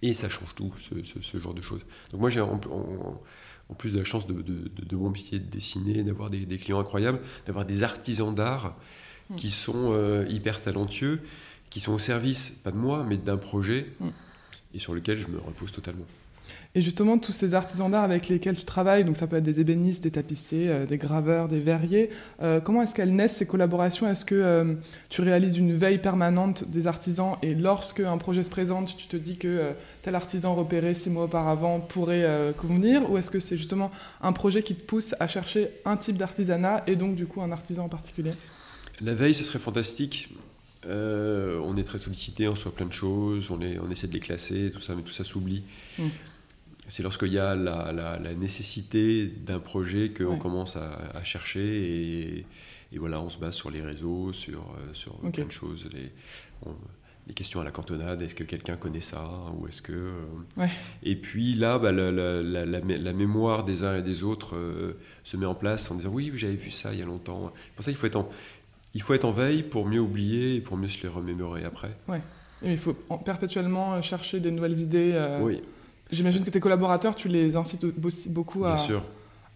Et 0.01 0.13
ça 0.13 0.29
change 0.29 0.55
tout, 0.55 0.73
ce, 0.79 1.37
genre 1.37 1.53
de 1.53 1.61
choses. 1.61 1.85
Donc 2.11 2.21
moi, 2.21 2.29
j'ai 2.29 2.39
en, 2.39 2.57
plus 3.77 3.91
de 3.91 3.97
la 3.97 4.05
chance 4.05 4.25
de, 4.27 4.33
de, 4.33 4.95
mon 4.95 5.09
métier 5.09 5.39
de 5.39 5.49
dessiner, 5.49 6.03
d'avoir 6.03 6.29
des, 6.29 6.45
clients 6.57 6.79
incroyables, 6.79 7.19
d'avoir 7.45 7.65
des 7.65 7.83
artisans 7.83 8.33
d'art 8.33 8.77
mm. 9.29 9.35
qui 9.35 9.51
sont 9.51 9.91
euh, 9.93 10.25
hyper 10.29 10.61
talentueux, 10.61 11.21
qui 11.69 11.79
sont 11.79 11.93
au 11.93 11.99
service, 11.99 12.51
pas 12.63 12.71
de 12.71 12.77
moi, 12.77 13.05
mais 13.07 13.17
d'un 13.17 13.37
projet, 13.37 13.87
mm. 13.99 14.07
et 14.75 14.79
sur 14.79 14.93
lequel 14.93 15.17
je 15.17 15.27
me 15.27 15.39
repose 15.39 15.71
totalement. 15.71 16.05
Et 16.75 16.81
justement, 16.81 17.17
tous 17.17 17.31
ces 17.31 17.55
artisans 17.55 17.89
d'art 17.89 18.03
avec 18.03 18.27
lesquels 18.27 18.55
tu 18.55 18.63
travailles, 18.63 19.03
donc 19.03 19.17
ça 19.17 19.25
peut 19.25 19.37
être 19.37 19.43
des 19.43 19.59
ébénistes, 19.59 20.03
des 20.03 20.11
tapissiers, 20.11 20.69
euh, 20.69 20.85
des 20.85 20.97
graveurs, 20.97 21.47
des 21.47 21.57
verriers, 21.57 22.11
euh, 22.43 22.59
comment 22.59 22.83
est-ce 22.83 22.93
qu'elles 22.93 23.15
naissent 23.15 23.37
ces 23.37 23.47
collaborations? 23.47 24.07
Est-ce 24.07 24.23
que 24.23 24.35
euh, 24.35 24.75
tu 25.09 25.21
réalises 25.21 25.57
une 25.57 25.73
veille 25.73 25.97
permanente 25.97 26.69
des 26.69 26.85
artisans 26.85 27.37
et 27.41 27.55
lorsque 27.55 28.01
un 28.01 28.19
projet 28.19 28.43
se 28.43 28.51
présente, 28.51 28.95
tu 28.95 29.07
te 29.07 29.17
dis 29.17 29.37
que 29.37 29.71
tel 30.03 30.13
artisan 30.13 30.53
repéré 30.53 30.93
six 30.93 31.09
mois 31.09 31.23
auparavant 31.23 31.79
pourrait 31.79 32.53
convenir? 32.57 33.09
Ou 33.09 33.17
est-ce 33.17 33.31
que 33.31 33.39
c'est 33.39 33.57
justement 33.57 33.91
un 34.21 34.31
projet 34.31 34.61
qui 34.61 34.75
te 34.75 34.85
pousse 34.85 35.15
à 35.19 35.27
chercher 35.27 35.71
un 35.85 35.97
type 35.97 36.17
d'artisanat 36.17 36.83
et 36.85 36.95
donc 36.95 37.15
du 37.15 37.25
coup 37.25 37.41
un 37.41 37.51
artisan 37.51 37.85
en 37.85 37.89
particulier? 37.89 38.31
La 39.01 39.13
veille, 39.13 39.33
ce 39.33 39.43
serait 39.43 39.59
fantastique. 39.59 40.29
on 40.85 41.77
est 41.77 41.83
très 41.83 41.97
sollicité, 41.97 42.47
on 42.47 42.51
reçoit 42.51 42.73
plein 42.73 42.85
de 42.85 42.93
choses, 42.93 43.51
on, 43.51 43.61
est, 43.61 43.79
on 43.79 43.89
essaie 43.89 44.07
de 44.07 44.13
les 44.13 44.19
classer, 44.19 44.71
tout 44.73 44.79
ça, 44.79 44.95
mais 44.95 45.03
tout 45.03 45.11
ça 45.11 45.23
s'oublie. 45.23 45.63
Mmh 45.97 46.03
c'est 46.89 47.03
lorsqu'il 47.03 47.31
y 47.31 47.39
a 47.39 47.55
la, 47.55 48.33
nécessité 48.35 49.27
d'un 49.27 49.59
projet 49.59 50.09
qu'on 50.09 50.37
commence 50.37 50.75
à, 50.75 51.23
chercher 51.23 52.45
et, 52.91 52.97
voilà, 52.97 53.21
on 53.21 53.29
se 53.29 53.37
base 53.37 53.53
sur 53.53 53.69
les 53.69 53.81
réseaux, 53.81 54.33
sur, 54.33 54.59
euh, 54.59 55.29
plein 55.29 55.45
de 55.45 55.51
choses. 55.51 55.87
Les, 55.93 56.11
les, 57.27 57.33
questions 57.35 57.61
à 57.61 57.63
la 57.63 57.69
cantonade, 57.69 58.23
est-ce 58.23 58.33
que 58.33 58.43
quelqu'un 58.43 58.75
connaît 58.75 59.01
ça 59.01 59.29
ou 59.55 59.67
est-ce 59.67 59.83
que 59.83 59.93
euh, 60.57 60.65
Et 61.03 61.15
puis 61.15 61.53
là, 61.53 61.77
bah, 61.77 61.91
la, 61.91 63.13
mémoire 63.13 63.63
des 63.63 63.83
uns 63.83 63.97
et 63.97 64.01
des 64.01 64.23
autres 64.23 64.55
euh, 64.55 64.97
se 65.23 65.37
met 65.37 65.45
en 65.45 65.55
place 65.55 65.91
en 65.91 65.95
disant 65.95 66.09
oui, 66.09 66.31
j'avais 66.33 66.55
vu 66.55 66.71
ça 66.71 66.91
il 66.91 66.99
y 66.99 67.03
a 67.03 67.05
longtemps. 67.05 67.53
Pour 67.75 67.85
ça, 67.85 67.91
il 67.91 67.97
faut 67.97 68.07
être 68.07 68.15
en, 68.15 68.29
il 68.93 69.01
faut 69.01 69.13
être 69.13 69.25
en 69.25 69.31
veille 69.31 69.63
pour 69.63 69.85
mieux 69.85 69.99
oublier 69.99 70.55
et 70.55 70.61
pour 70.61 70.77
mieux 70.77 70.87
se 70.87 71.01
les 71.03 71.09
remémorer 71.09 71.63
après. 71.65 71.95
Ouais. 72.07 72.21
il 72.63 72.77
faut 72.77 72.93
perpétuellement 72.93 74.01
chercher 74.01 74.39
des 74.39 74.51
nouvelles 74.51 74.79
idées. 74.79 75.37
Oui. 75.41 75.61
J'imagine 76.11 76.43
que 76.43 76.49
tes 76.49 76.59
collaborateurs, 76.59 77.15
tu 77.15 77.27
les 77.27 77.55
incites 77.55 77.85
aussi 78.03 78.29
beaucoup 78.29 78.65
à, 78.65 78.77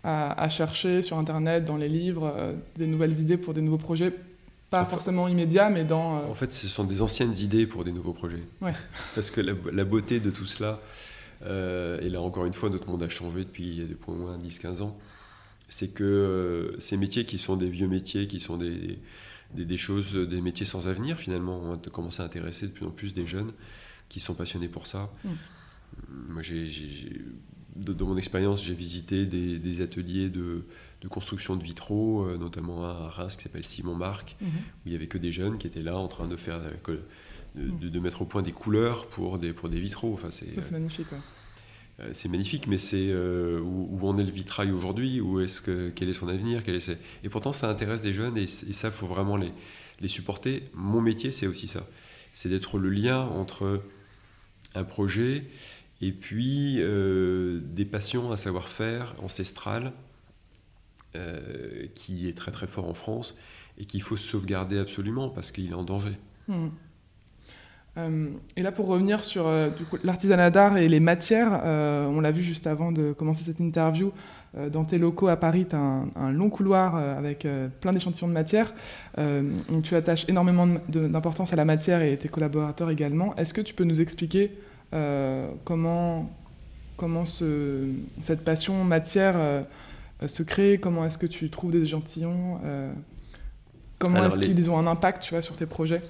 à, 0.03 0.49
chercher 0.49 1.01
sur 1.01 1.17
Internet, 1.17 1.65
dans 1.65 1.77
les 1.77 1.89
livres, 1.89 2.53
des 2.77 2.86
nouvelles 2.86 3.19
idées 3.19 3.38
pour 3.38 3.55
des 3.55 3.61
nouveaux 3.61 3.77
projets 3.77 4.13
pas 4.69 4.86
forcément 4.86 5.27
immédiats, 5.27 5.69
mais 5.69 5.84
dans... 5.84 6.27
En 6.29 6.34
fait, 6.34 6.51
ce 6.51 6.67
sont 6.67 6.84
des 6.84 7.01
anciennes 7.03 7.36
idées 7.36 7.67
pour 7.67 7.84
des 7.84 7.91
nouveaux 7.91 8.13
projets. 8.13 8.43
Ouais. 8.61 8.73
Parce 9.15 9.29
que 9.29 9.41
la, 9.41 9.84
beauté 9.84 10.19
de 10.19 10.31
tout 10.31 10.45
cela, 10.45 10.79
et 11.45 12.09
là 12.09 12.21
encore 12.21 12.45
une 12.45 12.53
fois, 12.53 12.69
notre 12.69 12.89
monde 12.89 13.03
a 13.03 13.09
changé 13.09 13.39
depuis, 13.39 13.86
depuis 13.88 14.11
au 14.11 14.15
moins 14.15 14.38
10-15 14.38 14.81
ans, 14.81 14.97
c'est 15.74 15.88
que 15.88 16.76
ces 16.78 16.97
métiers 16.97 17.26
qui 17.26 17.39
sont 17.39 17.55
des 17.55 17.69
vieux 17.69 17.88
métiers, 17.88 18.28
qui 18.28 18.39
sont 18.39 18.57
des, 18.57 18.99
des, 19.55 19.78
choses, 19.78 20.15
des 20.15 20.39
métiers 20.39 20.67
sans 20.67 20.88
avenir 20.88 21.17
finalement. 21.17 21.59
On 21.63 21.74
a 21.74 21.89
commencé 21.89 22.21
à 22.21 22.26
intéresser 22.26 22.67
de 22.67 22.71
plus 22.71 22.86
en 22.86 22.91
plus 22.91 23.13
des 23.15 23.26
jeunes 23.26 23.51
qui 24.07 24.19
sont 24.19 24.36
passionnés 24.36 24.67
pour 24.67 24.86
ça. 24.86 25.11
Mm. 25.24 25.30
Moi, 26.30 26.41
j'ai, 26.43 26.69
dans 27.76 28.05
mon 28.05 28.17
expérience, 28.17 28.63
j'ai 28.63 28.76
visité 28.76 29.26
des, 29.26 29.82
ateliers 29.82 30.30
de, 30.30 30.63
construction 31.09 31.55
de 31.55 31.63
vitraux, 31.63 32.24
euh, 32.24 32.38
notamment 32.38 32.86
à 32.86 33.09
Reims 33.09 33.36
qui 33.36 33.43
s'appelle 33.43 33.65
Simon 33.65 33.95
Marc, 33.95 34.36
mm-hmm. 34.41 34.45
où 34.45 34.82
il 34.86 34.89
n'y 34.91 34.95
avait 34.95 35.07
que 35.07 35.17
des 35.17 35.32
jeunes 35.32 35.57
qui 35.57 35.67
étaient 35.67 35.82
là 35.82 35.97
en 35.97 36.07
train 36.07 36.28
de 36.28 36.38
faire 36.38 36.61
euh, 36.89 36.97
mm. 37.55 37.89
de, 37.89 37.99
mettre 37.99 38.21
au 38.21 38.26
point 38.26 38.43
des 38.43 38.51
couleurs 38.51 39.07
pour 39.07 39.39
des, 39.39 39.53
pour 39.53 39.69
des 39.69 39.80
vitraux. 39.80 40.13
Enfin, 40.13 40.30
c'est, 40.30 40.71
magnifique. 40.71 41.07
Euh, 41.13 41.17
c'est 42.12 42.30
magnifique, 42.30 42.68
mais 42.68 42.78
c'est 42.78 43.10
euh, 43.10 43.60
où, 43.62 44.08
en 44.08 44.18
est 44.18 44.24
le 44.24 44.32
vitrail 44.32 44.72
aujourd'hui? 44.72 45.22
Où 45.22 45.39
est-ce 45.39 45.62
que 45.62 45.91
quel 45.96 46.10
est 46.10 46.14
son 46.14 46.28
avenir? 46.28 46.64
Quel 46.64 46.76
est 46.76 46.91
Et 47.24 47.30
pourtant, 47.30 47.54
ça 47.54 47.70
intéresse 47.70 48.02
des 48.02 48.14
jeunes 48.14 48.38
et, 48.38 48.48
ça, 48.48 48.88
il 48.88 48.94
faut 48.94 49.08
vraiment 49.08 49.38
les, 49.38 49.52
les 50.00 50.08
supporter. 50.08 50.70
Mon 50.74 51.02
métier, 51.02 51.32
c'est 51.32 51.48
aussi 51.48 51.68
ça. 51.68 51.88
C'est 52.34 52.50
d'être 52.50 52.80
le 52.80 52.89
lien 52.89 53.22
entre 53.22 53.84
un 54.74 54.84
projet 54.84 55.46
et 56.02 56.12
puis 56.12 56.78
euh, 56.80 57.60
des 57.64 57.86
passions, 57.86 58.32
un 58.32 58.38
savoir-faire 58.38 59.16
ancestral 59.22 59.94
qui 61.94 62.28
est 62.28 62.36
très 62.36 62.50
très 62.50 62.66
fort 62.66 62.89
en 62.89 62.96
France 62.96 63.38
et 63.78 63.86
qu'il 63.86 64.02
faut 64.02 64.18
sauvegarder 64.18 64.80
absolument 64.80 65.30
parce 65.30 65.52
qu'il 65.52 65.70
est 65.70 65.76
en 65.76 65.84
danger. 65.84 66.18
Hmm. 66.48 66.70
Euh, 67.98 68.30
et 68.56 68.64
là, 68.64 68.72
pour 68.72 68.88
revenir 68.88 69.24
sur 69.24 69.48
euh, 69.48 69.70
l'artisanat 70.04 70.50
d'art 70.50 70.78
et 70.78 70.88
les 70.88 71.00
matières, 71.00 71.62
euh, 71.64 72.08
on 72.08 72.22
l'a 72.22 72.32
vu 72.32 72.41
juste 72.41 72.66
avant 72.66 72.91
de 72.91 73.14
commencer 73.14 73.44
cette 73.46 73.60
interview, 73.60 74.12
dans 74.72 74.84
tes 74.84 75.00
locaux 75.00 75.30
à 75.30 75.36
Paris, 75.36 75.66
tu 75.68 75.76
as 75.76 75.80
un, 75.80 76.32
long 76.32 76.52
couloir 76.52 76.96
avec 76.96 77.48
plein 77.82 77.91
d'échantillons 77.91 78.28
de 78.28 78.34
matière. 78.34 78.72
donc 79.18 79.82
tu 79.82 79.96
attaches 79.96 80.30
énormément 80.30 80.68
d'importance 80.89 81.52
à 81.54 81.56
la 81.56 81.66
matière 81.66 82.04
et 82.04 82.16
tes 82.18 82.30
collaborateurs 82.30 82.91
également. 82.91 83.36
Est-ce 83.36 83.52
que 83.52 83.62
tu 83.62 83.74
peux 83.74 83.84
nous 83.84 84.00
expliquer 84.00 84.52
comment, 85.64 86.30
comment 86.98 87.26
ce, 87.26 87.88
cette 88.22 88.44
passion 88.44 88.84
matière 88.84 89.66
se 90.24 90.44
crée? 90.44 90.78
Comment 90.80 91.04
est-ce 91.08 91.18
que 91.18 91.26
tu 91.26 91.50
trouves 91.50 91.72
des 91.72 91.82
échantillons 91.82 92.60
Comment 93.98 94.28
est-ce 94.28 94.38
qu'ils 94.38 94.70
ont 94.70 94.78
un 94.78 94.86
impact 94.86 95.24
tu 95.24 95.34
vois, 95.34 95.41
sur 95.41 95.56
tes 95.56 95.66
projets? 95.66 96.04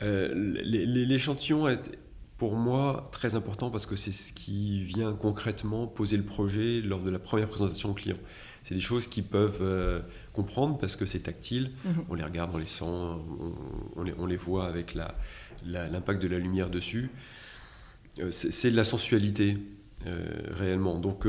L'échantillon 0.00 1.68
est 1.68 1.98
pour 2.40 2.56
moi 2.56 3.10
très 3.12 3.34
important 3.34 3.70
parce 3.70 3.84
que 3.84 3.96
c'est 3.96 4.12
ce 4.12 4.32
qui 4.32 4.82
vient 4.82 5.12
concrètement 5.12 5.86
poser 5.86 6.16
le 6.16 6.22
projet 6.22 6.80
lors 6.80 7.02
de 7.02 7.10
la 7.10 7.18
première 7.18 7.48
présentation 7.48 7.90
au 7.90 7.92
client. 7.92 8.16
C'est 8.62 8.74
des 8.74 8.80
choses 8.80 9.08
qu'ils 9.08 9.24
peuvent 9.24 9.60
euh, 9.60 10.00
comprendre 10.32 10.78
parce 10.78 10.96
que 10.96 11.04
c'est 11.04 11.20
tactile, 11.20 11.70
mhm. 11.84 12.04
on 12.08 12.14
les 12.14 12.24
regarde, 12.24 12.50
on 12.54 12.56
les 12.56 12.64
sent, 12.64 12.84
on, 12.86 14.02
les, 14.02 14.14
on 14.16 14.24
les, 14.24 14.38
voit 14.38 14.64
avec 14.64 14.96
l'impact 15.66 16.22
de 16.22 16.28
la 16.28 16.38
lumière 16.38 16.70
dessus. 16.70 17.10
Euh, 18.20 18.30
c'est 18.30 18.70
de 18.70 18.76
la 18.76 18.84
sensualité. 18.84 19.58
réellement. 20.52 20.98
Donc, 20.98 21.26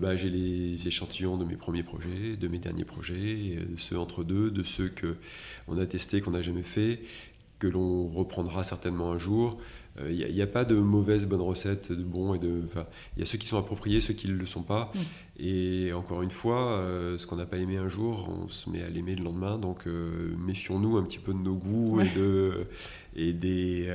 bah, 0.00 0.16
j'ai 0.16 0.28
les 0.28 0.88
échantillons 0.88 1.36
de 1.36 1.44
mes 1.44 1.54
premiers 1.54 1.84
projets, 1.84 2.36
de 2.36 2.48
mes 2.48 2.58
derniers 2.58 2.84
projets, 2.84 3.58
de 3.64 3.76
ceux 3.76 3.96
entre 3.96 4.24
deux, 4.24 4.50
de 4.50 4.64
ceux 4.64 4.88
que 4.88 5.14
on 5.68 5.78
a 5.78 5.86
testés, 5.86 6.20
qu'on 6.20 6.32
n'a 6.32 6.42
jamais 6.42 6.64
fait, 6.64 6.98
que 7.58 7.66
l'on 7.66 8.08
reprendra 8.08 8.64
certainement 8.64 9.12
un 9.12 9.18
jour. 9.18 9.58
Il 10.06 10.22
euh, 10.22 10.32
n'y 10.32 10.42
a, 10.42 10.46
pas 10.46 10.64
de 10.64 10.76
mauvaise 10.76 11.26
bonne 11.26 11.40
recette, 11.40 11.90
de 11.90 12.02
bon 12.02 12.34
et 12.34 12.38
de. 12.38 12.62
Il 13.16 13.20
y 13.20 13.22
a 13.22 13.26
ceux 13.26 13.38
qui 13.38 13.46
sont 13.46 13.58
appropriés, 13.58 14.00
ceux 14.00 14.14
qui 14.14 14.28
ne 14.28 14.34
le 14.34 14.46
sont 14.46 14.62
pas. 14.62 14.92
Et 15.38 15.92
encore 15.92 16.22
une 16.22 16.30
fois, 16.30 16.72
euh, 16.72 17.18
ce 17.18 17.26
qu'on 17.26 17.36
n'a 17.36 17.46
pas 17.46 17.56
aimé 17.56 17.76
un 17.78 17.88
jour, 17.88 18.28
on 18.28 18.48
se 18.48 18.70
met 18.70 18.82
à 18.82 18.88
l'aimer 18.88 19.16
le 19.16 19.24
lendemain. 19.24 19.58
Donc 19.58 19.86
euh, 19.86 20.34
méfions-nous 20.38 20.96
un 20.96 21.02
petit 21.02 21.18
peu 21.18 21.32
de 21.32 21.38
nos 21.38 21.54
goûts 21.54 22.00
et, 22.00 22.08
de, 22.10 22.66
et, 23.16 23.32
des, 23.32 23.88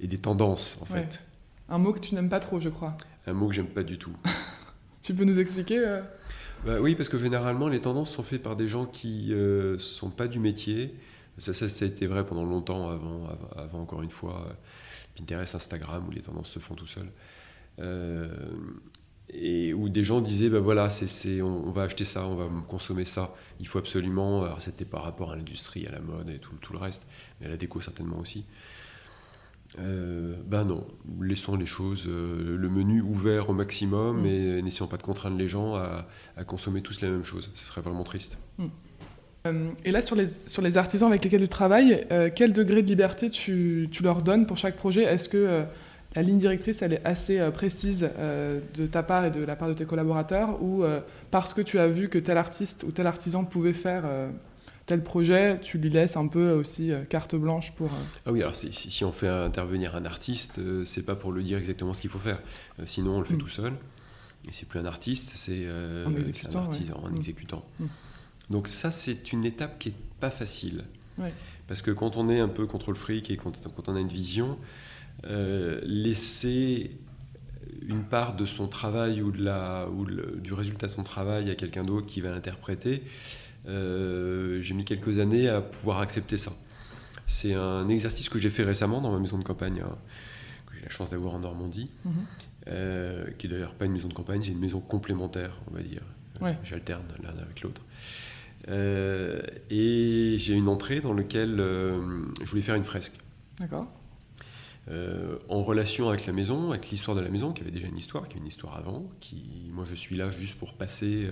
et 0.00 0.06
des 0.06 0.18
tendances, 0.18 0.78
en 0.80 0.86
fait. 0.86 1.22
Un 1.68 1.78
mot 1.78 1.92
que 1.92 2.00
tu 2.00 2.14
n'aimes 2.14 2.30
pas 2.30 2.40
trop, 2.40 2.60
je 2.60 2.68
crois. 2.68 2.96
Un 3.26 3.32
mot 3.34 3.48
que 3.48 3.54
j'aime 3.54 3.66
pas 3.66 3.82
du 3.82 3.98
tout. 3.98 4.16
tu 5.02 5.14
peux 5.14 5.24
nous 5.24 5.38
expliquer 5.38 6.00
bah, 6.64 6.80
Oui, 6.80 6.94
parce 6.94 7.08
que 7.08 7.18
généralement, 7.18 7.68
les 7.68 7.80
tendances 7.80 8.12
sont 8.12 8.22
faites 8.22 8.42
par 8.42 8.56
des 8.56 8.68
gens 8.68 8.86
qui 8.86 9.28
ne 9.30 9.76
sont 9.78 10.10
pas 10.10 10.26
du 10.26 10.38
métier 10.38 10.94
ça, 11.38 11.54
ça, 11.54 11.84
a 11.84 11.88
été 11.88 12.06
vrai 12.06 12.26
pendant 12.26 12.44
longtemps, 12.44 12.90
avant, 12.90 13.28
avant, 13.56 13.80
encore 13.80 14.02
une 14.02 14.10
fois, 14.10 14.46
euh, 14.48 14.52
Pinterest, 15.16 15.54
Instagram, 15.54 16.06
où 16.08 16.10
les 16.10 16.20
tendances 16.20 16.50
se 16.50 16.58
font 16.58 16.74
tout 16.74 16.86
seuls. 16.86 17.10
Euh, 17.78 18.28
et 19.30 19.72
où 19.72 19.88
des 19.88 20.04
gens 20.04 20.20
disaient, 20.20 20.50
ben 20.50 20.60
voilà, 20.60 20.90
c'est, 20.90 21.40
on, 21.40 21.70
va 21.70 21.84
acheter 21.84 22.04
ça, 22.04 22.26
on 22.26 22.34
va 22.34 22.48
consommer 22.68 23.06
ça, 23.06 23.34
il 23.60 23.66
faut 23.66 23.78
absolument, 23.78 24.42
alors 24.42 24.60
c'était 24.60 24.84
par 24.84 25.02
rapport 25.04 25.32
à 25.32 25.36
l'industrie, 25.36 25.86
à 25.86 25.90
la 25.90 26.00
mode 26.00 26.28
et 26.28 26.38
tout, 26.38 26.54
tout 26.60 26.74
le 26.74 26.78
reste, 26.78 27.06
mais 27.40 27.46
à 27.46 27.48
la 27.48 27.56
déco 27.56 27.80
certainement 27.80 28.18
aussi. 28.18 28.44
Euh, 29.78 30.34
ben 30.44 30.64
non, 30.64 30.86
laissons 31.18 31.56
les 31.56 31.64
choses, 31.64 32.06
le 32.06 32.68
menu 32.68 33.00
ouvert 33.00 33.48
au 33.48 33.54
maximum 33.54 34.22
mm. 34.22 34.26
et 34.26 34.62
n'essayons 34.62 34.88
pas 34.88 34.98
de 34.98 35.02
contraindre 35.02 35.38
les 35.38 35.48
gens 35.48 35.76
à, 35.76 36.04
consommer 36.46 36.82
tous 36.82 37.00
la 37.00 37.08
même 37.08 37.24
chose, 37.24 37.50
ce 37.54 37.64
serait 37.64 37.80
vraiment 37.80 38.04
triste. 38.04 38.36
Mm. 38.58 38.66
Euh, 39.46 39.70
et 39.84 39.90
là, 39.90 40.02
sur 40.02 40.16
les, 40.16 40.28
sur 40.46 40.62
les 40.62 40.76
artisans 40.76 41.08
avec 41.08 41.24
lesquels 41.24 41.42
tu 41.42 41.48
travailles, 41.48 42.06
euh, 42.12 42.30
quel 42.34 42.52
degré 42.52 42.82
de 42.82 42.86
liberté 42.86 43.30
tu, 43.30 43.88
tu, 43.90 44.02
leur 44.02 44.22
donnes 44.22 44.46
pour 44.46 44.56
chaque 44.56 44.76
projet? 44.76 45.02
Est-ce 45.02 45.28
que 45.28 45.36
euh, 45.36 45.62
la 46.14 46.22
ligne 46.22 46.38
directrice, 46.38 46.82
elle 46.82 46.92
est 46.92 47.04
assez 47.04 47.40
précise 47.54 48.02
de 48.02 48.86
ta 48.86 49.02
part 49.02 49.24
et 49.24 49.30
de 49.30 49.42
la 49.42 49.56
part 49.56 49.68
de 49.68 49.74
tes 49.74 49.86
collaborateurs? 49.86 50.62
Ou 50.62 50.84
parce 51.30 51.54
que 51.54 51.62
tu 51.62 51.78
as 51.78 51.88
vu 51.88 52.10
que 52.10 52.18
tel 52.18 52.36
artiste 52.36 52.84
ou 52.86 52.90
tel 52.90 53.06
artisan 53.06 53.44
pouvait 53.46 53.72
faire 53.72 54.04
tel 54.84 55.02
projet, 55.02 55.58
tu 55.62 55.78
lui 55.78 55.88
laisses 55.88 56.18
un 56.18 56.26
peu 56.26 56.50
aussi 56.50 56.92
carte 57.08 57.34
blanche 57.34 57.72
pour... 57.72 57.88
Ah 58.26 58.32
oui, 58.32 58.42
alors 58.42 58.54
si, 58.54 58.70
si, 58.74 59.04
on 59.06 59.12
fait 59.12 59.26
intervenir 59.26 59.96
un 59.96 60.04
artiste, 60.04 60.60
c'est 60.84 61.06
pas 61.06 61.14
pour 61.14 61.32
lui 61.32 61.44
dire 61.44 61.56
exactement 61.56 61.94
ce 61.94 62.02
qu'il 62.02 62.10
faut 62.10 62.18
faire. 62.18 62.40
sinon, 62.84 63.16
on 63.16 63.20
le 63.20 63.24
fait 63.24 63.32
mm. 63.32 63.38
tout 63.38 63.48
seul. 63.48 63.72
Et 64.46 64.52
c'est 64.52 64.68
plus 64.68 64.80
un 64.80 64.84
artiste, 64.84 65.32
c'est 65.36 65.66
un 65.66 66.56
artisan, 66.58 67.02
un 67.06 67.10
mm. 67.10 67.16
exécutant. 67.16 67.64
Mm. 67.80 67.86
Donc 68.50 68.68
ça, 68.68 68.90
c'est 68.90 69.32
une 69.32 69.44
étape 69.44 69.78
qui 69.78 69.90
n'est 69.90 69.96
pas 70.20 70.30
facile. 70.30 70.84
Parce 71.68 71.82
que 71.82 71.90
quand 71.90 72.16
on 72.16 72.28
est 72.28 72.40
un 72.40 72.48
peu 72.48 72.66
contre 72.66 72.90
le 72.90 72.96
fric 72.96 73.30
et 73.30 73.36
quand, 73.36 73.52
on 73.86 73.96
a 73.96 74.00
une 74.00 74.08
vision, 74.08 74.58
euh, 75.24 75.80
laisser 75.84 76.98
une 77.86 78.02
part 78.02 78.34
de 78.34 78.44
son 78.44 78.68
travail 78.68 79.22
ou, 79.22 79.30
de 79.30 79.42
la, 79.42 79.88
ou 79.88 80.04
du 80.04 80.52
résultat 80.52 80.86
de 80.86 80.92
son 80.92 81.02
travail 81.02 81.50
à 81.50 81.54
quelqu'un 81.54 81.84
d'autre 81.84 82.06
qui 82.06 82.20
va 82.20 82.30
l'interpréter, 82.30 83.02
euh, 83.68 84.60
j'ai 84.60 84.74
mis 84.74 84.84
quelques 84.84 85.18
années 85.18 85.48
à 85.48 85.60
pouvoir 85.60 86.00
accepter 86.00 86.38
ça. 86.38 86.52
C'est 87.26 87.54
un 87.54 87.88
exercice 87.88 88.28
que 88.28 88.38
j'ai 88.38 88.50
fait 88.50 88.64
récemment 88.64 89.00
dans 89.00 89.12
ma 89.12 89.18
maison 89.18 89.38
de 89.38 89.44
campagne, 89.44 89.82
hein, 89.84 89.96
que 90.66 90.74
j'ai 90.76 90.82
la 90.82 90.90
chance 90.90 91.10
d'avoir 91.10 91.34
en 91.34 91.38
Normandie, 91.38 91.90
mhm. 92.04 92.12
euh, 92.68 93.26
qui 93.38 93.46
est 93.46 93.50
d'ailleurs 93.50 93.74
pas 93.74 93.86
une 93.86 93.92
maison 93.92 94.08
de 94.08 94.14
campagne, 94.14 94.42
c'est 94.42 94.50
une 94.50 94.60
maison 94.60 94.80
complémentaire, 94.80 95.56
on 95.70 95.74
va 95.74 95.82
dire. 95.82 96.02
J'alterne 96.64 97.04
l'un 97.22 97.40
avec 97.40 97.60
l'autre. 97.60 97.82
Euh, 98.68 99.40
et 99.70 100.36
j'ai 100.38 100.54
une 100.54 100.68
entrée 100.68 101.00
dans 101.00 101.14
laquelle 101.14 101.58
euh, 101.58 102.24
je 102.42 102.50
voulais 102.50 102.62
faire 102.62 102.74
une 102.74 102.84
fresque. 102.84 103.14
D'accord. 103.58 103.86
Euh, 104.88 105.38
en 105.48 105.62
relation 105.62 106.08
avec 106.08 106.26
la 106.26 106.32
maison, 106.32 106.70
avec 106.70 106.90
l'histoire 106.90 107.16
de 107.16 107.22
la 107.22 107.28
maison, 107.28 107.52
qui 107.52 107.62
avait 107.62 107.70
déjà 107.70 107.86
une 107.86 107.96
histoire, 107.96 108.28
qui 108.28 108.34
avait 108.34 108.40
une 108.40 108.48
histoire 108.48 108.76
avant, 108.76 109.08
qui, 109.20 109.70
moi 109.72 109.84
je 109.84 109.94
suis 109.94 110.16
là 110.16 110.30
juste 110.30 110.58
pour 110.58 110.74
passer 110.74 111.28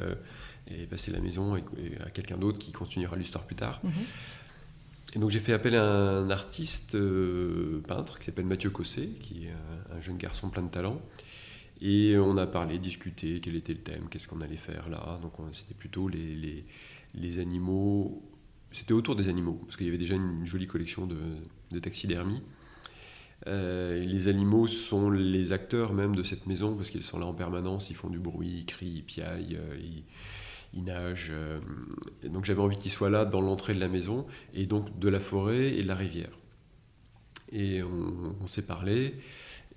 et 0.69 0.87
passer 0.87 1.11
la 1.11 1.21
maison 1.21 1.55
à 1.55 2.11
quelqu'un 2.11 2.37
d'autre 2.37 2.59
qui 2.59 2.71
continuera 2.71 3.17
l'histoire 3.17 3.45
plus 3.45 3.57
tard. 3.57 3.81
Mhm. 3.83 3.93
Et 5.17 5.19
donc 5.19 5.31
j'ai 5.31 5.41
fait 5.41 5.53
appel 5.53 5.75
à 5.75 5.85
un 5.85 6.31
artiste 6.31 6.97
peintre 7.89 8.21
qui 8.21 8.27
s'appelle 8.27 8.45
Mathieu 8.45 8.71
Cossé, 8.71 9.09
qui 9.21 9.47
est 9.47 9.97
un, 9.97 10.01
jeune 10.01 10.17
garçon 10.17 10.49
plein 10.51 10.63
de 10.63 10.69
talent. 10.69 11.01
Et 11.81 12.17
on 12.19 12.37
a 12.37 12.47
parlé, 12.47 12.79
discuté, 12.79 13.41
quel 13.43 13.57
était 13.57 13.73
le 13.73 13.81
thème, 13.81 14.05
qu'est-ce 14.11 14.29
qu'on 14.29 14.43
allait 14.43 14.57
faire 14.57 14.89
là. 14.89 15.19
Donc 15.23 15.33
c'était 15.53 15.75
plutôt 15.75 16.07
les, 16.07 16.37
les 16.37 16.65
animaux. 17.39 18.23
C'était 18.73 18.93
autour 18.93 19.17
des 19.17 19.29
animaux, 19.29 19.61
parce 19.65 19.77
qu'il 19.77 19.87
y 19.87 19.89
avait 19.89 19.99
déjà 19.99 20.15
une 20.15 20.45
jolie 20.45 20.67
collection 20.67 21.07
de, 21.07 21.79
taxidermie. 21.81 22.43
Euh, 23.47 24.05
les 24.05 24.29
animaux 24.29 24.67
sont 24.67 25.11
les 25.11 25.53
acteurs 25.53 25.93
même 25.93 26.15
de 26.15 26.23
cette 26.23 26.47
maison, 26.47 26.77
parce 26.77 26.91
qu'ils 26.91 27.03
sont 27.03 27.19
là 27.19 27.27
en 27.27 27.35
permanence, 27.35 27.91
ils 27.91 27.97
font 27.97 28.11
du 28.11 28.19
bruit, 28.19 28.59
ils 28.59 28.67
crient, 28.67 28.97
ils 28.97 29.05
piaillent, 29.05 29.57
euh, 29.59 30.03
ils, 30.75 30.85
nagent. 30.85 31.33
Euh. 31.33 31.59
donc 32.29 32.45
j'avais 32.45 32.61
envie 32.61 32.77
qu'ils 32.77 32.93
soient 32.93 33.11
là 33.11 33.25
dans 33.25 33.41
l'entrée 33.41 33.75
de 33.75 33.81
la 33.81 33.89
maison, 33.89 34.27
et 34.55 34.67
donc 34.67 34.99
de 34.99 35.09
la 35.09 35.21
forêt 35.21 35.75
et 35.75 35.83
de 35.83 35.89
la 35.89 35.97
rivière. 35.97 36.39
Et 37.51 37.83
on, 37.83 38.47
s'est 38.47 38.67
parlé, 38.67 39.15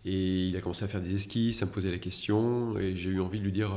et 0.06 0.48
il 0.48 0.56
a 0.56 0.62
commencé 0.62 0.86
à 0.86 0.88
faire 0.88 1.02
des 1.02 1.16
esquisses, 1.16 1.64
à 1.64 1.66
me 1.66 1.72
poser 1.72 1.90
la 1.90 1.98
question, 1.98 2.78
et 2.78 2.96
j'ai 2.96 3.10
eu 3.10 3.22
envie 3.22 3.40
de 3.40 3.46
lui 3.46 3.52
dire 3.52 3.76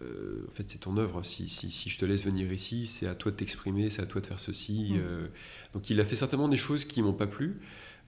en 0.00 0.52
fait, 0.52 0.64
c'est 0.68 0.78
ton 0.78 0.96
œuvre. 0.96 1.22
Si, 1.22 1.48
si, 1.48 1.90
je 1.90 1.98
te 1.98 2.04
laisse 2.04 2.24
venir 2.24 2.52
ici, 2.52 2.86
c'est 2.86 3.06
à 3.06 3.14
toi 3.14 3.30
de 3.32 3.36
t'exprimer, 3.36 3.90
c'est 3.90 4.02
à 4.02 4.06
toi 4.06 4.20
de 4.20 4.26
faire 4.26 4.40
ceci. 4.40 4.94
Mm. 4.94 5.28
donc, 5.74 5.90
il 5.90 6.00
a 6.00 6.04
fait 6.04 6.16
certainement 6.16 6.48
des 6.48 6.56
choses 6.56 6.84
qui 6.84 7.02
m'ont 7.02 7.12
pas 7.12 7.26
plu 7.26 7.60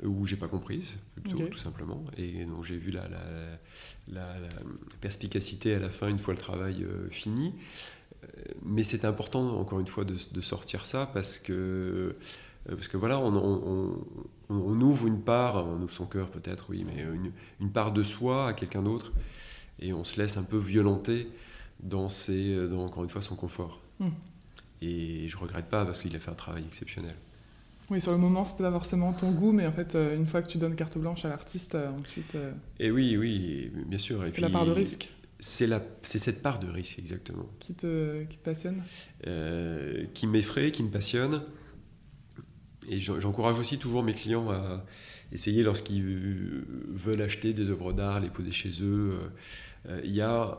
ou 0.03 0.27
j'ai 0.27 0.37
pas 0.37 0.49
comprise, 0.49 0.95
plutôt, 1.23 1.47
tout 1.47 1.59
simplement. 1.59 2.05
Et 2.17 2.45
donc, 2.45 2.65
j'ai 2.65 2.77
vu 2.77 2.91
la, 2.91 3.09
la, 4.09 4.37
perspicacité 5.01 5.75
à 5.75 5.79
la 5.79 5.91
fin, 5.91 6.09
une 6.09 6.19
fois 6.19 6.35
le 6.35 6.41
travail 6.41 6.85
fini. 7.11 7.55
Mais 8.65 8.85
c'est 8.85 9.05
important, 9.05 9.59
encore 9.59 9.81
une 9.81 9.87
fois, 9.87 10.05
de, 10.05 10.17
de, 10.33 10.41
sortir 10.41 10.87
ça 10.87 11.11
parce 11.13 11.39
que 11.39 12.17
euh, 12.71 12.77
parce 12.77 12.89
que 12.89 12.97
voilà, 12.97 13.19
on, 13.19 13.95
ouvre 14.49 15.07
une 15.07 15.21
part, 15.21 15.67
on 15.67 15.83
ouvre 15.83 15.91
son 15.91 16.07
cœur 16.07 16.29
peut-être, 16.29 16.67
oui, 16.71 16.85
mais 16.87 17.05
une, 17.61 17.71
part 17.71 17.93
de 17.93 18.03
soi 18.03 18.49
à 18.49 18.53
quelqu'un 18.53 18.83
d'autre, 18.83 19.13
et 19.81 19.93
on 19.93 20.05
se 20.05 20.21
laisse 20.21 20.37
un 20.37 20.43
peu 20.43 20.59
violenter 20.59 21.29
dans, 21.83 22.09
ses, 22.09 22.69
dans 22.69 22.85
encore 22.85 23.03
une 23.03 23.11
fois, 23.11 23.23
son 23.23 23.37
confort. 23.37 23.81
Hmm. 23.99 24.11
Et 24.81 25.29
je 25.29 25.37
regrette 25.37 25.67
pas 25.67 25.85
parce 25.85 26.03
qu'il 26.03 26.15
a 26.17 26.19
fait 26.19 26.31
un 26.31 26.35
travail 26.35 26.65
exceptionnel. 26.67 27.15
Oui, 27.91 28.01
sur 28.01 28.13
le 28.13 28.19
moment, 28.19 28.45
c'était 28.45 28.63
pas 28.63 28.71
forcément 28.71 29.13
ton 29.13 29.33
goût, 29.33 29.53
mais 29.53 29.67
en 29.67 29.73
fait, 29.73 29.95
euh, 29.95 30.17
une 30.17 30.27
fois 30.27 30.43
que 30.43 30.49
tu 30.49 30.59
donnes 30.59 30.75
carte 30.77 30.97
blanche 30.97 31.25
à 31.25 31.29
l'artiste, 31.29 31.75
euh, 31.75 31.91
ensuite. 32.01 32.37
Et 32.81 32.91
oui, 32.91 33.17
oui, 33.17 33.71
bien 33.87 33.99
sûr. 33.99 34.25
C'est 34.33 34.41
la 34.41 34.51
part 34.51 34.67
de 34.67 34.73
risque. 34.73 35.11
C'est 35.41 35.69
cette 36.05 36.41
part 36.41 36.61
de 36.61 36.69
risque, 36.69 36.99
exactement. 36.99 37.47
Qui 37.59 37.75
te, 37.75 38.23
qui 38.25 38.37
te 38.37 38.45
passionne? 38.45 38.83
Qui 40.15 40.27
m'effraie, 40.27 40.71
qui 40.71 40.83
me 40.83 40.91
passionne 40.91 41.43
et 42.89 42.99
j'encourage 42.99 43.59
aussi 43.59 43.79
toujours 43.79 44.03
mes 44.03 44.15
clients 44.15 44.51
à 44.51 44.85
essayer, 45.31 45.63
lorsqu'ils 45.63 46.03
veulent 46.89 47.23
acheter 47.23 47.53
des 47.53 47.71
œuvres 47.71 47.93
d'art, 47.93 48.21
les 48.21 48.29
poser 48.29 48.51
chez 48.51 48.71
eux, 48.83 49.19
euh, 49.89 50.01
il 50.05 50.13
y 50.13 50.21
a 50.21 50.59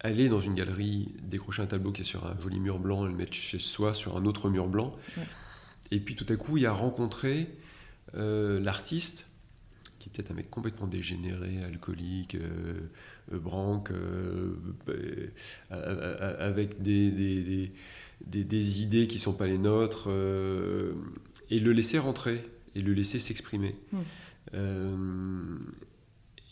aller 0.00 0.28
dans 0.28 0.40
une 0.40 0.54
galerie, 0.54 1.14
décrocher 1.22 1.62
un 1.62 1.66
tableau 1.66 1.92
qui 1.92 2.02
est 2.02 2.04
sur 2.04 2.26
un 2.26 2.38
joli 2.40 2.60
mur 2.60 2.78
blanc, 2.78 3.04
le 3.06 3.14
mettre 3.14 3.32
chez 3.32 3.58
soi 3.58 3.94
sur 3.94 4.16
un 4.16 4.24
autre 4.24 4.50
mur 4.50 4.68
blanc. 4.68 4.96
Et 5.90 6.00
puis 6.00 6.14
tout 6.14 6.26
à 6.28 6.36
coup, 6.36 6.56
il 6.56 6.64
y 6.64 6.66
a 6.66 6.72
rencontrer 6.72 7.48
euh, 8.16 8.60
l'artiste, 8.60 9.26
qui 9.98 10.08
est 10.08 10.12
peut-être 10.12 10.30
un 10.30 10.34
mec 10.34 10.50
complètement 10.50 10.86
dégénéré, 10.86 11.62
alcoolique, 11.62 12.36
euh, 12.36 13.38
branque, 13.38 13.90
avec 15.70 16.82
des, 16.82 17.10
des, 17.10 17.72
des, 18.26 18.44
des, 18.44 18.82
idées 18.82 19.06
qui 19.06 19.16
ne 19.16 19.22
sont 19.22 19.34
pas 19.34 19.46
les 19.46 19.58
nôtres 19.58 20.08
et 20.08 21.58
le 21.58 21.72
laisser 21.72 21.98
rentrer 21.98 22.44
et 22.74 22.82
le 22.82 22.92
laisser 22.92 23.18
s'exprimer. 23.18 23.74
Hmm. 24.52 25.58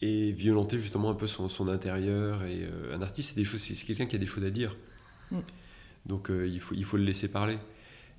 Euh, 0.05 0.29
et 0.29 0.33
violenter 0.33 0.79
justement 0.79 1.11
un 1.11 1.15
peu 1.15 1.27
son, 1.27 1.49
son 1.49 1.69
intérieur. 1.69 2.45
Et 2.45 2.63
euh, 2.63 2.97
un 2.97 3.03
artiste, 3.03 3.31
c'est 3.31 3.37
des 3.37 3.45
choses, 3.45 3.61
c'est 3.61 3.75
quelqu'un 3.87 4.07
qui 4.07 4.17
a 4.17 4.19
des 4.19 4.27
choses 4.27 4.45
à 4.45 4.51
dire. 4.51 4.77
Hmm. 5.31 5.41
Donc 6.07 6.31
euh, 6.31 6.47
il, 6.47 6.61
faut, 6.61 6.75
il 6.75 6.85
faut 6.85 6.97
le 6.97 7.05
laisser 7.05 7.29
parler. 7.29 7.59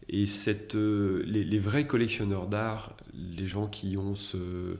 Et 0.09 0.25
cette, 0.25 0.75
les, 0.75 1.59
vrais 1.59 1.87
collectionneurs 1.87 2.47
d'art, 2.47 2.95
les 3.13 3.47
gens 3.47 3.65
qui 3.65 3.97
ont 3.97 4.13
ce, 4.13 4.77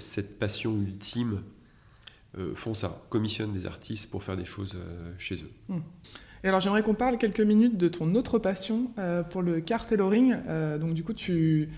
cette 0.00 0.38
passion 0.38 0.78
ultime, 0.78 1.42
font 2.54 2.74
ça, 2.74 3.02
commissionnent 3.08 3.54
des 3.54 3.64
artistes 3.64 4.10
pour 4.10 4.22
faire 4.22 4.36
des 4.36 4.44
choses 4.44 4.76
chez 5.16 5.36
eux. 5.36 5.50
Hmm. 5.68 5.80
Et 6.44 6.48
alors 6.48 6.60
j'aimerais 6.60 6.82
qu'on 6.82 6.94
parle 6.94 7.18
quelques 7.18 7.40
minutes 7.40 7.76
de 7.76 7.88
ton 7.88 8.14
autre 8.14 8.38
passion 8.38 8.90
euh, 8.98 9.22
pour 9.22 9.42
le 9.42 9.60
car 9.60 9.86
tailoring. 9.86 10.36
Euh, 10.48 10.78
donc 10.78 10.94
du 10.94 11.02
coup 11.02 11.12
tu, 11.12 11.68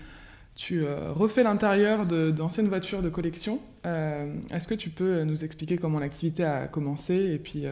tu 0.55 0.83
euh, 0.83 1.11
refais 1.11 1.43
l'intérieur 1.43 2.05
d'anciennes 2.05 2.67
voitures 2.67 3.01
de 3.01 3.09
collection. 3.09 3.59
Est-ce 3.83 4.67
que 4.67 4.75
tu 4.75 4.89
peux 4.89 5.23
nous 5.23 5.43
expliquer 5.43 5.77
comment 5.77 5.99
l'activité 5.99 6.43
a 6.43 6.67
commencé 6.67 7.15
et 7.15 7.39
puis 7.39 7.65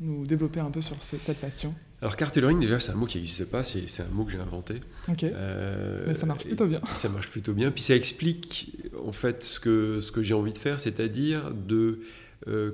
nous 0.00 0.26
développer 0.26 0.60
un 0.60 0.70
peu 0.70 0.80
sur 0.80 1.02
cette 1.02 1.38
passion? 1.38 1.74
Alors, 2.00 2.16
car 2.16 2.32
tailoring, 2.32 2.58
déjà, 2.58 2.80
c'est 2.80 2.90
un 2.90 2.96
mot 2.96 3.06
qui 3.06 3.18
n'existe 3.18 3.44
pas, 3.44 3.62
c'est 3.62 4.00
un 4.00 4.12
mot 4.12 4.24
que 4.24 4.32
j'ai 4.32 4.38
inventé. 4.38 4.80
Ok. 5.08 5.22
Mais 5.22 6.14
ça 6.14 6.26
marche 6.26 6.44
plutôt 6.44 6.66
bien. 6.66 6.80
Ça 6.94 7.08
marche 7.08 7.30
plutôt 7.30 7.52
bien. 7.52 7.70
Puis 7.70 7.84
ça 7.84 7.94
explique, 7.94 8.76
en 9.06 9.12
fait, 9.12 9.44
ce 9.44 9.60
que, 9.60 10.00
ce 10.00 10.10
que 10.10 10.22
j'ai 10.22 10.34
envie 10.34 10.52
de 10.52 10.58
faire, 10.58 10.80
c'est-à-dire 10.80 11.52
de 11.52 12.00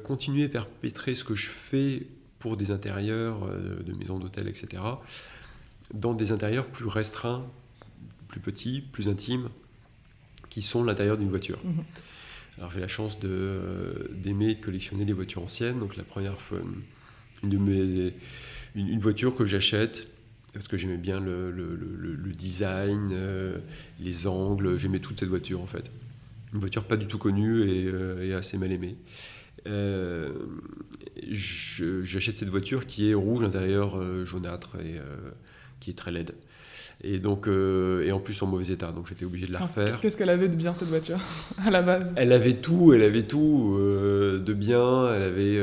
continuer 0.05 0.45
à 0.45 0.49
perpétrer 0.49 1.15
ce 1.15 1.25
que 1.25 1.35
je 1.35 1.49
fais 1.49 2.07
pour 2.39 2.57
des 2.57 2.71
intérieurs 2.71 3.45
euh, 3.45 3.83
de 3.83 3.93
maisons 3.93 4.19
d'hôtel, 4.19 4.49
etc., 4.49 4.83
dans 5.95 6.15
des 6.15 6.33
intérieurs 6.33 6.67
plus 6.67 6.87
restreints, 6.87 7.47
plus 8.29 8.41
petits, 8.41 8.81
plus 8.81 9.09
intimes, 9.09 9.49
qui 10.51 10.63
sont 10.63 10.85
l'intérieur 10.85 11.17
d'une 11.17 11.31
voiture. 11.31 11.59
Mhm. 11.65 11.85
Alors 12.59 12.71
j'ai 12.71 12.81
la 12.81 12.89
chance 12.89 13.19
euh, 13.25 14.09
d'aimer 14.13 14.55
de, 14.55 14.61
collectionner 14.61 15.05
les 15.05 15.13
voitures 15.13 15.43
anciennes. 15.43 15.79
Donc 15.79 15.97
la 15.97 16.05
première 16.05 16.41
fois, 16.41 16.59
une, 17.43 17.51
de 17.51 18.13
une, 18.75 18.99
voiture 18.99 19.35
que 19.35 19.47
j'achète, 19.47 20.09
parce 20.53 20.69
que 20.69 20.77
j'aimais 20.77 20.97
bien 20.97 21.21
le, 21.21 22.33
design, 22.37 23.11
euh, 23.13 23.59
les 24.01 24.27
angles, 24.27 24.77
j'aimais 24.77 25.01
toute 25.01 25.21
cette 25.21 25.29
voiture 25.29 25.61
en 25.61 25.67
fait. 25.67 25.91
Une 26.53 26.61
voiture 26.61 26.85
pas 26.85 26.97
du 26.97 27.07
tout 27.07 27.19
connue 27.19 27.63
et, 27.69 27.93
et 28.27 28.35
assez 28.35 28.57
mal 28.57 28.73
aimée. 28.73 28.97
Euh, 29.67 30.33
j'achète 31.31 32.39
cette 32.39 32.49
voiture 32.49 32.87
qui 32.87 33.11
est 33.11 33.15
rouge, 33.15 33.43
l'intérieur 33.43 33.99
euh, 33.99 34.25
jaunâtre 34.25 34.77
et 34.77 34.99
euh, 34.99 35.31
qui 35.81 35.91
est 35.91 35.95
très 35.95 36.13
laide. 36.13 36.35
Et 37.03 37.19
donc, 37.21 37.47
et 37.47 38.11
en 38.11 38.19
plus 38.19 38.43
en 38.43 38.47
mauvais 38.47 38.73
état, 38.73 38.91
donc 38.91 39.07
j'étais 39.07 39.25
obligé 39.25 39.47
de 39.47 39.53
la 39.53 39.61
refaire. 39.61 40.01
Qu'est-ce 40.01 40.17
qu'elle 40.17 40.31
avait 40.31 40.49
de 40.49 40.57
bien 40.57 40.75
cette 40.75 40.89
voiture 40.89 41.21
à 41.65 41.71
la 41.71 41.81
base? 41.81 42.13
Elle 42.17 42.33
avait 42.33 42.55
tout, 42.55 42.93
elle 42.93 43.03
avait 43.03 43.23
tout 43.23 43.77
de 43.79 44.53
bien. 44.53 45.15
Elle 45.15 45.23
avait 45.23 45.61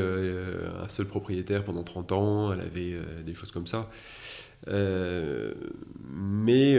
un 0.82 0.88
seul 0.88 1.08
propriétaire 1.08 1.66
pendant 1.66 1.84
30 1.84 2.12
ans, 2.14 2.54
elle 2.54 2.62
avait 2.62 2.98
des 3.26 3.34
choses 3.34 3.52
comme 3.52 3.68
ça. 3.68 3.90
mais 4.68 4.78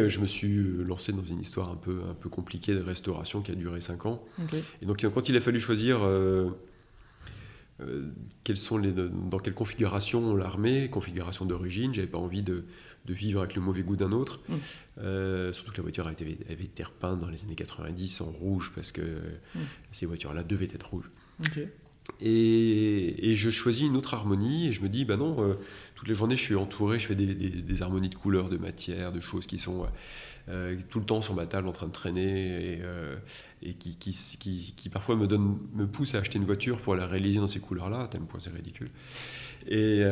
je 0.09 0.21
me 0.21 0.27
suis 0.27 0.65
lancé 0.87 1.13
dans 1.13 1.25
une 1.25 1.41
histoire 1.41 1.71
un 1.71 1.77
peu, 1.77 2.01
un 2.09 2.15
peu 2.15 2.31
compliquée 2.31 2.75
de 2.75 2.83
restauration 2.83 3.43
qui 3.43 3.53
a 3.53 3.55
duré 3.55 3.83
5 3.83 4.07
ans. 4.07 4.25
Et 4.81 4.87
donc 4.87 5.05
quand 5.05 5.29
il 5.29 5.37
a 5.37 5.43
fallu 5.43 5.61
choisir 5.61 6.01
euh, 7.83 8.07
quelles 8.43 8.57
sont 8.57 8.79
les, 8.79 8.93
dans 8.93 9.39
quelle 9.39 9.55
configuration 9.55 10.35
l'armée, 10.35 10.89
configuration 10.89 11.45
d'origine. 11.45 11.93
J'avais 11.93 12.07
pas 12.07 12.19
envie 12.19 12.43
de, 12.43 12.65
de, 13.07 13.15
vivre 13.15 13.41
avec 13.41 13.55
le 13.55 13.63
mauvais 13.63 13.83
goût 13.83 13.97
d'un 13.97 14.13
autre. 14.13 14.41
Mm. 14.49 14.55
Euh, 14.99 15.53
surtout 15.53 15.73
que 15.73 15.77
la 15.79 15.83
voiture 15.83 16.07
avait, 16.07 16.39
avait, 16.51 16.65
été 16.65 16.83
repeinte 16.83 17.19
dans 17.21 17.29
les 17.29 17.45
années 17.45 17.55
90 17.55 18.21
en 18.21 18.27
rouge 18.27 18.73
parce 18.75 18.93
que 18.93 19.03
mm. 19.03 19.61
ces 19.93 20.07
voitures-là 20.07 20.43
devaient 20.43 20.69
être 20.73 20.91
rouges. 20.91 21.11
Et, 22.21 23.31
et, 23.31 23.37
je 23.37 23.51
choisis 23.51 23.85
une 23.85 23.97
autre 23.97 24.15
harmonie 24.15 24.69
et 24.69 24.73
je 24.73 24.83
me 24.83 24.89
dis, 24.89 25.05
bah 25.05 25.17
non, 25.17 25.37
euh, 25.41 25.55
toutes 25.95 26.09
les 26.09 26.15
journées 26.15 26.37
je 26.37 26.43
suis 26.43 26.55
entouré, 26.55 26.99
je 26.99 27.07
fais 27.07 27.15
des, 27.15 27.35
des, 27.35 27.83
harmonies 27.83 28.09
de 28.09 28.15
couleurs, 28.15 28.49
de 28.49 28.57
matière, 28.57 29.13
de 29.13 29.21
choses 29.21 29.47
qui 29.47 29.59
sont 29.59 29.87
euh, 30.49 30.77
tout 30.89 31.01
le 31.01 31.05
temps 31.05 31.21
sur 31.21 31.35
ma 31.35 31.47
table 31.47 31.67
en 31.69 31.73
train 31.73 31.87
de 31.87 31.93
traîner 31.93 32.75
et, 32.75 32.79
euh, 32.83 33.17
et 33.63 33.75
qui, 33.75 33.97
qui, 33.97 34.75
qui, 34.77 34.89
parfois 34.89 35.17
me, 35.17 35.27
donne, 35.27 35.59
me 35.75 35.87
pousse 35.87 36.15
à 36.15 36.19
acheter 36.19 36.39
une 36.39 36.45
voiture 36.45 36.79
pour 36.79 36.95
la 36.95 37.07
réaliser 37.07 37.41
dans 37.41 37.49
ces 37.49 37.61
couleurs-là, 37.61 38.03
à 38.03 38.09
tel 38.09 38.23
point 38.23 38.41
c'est 38.41 38.53
ridicule. 38.53 38.91
Et, 39.69 40.03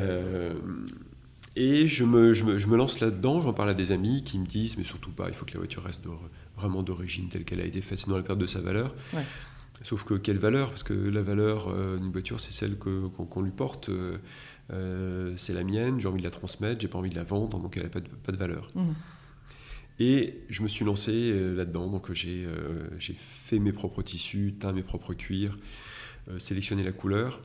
et 1.57 1.87
je 1.87 2.05
me, 2.05 2.33
je, 2.33 2.45
me, 2.45 2.59
je, 2.59 2.67
me, 2.69 2.77
lance 2.77 3.01
là-dedans, 3.01 3.41
j'en 3.41 3.53
parle 3.53 3.71
à 3.71 3.75
des 3.75 3.93
amis 3.93 4.25
qui 4.25 4.39
me 4.39 4.47
disent, 4.47 4.77
mais 4.77 4.85
surtout 4.85 5.13
pas, 5.13 5.29
il 5.29 5.35
faut 5.35 5.45
que 5.45 5.53
la 5.53 5.59
voiture 5.59 5.85
reste 5.85 6.05
vraiment 6.57 6.83
d'origine 6.83 7.29
telle 7.29 7.45
qu'elle 7.45 7.61
a 7.61 7.65
été 7.65 7.81
faite, 7.81 7.99
sinon 7.99 8.17
elle 8.17 8.25
perd 8.25 8.41
de 8.41 8.47
sa 8.47 8.61
valeur. 8.61 8.95
Ouais. 9.13 9.23
Sauf 9.83 10.05
que 10.05 10.15
quelle 10.15 10.39
valeur? 10.39 10.71
Parce 10.71 10.83
que 10.83 10.95
la 10.95 11.23
valeur 11.23 11.69
euh, 11.69 11.99
d'une 11.99 12.13
voiture, 12.13 12.41
c'est 12.41 12.53
celle 12.53 12.77
qu'on 12.77 13.43
lui 13.43 13.51
porte. 13.51 13.89
Euh, 13.89 14.19
euh, 14.73 15.35
c'est 15.37 15.53
la 15.53 15.65
mienne, 15.65 16.01
j'ai 16.01 16.09
envie 16.09 16.21
de 16.21 16.25
la 16.25 16.31
transmettre, 16.31 16.81
j'ai 16.81 16.89
pas 16.89 16.99
envie 16.99 17.11
de 17.11 17.17
la 17.17 17.25
vendre, 17.25 17.59
donc 17.59 17.77
elle 17.77 17.83
n'a 17.83 17.89
pas 17.89 18.01
de, 18.01 18.09
pas 18.09 18.33
de 18.33 18.37
valeur. 18.37 18.71
Mmh. 18.75 18.93
Et 20.01 20.41
je 20.49 20.63
me 20.63 20.69
suis 20.69 20.85
lancé 20.85 21.33
là-dedans, 21.55 21.89
donc 21.89 22.13
j'ai 22.13 22.49
fait 22.99 23.61
mes 23.61 23.73
propres 23.73 24.03
tissus, 24.03 24.57
teint 24.59 24.73
mes 24.73 24.83
propres 24.83 25.15
cuirs, 25.15 25.57
sélectionné 26.39 26.83
la 26.83 26.91
couleur. 26.91 27.41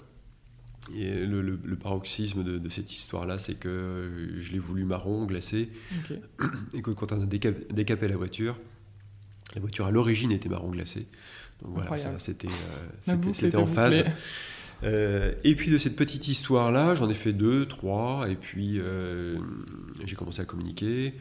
Et 0.96 1.26
le, 1.26 1.76
paroxysme 1.76 2.44
de, 2.44 2.70
cette 2.70 2.92
histoire-là, 2.92 3.38
c'est 3.38 3.56
que 3.56 4.36
je 4.40 4.52
l'ai 4.52 4.60
voulu 4.60 4.86
marron, 4.86 5.26
glacé, 5.26 5.70
et 6.74 6.82
que 6.82 6.92
quand 6.92 7.12
on 7.12 7.22
a 7.22 7.26
décapé 7.26 8.08
la 8.08 8.18
voiture, 8.18 8.60
la 9.56 9.62
voiture 9.62 9.86
à 9.86 9.92
l'origine 9.92 10.32
était 10.32 10.50
marron 10.50 10.72
glacé. 10.72 11.08
Donc 11.62 11.74
voilà, 11.74 12.20
c'était 12.20 12.48
euh, 13.10 13.52
en 13.58 13.66
phase. 13.66 14.04
Euh, 14.84 15.34
et 15.44 15.56
puis 15.56 15.72
de 15.72 15.78
cette 15.78 15.96
petite 15.96 16.28
histoire-là, 16.28 16.96
j'en 16.96 17.10
ai 17.10 17.14
fait 17.14 17.34
deux, 17.34 17.66
trois, 17.66 18.30
et 18.30 18.36
puis 18.36 18.80
euh, 18.80 19.38
j'ai 20.06 20.16
commencé 20.16 20.42
à 20.42 20.46
communiquer. 20.46 21.14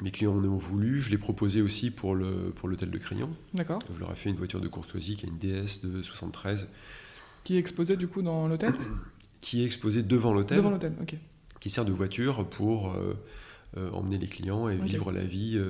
Mes 0.00 0.10
clients 0.10 0.34
en 0.34 0.44
ont 0.44 0.58
voulu. 0.58 1.00
Je 1.00 1.10
l'ai 1.10 1.18
proposé 1.18 1.62
aussi 1.62 1.90
pour 1.90 2.14
l'hôtel 2.14 2.52
pour 2.54 2.68
de 2.68 2.98
Crayon. 2.98 3.30
D'accord. 3.54 3.80
Je 3.94 4.00
leur 4.00 4.10
ai 4.10 4.16
fait 4.16 4.30
une 4.30 4.36
voiture 4.36 4.60
de 4.60 4.68
courtoisie 4.68 5.16
qui 5.16 5.26
a 5.26 5.28
une 5.28 5.38
DS 5.38 5.80
de 5.84 6.02
73. 6.02 6.68
Qui 7.44 7.56
est 7.56 7.58
exposée 7.58 7.96
du 7.96 8.08
coup 8.08 8.22
dans 8.22 8.48
l'hôtel 8.48 8.72
Qui 9.40 9.62
est 9.62 9.66
exposée 9.66 10.02
devant 10.02 10.32
l'hôtel. 10.32 10.58
Devant 10.58 10.70
l'hôtel, 10.70 10.92
ok. 11.00 11.16
Qui 11.60 11.70
sert 11.70 11.84
de 11.84 11.92
voiture 11.92 12.46
pour 12.48 12.96
emmener 13.76 14.18
les 14.18 14.26
clients 14.26 14.68
et 14.68 14.76
vivre 14.76 15.12
la 15.12 15.22
vie 15.22 15.60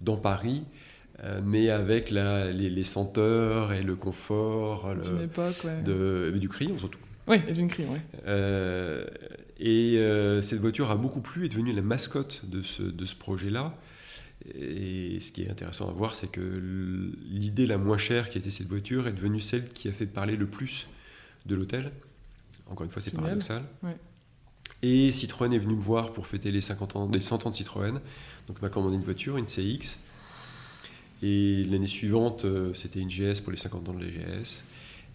dans 0.00 0.16
Paris 0.16 0.64
euh, 1.24 1.40
mais 1.44 1.68
avec 1.68 2.10
la, 2.10 2.52
les, 2.52 2.84
senteurs 2.84 3.72
et 3.72 3.82
le 3.82 3.96
confort 3.96 4.94
époque, 5.20 5.66
de, 5.84 6.32
du 6.36 6.48
crayon 6.48 6.78
surtout. 6.78 7.00
Oui, 7.26 7.38
Edwin 7.48 7.68
Cree, 7.68 7.84
oui. 7.90 7.98
et 9.58 10.40
cette 10.42 10.60
voiture 10.60 10.90
a 10.90 10.96
beaucoup 10.96 11.20
plu, 11.20 11.44
est 11.44 11.48
devenue 11.48 11.72
la 11.72 11.82
mascotte 11.82 12.48
de 12.48 12.62
ce, 12.62 12.82
de 12.82 13.04
ce 13.04 13.16
projet-là. 13.16 13.74
Et 14.54 15.18
ce 15.18 15.32
qui 15.32 15.42
est 15.42 15.50
intéressant 15.50 15.88
à 15.88 15.92
voir, 15.92 16.14
c'est 16.14 16.30
que 16.30 16.40
l'idée 17.28 17.66
la 17.66 17.76
moins 17.76 17.98
chère 17.98 18.30
qui 18.30 18.38
était 18.38 18.50
cette 18.50 18.68
voiture 18.68 19.08
est 19.08 19.12
devenue 19.12 19.40
celle 19.40 19.68
qui 19.68 19.88
a 19.88 19.92
fait 19.92 20.06
parler 20.06 20.36
le 20.36 20.46
plus 20.46 20.88
de 21.48 21.54
l'hôtel. 21.56 21.92
Encore 22.70 22.84
une 22.84 22.90
fois, 22.90 23.02
c'est 23.02 23.10
paradoxal. 23.10 23.62
Et 24.82 25.10
Citroën 25.10 25.52
est 25.52 25.58
venu 25.58 25.74
me 25.74 25.80
voir 25.80 26.12
pour 26.12 26.26
fêter 26.26 26.52
les, 26.52 26.60
50 26.60 26.96
ans, 26.96 27.10
les 27.12 27.20
100 27.20 27.46
ans 27.46 27.50
de 27.50 27.54
Citroën. 27.54 28.00
Donc, 28.46 28.62
m'a 28.62 28.68
commandé 28.68 28.94
une 28.94 29.02
voiture, 29.02 29.36
une 29.36 29.46
CX. 29.46 29.98
Et 31.22 31.64
l'année 31.64 31.88
suivante, 31.88 32.44
euh, 32.44 32.72
c'était 32.74 33.00
une 33.00 33.08
GS 33.08 33.40
pour 33.40 33.50
les 33.50 33.58
50 33.58 33.88
ans 33.88 33.94
de 33.94 34.04
la 34.04 34.10
GS. 34.10 34.62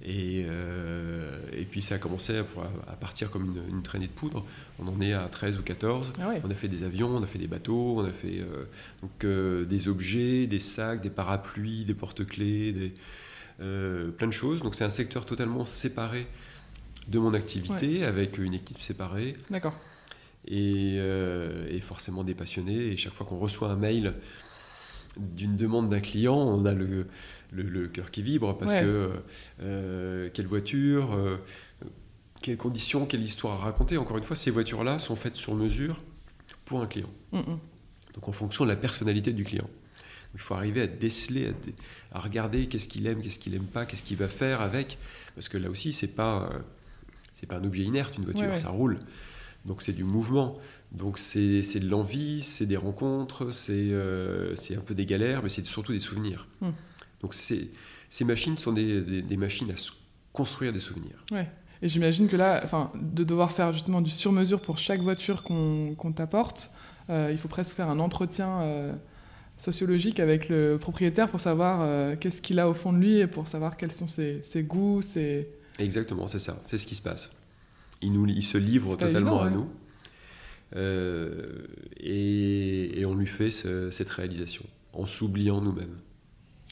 Et, 0.06 0.46
euh, 0.50 1.40
et, 1.54 1.64
puis 1.64 1.82
ça 1.82 1.96
a 1.96 1.98
commencé 1.98 2.38
à, 2.38 2.96
partir 3.00 3.32
comme 3.32 3.56
une, 3.70 3.84
traînée 3.84 4.08
de 4.08 4.12
poudre. 4.12 4.46
On 4.80 4.88
en 4.88 5.00
est 5.00 5.14
à 5.14 5.26
13 5.30 5.60
ou 5.60 5.62
14. 5.62 6.12
Ah 6.20 6.34
on 6.44 6.52
a 6.52 6.56
fait 6.56 6.68
des 6.68 6.84
avions, 6.84 7.16
on 7.16 7.24
a 7.24 7.28
fait 7.28 7.40
des 7.40 7.48
bateaux, 7.48 8.00
on 8.00 8.06
a 8.06 8.12
fait 8.12 8.42
euh, 8.42 8.66
donc, 9.02 9.26
des 9.70 9.88
objets, 9.88 10.46
des 10.46 10.60
sacs, 10.60 11.02
des 11.02 11.10
parapluies, 11.10 11.86
des 11.86 11.94
porte-clés, 11.94 12.74
des, 12.74 12.94
plein 13.58 14.28
de 14.28 14.32
choses. 14.32 14.62
Donc 14.62 14.76
c'est 14.76 14.84
un 14.84 14.90
secteur 14.90 15.26
totalement 15.26 15.66
séparé 15.66 16.28
de 17.08 17.20
mon 17.20 17.34
activité 17.34 18.04
avec 18.04 18.38
une 18.38 18.54
équipe 18.54 18.82
séparée. 18.82 19.36
D'accord. 19.50 19.76
Euh, 20.52 21.68
et, 21.70 21.80
forcément 21.80 22.24
des 22.24 22.34
passionnés. 22.34 22.92
Et 22.92 22.98
chaque 22.98 23.14
fois 23.14 23.26
qu'on 23.26 23.40
reçoit 23.40 23.70
un 23.70 23.76
mail 23.76 24.16
d'une 25.18 25.56
demande 25.56 25.90
d'un 25.90 26.02
client, 26.02 26.36
on 26.36 26.66
a 26.66 26.74
le, 26.74 27.08
le, 27.52 27.88
cœur 27.88 28.12
qui 28.12 28.24
vibre 28.24 28.58
parce 28.58 28.74
que 28.74 29.12
euh, 29.62 30.30
quelle 30.34 30.48
voiture, 30.48 31.14
euh, 31.14 31.38
quelles 32.42 32.58
conditions, 32.58 33.06
quelle 33.06 33.22
histoire 33.22 33.62
à 33.62 33.66
raconter. 33.66 33.98
Encore 33.98 34.18
une 34.18 34.24
fois, 34.24 34.36
ces 34.36 34.52
voitures-là 34.52 35.00
sont 35.00 35.16
faites 35.16 35.36
sur 35.36 35.56
mesure 35.56 36.02
pour 36.66 36.82
un 36.82 36.88
client. 36.88 37.10
Mm, 37.32 37.40
mm. 37.40 37.60
Donc 38.16 38.28
en 38.28 38.32
fonction 38.32 38.66
de 38.66 38.70
la 38.70 38.76
personnalité 38.76 39.34
du 39.34 39.44
client. 39.44 39.70
Il 40.34 40.40
faut 40.40 40.56
arriver 40.56 40.82
à 40.82 40.88
déceler, 40.88 41.54
à, 42.12 42.20
regarder 42.20 42.68
qu'est-ce 42.68 42.88
qu'il 42.88 43.06
aime, 43.08 43.22
qu'est-ce 43.22 43.40
qu'il 43.40 43.54
n'aime 43.54 43.68
pas, 43.68 43.86
qu'est-ce 43.86 44.04
qu'il 44.04 44.18
va 44.18 44.30
faire 44.30 44.62
avec. 44.62 44.98
Parce 45.36 45.48
que 45.48 45.58
là 45.58 45.70
aussi, 45.70 45.94
c'est 45.94 46.16
pas 46.16 46.50
c'est 47.34 47.48
pas 47.48 47.58
un 47.58 47.64
objet 47.64 47.84
inerte, 47.84 48.18
une 48.18 48.26
voiture, 48.26 48.58
ça 48.58 48.70
roule. 48.70 49.00
Donc 49.66 49.82
c'est 49.82 49.94
du 49.94 50.04
mouvement. 50.04 50.58
Donc 50.92 51.18
c'est 51.18 51.62
de 51.62 51.90
l'envie, 51.90 52.42
c'est 52.42 52.66
des 52.66 52.78
rencontres, 52.78 53.50
euh, 53.70 54.56
c'est 54.56 54.76
un 54.76 54.82
peu 54.82 54.94
des 54.94 55.06
galères, 55.06 55.42
mais 55.44 55.50
c'est 55.50 55.66
surtout 55.66 55.92
des 55.92 56.00
souvenirs. 56.00 56.48
Hmm. 56.62 56.72
Donc 57.22 57.34
ces 57.34 57.72
machines 58.22 58.58
sont 58.58 58.74
des, 58.74 59.02
des, 59.22 59.38
machines 59.38 59.70
à 59.72 59.76
construire 60.34 60.72
des 60.72 60.80
souvenirs. 60.80 61.26
Ouais. 61.32 61.50
Et 61.82 61.88
j'imagine 61.88 62.28
que 62.28 62.36
là, 62.36 62.62
enfin, 62.64 62.92
de 62.96 63.24
devoir 63.24 63.52
faire 63.52 63.74
justement 63.74 64.02
du 64.02 64.12
sur-mesure 64.12 64.62
pour 64.62 64.78
chaque 64.78 65.02
voiture 65.02 65.44
qu'on 65.44 66.14
t'apporte, 66.16 66.72
euh, 67.10 67.30
il 67.32 67.38
faut 67.38 67.48
presque 67.48 67.76
faire 67.76 67.90
un 67.90 68.00
entretien 68.00 68.62
euh, 68.62 68.94
sociologique 69.58 70.20
avec 70.20 70.50
le 70.50 70.78
propriétaire 70.78 71.30
pour 71.30 71.40
savoir 71.40 72.18
qu'est-ce 72.20 72.42
qu'il 72.42 72.60
a 72.60 72.68
au 72.68 72.74
fond 72.74 72.92
de 72.92 72.98
lui 72.98 73.18
et 73.18 73.28
pour 73.28 73.48
savoir 73.48 73.78
quels 73.78 73.92
sont 73.92 74.08
ses, 74.08 74.42
ses 74.44 74.64
goûts, 74.64 75.02
ses 75.02 75.48
Exactement, 75.80 76.28
c'est 76.28 76.40
ça, 76.40 76.62
c'est 76.66 76.78
ce 76.78 76.86
qui 76.86 76.96
se 76.96 77.02
passe. 77.02 77.36
Il, 78.02 78.12
nous, 78.12 78.28
il 78.28 78.44
se 78.44 78.58
livre 78.58 78.96
totalement 78.96 79.42
à 79.42 79.50
nous 79.50 79.68
euh, 80.76 81.68
et, 82.00 83.04
on 83.06 83.16
lui 83.16 83.28
fait 83.28 83.52
cette 83.52 84.10
réalisation 84.10 84.66
en 84.94 85.06
s'oubliant 85.06 85.62
nous-mêmes. 85.62 85.98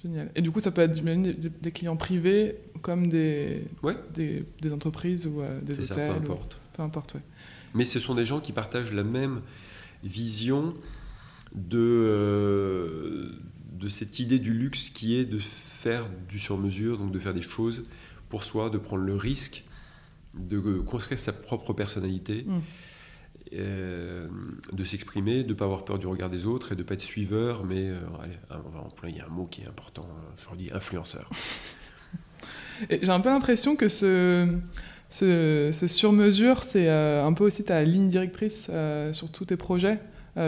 Génial. 0.02 0.32
Et 0.36 0.42
du 0.42 0.52
coup, 0.52 0.60
ça 0.60 0.72
peut 0.72 0.82
être 0.82 0.94
des, 0.94 1.72
clients 1.72 1.96
privés 1.96 2.56
comme 2.82 3.10
des, 3.10 3.64
des, 4.14 4.74
entreprises 4.74 5.28
ou 5.28 5.42
euh, 5.42 5.60
des 5.62 5.74
hôtels. 5.74 5.86
Ça, 5.86 5.96
peu 5.96 6.12
importe. 6.12 6.60
peu 6.74 6.82
importe, 6.82 7.14
ouais. 7.16 7.22
Mais 7.74 7.86
ce 7.86 8.00
sont 8.00 8.16
des 8.16 8.26
gens 8.26 8.40
qui 8.40 8.52
partagent 8.52 8.94
la 8.94 9.04
même 9.04 9.42
vision 10.04 10.74
de, 11.56 11.78
euh, 11.78 13.32
de 13.74 13.88
cette 13.90 14.20
idée 14.20 14.40
du 14.40 14.54
luxe 14.54 14.90
qui 14.90 15.16
est 15.16 15.26
de 15.26 15.40
faire 15.40 16.08
du 16.30 16.40
sur-mesure, 16.40 16.98
donc 16.98 17.12
de 17.12 17.20
faire 17.20 17.34
des 17.34 17.42
choses 17.42 17.84
pour 18.30 18.44
soi, 18.44 18.70
de 18.70 18.78
prendre 18.78 19.04
le 19.04 19.16
risque 19.16 19.66
de 20.34 20.60
construire 20.80 21.20
sa 21.20 21.34
propre 21.34 21.74
personnalité, 21.74 22.46
mm. 22.48 22.60
euh, 23.54 24.28
de 24.72 24.84
s'exprimer, 24.84 25.44
de 25.44 25.50
ne 25.50 25.54
pas 25.54 25.66
avoir 25.66 25.84
peur 25.84 26.00
du 26.00 26.08
regard 26.08 26.30
des 26.30 26.46
autres 26.46 26.72
et 26.72 26.76
de 26.76 26.82
ne 26.82 26.88
pas 26.88 26.94
être 26.94 27.02
suiveur, 27.02 27.66
mais 27.66 27.90
euh, 27.90 28.00
allez, 28.24 28.38
on 28.66 28.70
va 28.70 28.80
employer 28.80 29.22
un 29.22 29.30
mot 29.30 29.46
qui 29.46 29.62
est 29.62 29.68
important, 29.68 30.08
je 30.38 30.56
dis 30.56 30.70
influenceur. 30.74 31.30
J'ai 32.90 33.10
un 33.10 33.20
peu 33.20 33.30
l'impression 33.30 33.76
que 33.76 33.88
ce, 33.88 34.58
ce, 35.10 35.72
sur-mesure, 35.88 36.64
c'est 36.64 36.88
euh, 36.88 37.24
un 37.24 37.34
peu 37.34 37.44
aussi 37.44 37.64
ta 37.64 37.84
ligne 37.84 38.10
directrice 38.10 38.72
sur 39.12 39.32
tous 39.32 39.46
tes 39.46 39.58
projets, 39.58 40.00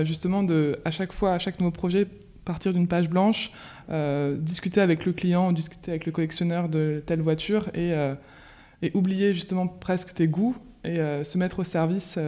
justement 0.03 0.43
de 0.43 0.77
à 0.85 0.91
chaque 0.91 1.13
fois, 1.13 1.33
à 1.33 1.39
chaque 1.39 1.59
nouveau 1.59 1.71
projet, 1.71 2.07
partir 2.43 2.73
d'une 2.73 2.87
page 2.87 3.09
blanche, 3.09 3.51
euh, 3.89 4.37
discuter 4.37 4.81
avec 4.81 5.05
le 5.05 5.13
client, 5.13 5.51
discuter 5.51 5.91
avec 5.91 6.05
le 6.05 6.11
collectionneur 6.11 6.69
de 6.69 7.01
telle 7.05 7.21
voiture 7.21 7.69
et, 7.69 7.93
euh, 7.93 8.15
oublier 8.93 9.33
justement 9.33 9.67
presque 9.67 10.13
tes 10.13 10.27
goûts 10.27 10.55
et 10.83 10.99
euh, 10.99 11.23
se 11.23 11.37
mettre 11.37 11.59
au 11.59 11.63
service 11.63 12.19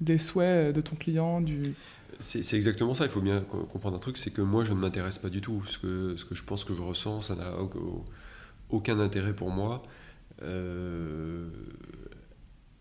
des 0.00 0.18
souhaits 0.18 0.74
de 0.74 0.80
ton 0.80 0.94
client. 0.94 1.40
Du... 1.40 1.74
C'est 2.20 2.54
exactement 2.54 2.94
ça, 2.94 3.04
il 3.04 3.10
faut 3.10 3.20
bien 3.20 3.40
comprendre 3.40 3.96
un 3.96 4.00
truc, 4.00 4.16
c'est 4.16 4.30
que 4.30 4.42
moi 4.42 4.64
je 4.64 4.72
ne 4.72 4.78
m'intéresse 4.78 5.18
pas 5.18 5.28
du 5.28 5.40
tout. 5.40 5.62
Ce 5.66 5.78
que, 5.78 6.16
ce 6.16 6.24
que 6.24 6.34
je 6.34 6.44
pense 6.44 6.64
que 6.64 6.74
je 6.74 6.82
ressens, 6.82 7.22
ça 7.22 7.34
n'a 7.34 7.52
aucun 8.70 9.00
intérêt 9.00 9.34
pour 9.34 9.50
moi. 9.50 9.82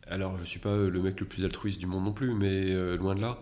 alors 0.07 0.37
je 0.37 0.41
ne 0.41 0.45
suis 0.45 0.59
pas 0.59 0.77
le 0.77 1.01
mec 1.01 1.19
le 1.19 1.25
plus 1.25 1.43
altruiste 1.43 1.79
du 1.79 1.87
monde 1.87 2.05
non 2.05 2.13
plus, 2.13 2.33
mais 2.35 2.95
loin 2.97 3.15
de 3.15 3.21
là. 3.21 3.39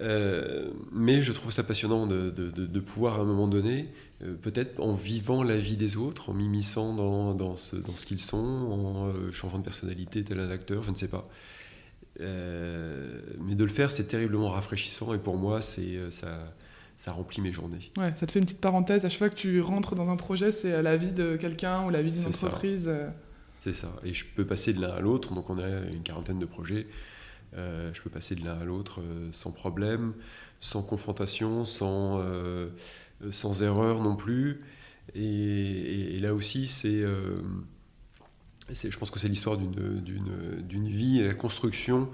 Euh, 0.00 0.70
mais 0.90 1.20
je 1.20 1.32
trouve 1.32 1.52
ça 1.52 1.62
passionnant 1.62 2.06
de, 2.06 2.30
de, 2.30 2.80
pouvoir 2.80 3.18
à 3.18 3.22
un 3.22 3.24
moment 3.24 3.46
donné, 3.46 3.88
euh, 4.22 4.34
peut-être 4.34 4.80
en 4.80 4.94
vivant 4.94 5.42
la 5.42 5.58
vie 5.58 5.76
des 5.76 5.96
autres, 5.96 6.30
en 6.30 6.34
m'immisçant 6.34 6.94
dans, 6.94 7.34
dans, 7.34 7.56
ce, 7.56 7.76
dans 7.76 7.94
ce 7.94 8.06
qu'ils 8.06 8.20
sont, 8.20 8.36
en 8.36 9.08
euh, 9.08 9.32
changeant 9.32 9.58
de 9.58 9.64
personnalité, 9.64 10.24
tel 10.24 10.40
un 10.40 10.50
acteur, 10.50 10.82
je 10.82 10.90
ne 10.90 10.96
sais 10.96 11.08
pas. 11.08 11.28
mais 12.18 13.54
de 13.54 13.64
le 13.64 13.70
faire, 13.70 13.90
c'est 13.92 14.04
terriblement 14.04 14.50
rafraîchissant 14.50 15.12
et 15.14 15.18
pour 15.18 15.36
moi, 15.36 15.60
c'est 15.60 15.98
ça, 16.10 16.54
ça 16.96 17.12
remplit 17.12 17.42
mes 17.42 17.52
journées. 17.52 17.90
Ouais, 17.98 18.14
ça 18.18 18.26
te 18.26 18.32
fait 18.32 18.38
une 18.38 18.46
petite 18.46 18.60
parenthèse. 18.60 19.04
À 19.04 19.08
chaque 19.08 19.18
fois 19.18 19.30
que 19.30 19.34
tu 19.34 19.60
rentres 19.60 19.94
dans 19.94 20.08
un 20.08 20.16
projet, 20.16 20.52
c'est 20.52 20.82
la 20.82 20.96
vie 20.96 21.12
de 21.12 21.36
quelqu'un 21.36 21.84
ou 21.84 21.90
la 21.90 22.02
vie 22.02 22.12
d'une 22.12 22.26
entreprise. 22.26 22.90
C'est 23.60 23.72
ça. 23.72 23.92
Et 24.04 24.12
je 24.12 24.24
peux 24.24 24.44
passer 24.44 24.72
de 24.72 24.80
l'un 24.80 24.90
à 24.90 25.00
l'autre. 25.00 25.34
Donc 25.34 25.48
on 25.48 25.58
a 25.58 25.68
une 25.68 26.02
quarantaine 26.02 26.38
de 26.38 26.46
projets. 26.46 26.86
Euh, 27.56 27.92
je 27.92 28.00
peux 28.00 28.10
passer 28.10 28.34
de 28.34 28.44
l'un 28.44 28.58
à 28.58 28.64
l'autre 28.64 29.00
euh, 29.00 29.28
sans 29.32 29.50
problème, 29.50 30.14
sans 30.60 30.82
confrontation, 30.82 31.64
sans, 31.64 32.20
euh, 32.20 32.70
sans 33.30 33.62
erreur 33.62 34.02
non 34.02 34.16
plus. 34.16 34.62
Et, 35.14 36.18
là 36.20 36.34
aussi, 36.34 36.66
c'est, 36.66 37.02
je 37.02 38.98
pense 38.98 39.10
que 39.10 39.18
c'est 39.18 39.28
l'histoire 39.28 39.58
d'une, 39.58 40.88
vie 40.88 41.20
et 41.20 41.24
la 41.24 41.34
construction, 41.34 42.08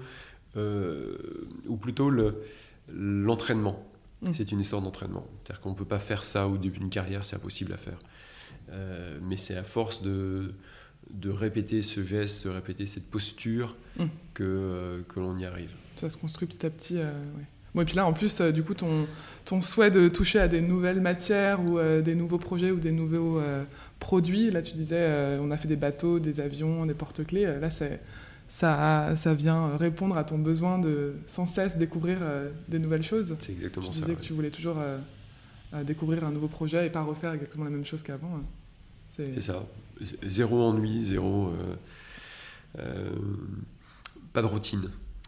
ou 0.55 1.77
plutôt 1.77 2.09
le, 2.09 2.43
l'entraînement. 2.91 3.85
Mmh. 4.23 4.33
C'est 4.33 4.51
une 4.51 4.59
histoire 4.59 4.81
d'entraînement. 4.81 5.25
C'est-à-dire 5.43 5.61
qu'on 5.61 5.69
ne 5.69 5.75
peut 5.75 5.85
pas 5.85 5.99
faire 5.99 6.23
ça 6.23 6.47
au 6.47 6.57
début 6.57 6.79
d'une 6.79 6.89
carrière, 6.89 7.23
c'est 7.23 7.35
impossible 7.35 7.71
à 7.73 7.77
faire. 7.77 7.99
mais 9.21 9.37
c'est 9.37 9.55
à 9.55 9.63
force 9.63 10.01
de, 10.01 10.55
de 11.11 11.29
répéter 11.29 11.81
ce 11.81 12.03
geste, 12.03 12.45
de 12.45 12.51
répéter 12.51 12.85
cette 12.85 13.05
posture, 13.05 13.75
mm. 13.97 14.05
que, 14.33 14.43
euh, 14.43 15.01
que 15.07 15.19
l'on 15.19 15.37
y 15.37 15.45
arrive. 15.45 15.71
Ça 15.95 16.09
se 16.09 16.17
construit 16.17 16.47
petit 16.47 16.65
à 16.65 16.69
petit. 16.69 16.97
Euh, 16.97 17.11
et 17.75 17.85
puis 17.85 17.95
là, 17.95 18.05
en 18.05 18.13
plus, 18.13 18.41
euh, 18.41 18.51
du 18.51 18.63
coup, 18.63 18.73
ton, 18.73 19.07
ton 19.45 19.61
souhait 19.61 19.91
de 19.91 20.07
toucher 20.07 20.39
à 20.39 20.47
des 20.47 20.61
nouvelles 20.61 21.01
matières 21.01 21.63
ou 21.63 21.79
des 22.01 22.15
nouveaux 22.15 22.37
projets 22.37 22.71
ou 22.71 22.79
des 22.79 22.91
nouveaux 22.91 23.39
produits, 23.99 24.51
là, 24.51 24.61
tu 24.61 24.73
disais, 24.73 25.37
on 25.39 25.49
a 25.49 25.57
fait 25.57 25.67
des 25.67 25.75
bateaux, 25.75 26.19
des 26.19 26.39
avions, 26.39 26.85
des 26.85 26.93
porte-clés. 26.93 27.45
là, 27.45 27.69
ça, 28.49 29.15
ça 29.15 29.33
vient 29.33 29.77
répondre 29.77 30.17
à 30.17 30.23
ton 30.23 30.37
besoin 30.37 30.77
de 30.77 31.15
sans 31.27 31.47
cesse 31.47 31.77
découvrir 31.77 32.19
des 32.67 32.79
nouvelles 32.79 33.03
choses. 33.03 33.35
C'est 33.39 33.53
exactement 33.53 33.87
tu 33.87 33.93
ça. 33.93 34.05
disais 34.05 34.15
que 34.15 34.21
tu 34.21 34.33
voulais 34.33 34.51
toujours 34.51 34.77
découvrir 35.83 36.25
un 36.25 36.31
nouveau 36.31 36.47
projet 36.47 36.85
et 36.85 36.89
pas 36.89 37.03
refaire 37.03 37.33
exactement 37.33 37.63
la 37.63 37.71
même 37.71 37.85
chose 37.85 38.03
qu'avant. 38.03 38.35
Hein. 38.35 38.43
C'est 39.15 39.41
ça 39.41 39.65
zéro 40.01 40.61
ennui, 40.61 41.03
zéro. 41.03 41.47
Euh, 41.47 41.75
euh, 42.79 43.09
pas 44.33 44.41
de 44.41 44.47
routine. 44.47 44.85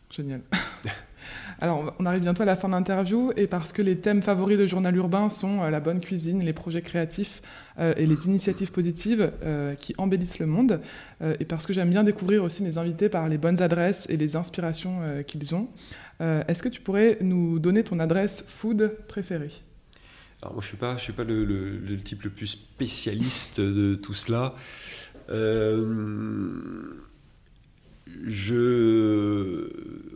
Génial. 0.09 0.41
Alors, 1.59 1.93
on 1.99 2.05
arrive 2.05 2.21
bientôt 2.21 2.43
à 2.43 2.45
la 2.45 2.55
fin 2.55 2.67
de 2.67 2.73
l'interview, 2.73 3.31
et 3.35 3.47
parce 3.47 3.71
que 3.71 3.81
les 3.81 3.97
thèmes 3.97 4.21
favoris 4.21 4.57
de 4.57 4.65
Journal 4.65 4.95
Urbain 4.95 5.29
sont 5.29 5.61
euh, 5.61 5.69
la 5.69 5.79
bonne 5.79 6.01
cuisine, 6.01 6.43
les 6.43 6.53
projets 6.53 6.81
créatifs 6.81 7.41
et 7.79 8.05
les 8.05 8.27
initiatives 8.27 8.71
positives 8.71 9.31
qui 9.79 9.95
embellissent 9.97 10.37
le 10.37 10.45
monde, 10.45 10.81
et 11.39 11.45
parce 11.45 11.65
que 11.65 11.73
j'aime 11.73 11.89
bien 11.89 12.03
découvrir 12.03 12.43
aussi 12.43 12.61
mes 12.61 12.77
invités 12.77 13.09
par 13.09 13.27
les 13.27 13.39
bonnes 13.39 13.59
adresses 13.59 14.05
et 14.07 14.17
les 14.17 14.35
inspirations 14.35 15.23
qu'ils 15.25 15.55
ont, 15.55 15.67
est-ce 16.19 16.61
que 16.61 16.69
tu 16.69 16.79
pourrais 16.81 17.17
nous 17.21 17.57
donner 17.57 17.83
ton 17.83 17.99
adresse 17.99 18.45
food 18.47 18.93
préférée? 19.07 19.63
Alors 20.41 20.53
moi 20.53 20.61
je 20.61 20.67
suis 20.67 20.77
pas, 20.77 20.97
je 20.97 21.01
suis 21.01 21.13
pas 21.13 21.23
le, 21.23 21.97
type 22.03 22.23
le 22.23 22.29
plus 22.29 22.47
spécialiste 22.47 23.61
de 23.61 23.95
tout 23.95 24.13
cela. 24.13 24.55
Euh, 25.29 26.95
je, 28.25 29.69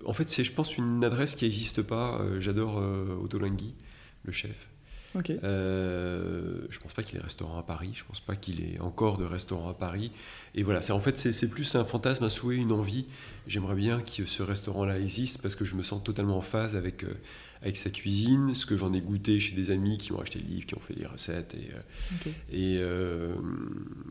en 0.05 0.13
fait, 0.13 0.27
c'est, 0.29 0.43
je 0.43 0.51
pense, 0.51 0.77
une 0.77 1.03
adresse 1.03 1.35
qui 1.35 1.45
n'existe 1.45 1.81
pas. 1.81 2.19
Euh, 2.19 2.41
j'adore 2.41 2.79
euh, 2.79 3.17
Otolenghi, 3.23 3.73
le 4.23 4.31
chef. 4.31 4.67
Ok. 5.15 5.29
Euh, 5.29 6.59
je 6.69 6.79
pense 6.79 6.93
pas 6.93 7.01
qu'il 7.01 7.17
ait 7.17 7.21
restaurant 7.21 7.57
à 7.57 7.63
Paris. 7.63 7.91
Je 7.93 8.03
pense 8.03 8.19
pas 8.19 8.35
qu'il 8.35 8.61
ait 8.61 8.79
encore 8.81 9.17
de 9.17 9.23
restaurant 9.23 9.69
à 9.69 9.73
Paris. 9.73 10.11
Et 10.55 10.63
voilà, 10.63 10.81
c'est 10.81 10.91
en 10.91 10.99
fait 10.99 11.17
c'est, 11.17 11.31
c'est 11.31 11.49
plus 11.49 11.75
un 11.75 11.85
fantasme, 11.85 12.25
un 12.25 12.29
souhait, 12.29 12.57
une 12.57 12.73
envie. 12.73 13.05
J'aimerais 13.47 13.75
bien 13.75 14.01
que 14.01 14.25
ce 14.25 14.43
restaurant-là 14.43 14.99
existe 14.99 15.41
parce 15.41 15.55
que 15.55 15.63
je 15.63 15.75
me 15.75 15.83
sens 15.83 16.03
totalement 16.03 16.37
en 16.37 16.41
phase 16.41 16.75
avec 16.75 17.05
euh, 17.05 17.13
avec 17.61 17.77
sa 17.77 17.89
cuisine, 17.89 18.53
ce 18.53 18.65
que 18.65 18.75
j'en 18.75 18.93
ai 18.93 19.01
goûté 19.01 19.39
chez 19.39 19.55
des 19.55 19.71
amis 19.71 19.97
qui 19.97 20.11
ont 20.11 20.19
acheté 20.19 20.39
le 20.39 20.45
livre, 20.45 20.65
qui 20.65 20.75
ont 20.75 20.79
fait 20.79 20.93
des 20.93 21.05
recettes 21.05 21.55
et 21.55 21.71
euh, 21.73 22.31
et 22.51 22.77
euh, 22.79 23.35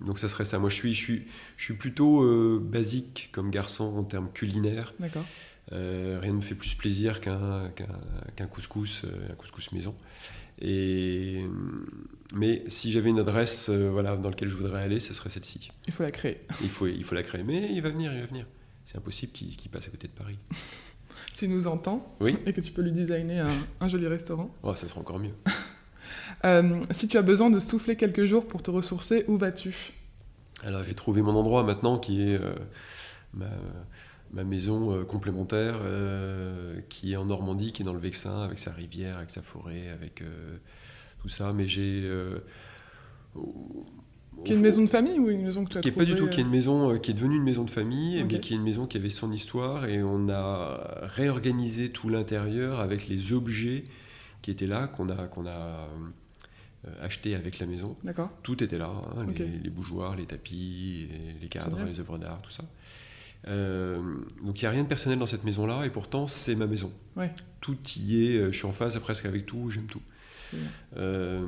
donc 0.05 0.19
ça 0.19 0.29
serait 0.29 0.45
ça. 0.45 0.59
Moi 0.59 0.69
je 0.69 0.75
suis 0.75 0.95
je 0.95 1.03
suis 1.03 1.23
je 1.57 1.65
suis 1.65 1.75
plutôt 1.75 2.23
euh, 2.23 2.61
basique 2.63 3.31
comme 3.33 3.51
garçon 3.51 3.85
en 3.97 4.05
termes 4.05 4.31
culinaires. 4.33 4.95
D'accord. 4.99 5.25
Euh, 5.73 6.19
rien 6.21 6.33
ne 6.33 6.37
me 6.39 6.43
fait 6.43 6.55
plus 6.55 6.75
plaisir 6.75 7.21
qu'un 7.21 7.71
qu'un 8.37 8.47
couscous, 8.47 9.05
un 9.31 9.35
couscous 9.35 9.73
maison. 9.73 9.95
Et, 10.61 11.45
mais 12.35 12.63
si 12.69 12.93
j'avais 12.93 13.11
une 13.11 13.19
adresse 13.19 13.71
voilà, 13.71 14.17
dans 14.17 14.31
laquelle 14.31 14.49
je 14.49 14.57
voudrais 14.57 14.83
aller, 14.83 15.01
ce 15.01 15.13
serait 15.13 15.31
celle-ci. 15.31 15.71
Il 15.89 15.93
faut 15.93 16.05
la 16.05 16.13
créer. 16.13 16.43
Il 16.63 16.69
faut, 16.69 16.87
il 16.87 17.03
faut 17.03 17.17
la 17.17 17.25
créer. 17.25 17.43
Mais 17.43 17.73
il 17.73 17.81
va 17.81 17.91
venir, 17.91 18.13
il 18.13 18.21
va 18.21 18.27
venir. 18.27 18.47
C'est 18.85 18.99
impossible 18.99 19.33
qu'il 19.33 19.57
qu'il 19.57 19.71
passe 19.71 19.89
à 19.89 19.91
côté 19.91 20.07
de 20.07 20.13
Paris. 20.13 20.39
S'il 21.33 21.51
nous 21.51 21.67
entend 21.67 22.17
Oui. 22.21 22.37
et 22.47 22.53
que 22.53 22.61
tu 22.61 22.73
peux 22.73 22.83
lui 22.83 22.93
designer 22.93 23.47
un, 23.47 23.85
un 23.85 23.89
joli 23.89 24.07
restaurant. 24.07 24.55
Oh, 24.63 24.75
ça 24.75 24.89
sera 24.89 25.01
encore 25.01 25.19
mieux. 25.19 25.35
Euh, 26.45 26.83
si 26.91 27.09
tu 27.09 27.17
as 27.17 27.23
besoin 27.23 27.49
de 27.49 27.59
souffler 27.59 27.97
quelques 27.97 28.25
jours 28.25 28.47
pour 28.47 28.63
te 28.63 28.71
ressourcer, 28.71 29.25
où 29.29 29.39
vas-tu? 29.39 29.95
Alors 30.63 30.83
j'ai 30.83 30.95
trouvé 30.95 31.23
mon 31.23 31.35
endroit 31.35 31.63
maintenant 31.63 31.99
qui 31.99 32.21
est 32.21 32.39
euh, 32.39 32.55
ma, 33.33 33.49
ma 34.31 34.45
maison 34.45 34.93
euh, 34.93 35.05
complémentaire 35.05 35.81
qui 36.91 37.15
est 37.15 37.17
en 37.17 37.25
Normandie, 37.25 37.73
qui 37.73 37.81
est 37.81 37.85
dans 37.85 37.95
le 37.95 37.99
Vexin, 37.99 38.43
avec 38.43 38.59
sa 38.59 38.73
rivière, 38.73 39.17
avec 39.17 39.31
sa 39.31 39.41
forêt, 39.41 39.89
avec 39.89 40.23
tout 41.23 41.29
ça. 41.29 41.55
Mais 41.55 41.67
j'ai... 41.67 42.07
Qui 44.45 44.53
est 44.53 44.57
une 44.57 44.63
maison 44.63 44.83
de 44.83 44.89
famille 44.89 45.19
ou 45.19 45.31
une 45.31 45.43
maison 45.43 45.65
que 45.65 45.71
tu 45.71 45.79
as 45.79 45.81
qui 45.81 45.89
est 45.89 45.93
pas 45.93 46.05
du 46.05 46.15
tout, 46.15 46.29
qui 46.29 46.41
est 46.41 46.43
une 46.43 46.49
euh, 46.49 46.53
maison 46.53 46.93
euh, 46.93 46.99
qui 46.99 47.11
est 47.11 47.15
devenue 47.15 47.37
une 47.37 47.43
maison 47.45 47.65
de 47.65 47.71
famille, 47.71 48.23
mais 48.25 48.41
qui 48.41 48.53
est 48.53 48.57
une 48.57 48.63
maison 48.63 48.87
qui 48.87 48.97
avait 48.97 49.09
son 49.11 49.33
histoire 49.33 49.87
et 49.87 50.03
on 50.03 50.29
a 50.29 51.01
réorganisé 51.03 51.91
tout 51.91 52.09
l'intérieur 52.09 52.81
avec 52.81 53.09
les 53.09 53.33
objets 53.33 53.85
qui 54.43 54.51
étaient 54.51 54.67
là 54.67 54.87
qu'on 54.87 55.09
a 55.09 55.29
qu'on 55.29 55.47
a 55.47 55.51
euh, 56.87 56.91
acheté 57.03 57.35
avec 57.35 57.59
la 57.59 57.67
maison. 57.67 57.97
D'accord. 58.05 58.31
Tout 58.43 58.63
était 58.63 58.79
là, 58.79 58.91
hein, 59.17 59.27
les, 59.39 59.47
les 59.47 59.71
bougeoirs, 59.71 60.17
les 60.17 60.27
tapis, 60.27 61.09
les 61.41 61.49
cadres, 61.49 61.79
les 61.85 62.01
œuvres 62.01 62.19
d'art, 62.19 62.43
tout 62.43 62.51
ça. 62.51 62.65
Euh, 63.47 64.01
donc 64.43 64.61
il 64.61 64.65
n'y 64.65 64.69
a 64.69 64.71
rien 64.71 64.85
de 64.85 64.89
personnel 64.89 65.19
dans 65.19 65.27
cette 65.27 65.45
maison-là 65.45 65.85
et 65.85 65.91
pourtant 65.91 66.27
c'est 66.27 66.55
ma 66.55 66.67
maison. 66.67 66.91
Ouais. 67.17 67.31
Tout 67.61 67.77
y 67.97 68.27
est, 68.27 68.53
je 68.53 68.57
suis 68.57 68.67
en 68.67 68.73
phase 68.73 68.99
presque 68.99 69.27
avec 69.27 69.47
tout, 69.47 69.71
j'aime 69.71 69.87
tout. 69.87 70.03
Euh, 70.97 71.47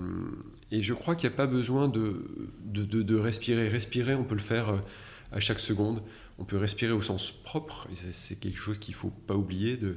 et 0.70 0.82
je 0.82 0.94
crois 0.94 1.14
qu'il 1.16 1.28
n'y 1.28 1.34
a 1.34 1.36
pas 1.36 1.46
besoin 1.46 1.88
de, 1.88 2.24
de, 2.64 2.84
de- 2.84 3.02
de 3.02 3.16
respirer. 3.16 3.68
Respirer, 3.68 4.14
on 4.14 4.24
peut 4.24 4.34
le 4.34 4.40
faire 4.40 4.68
euh, 4.70 4.78
à 5.32 5.40
chaque 5.40 5.60
seconde. 5.60 6.02
On 6.38 6.44
peut 6.44 6.56
respirer 6.58 6.92
au 6.92 7.02
sens 7.02 7.30
propre, 7.30 7.86
et 7.92 7.96
c'est- 7.96 8.36
quelque 8.38 8.58
chose 8.58 8.78
qu'il 8.78 8.92
ne 8.94 8.98
faut 8.98 9.10
pas 9.26 9.34
oublier, 9.34 9.76
de, 9.76 9.96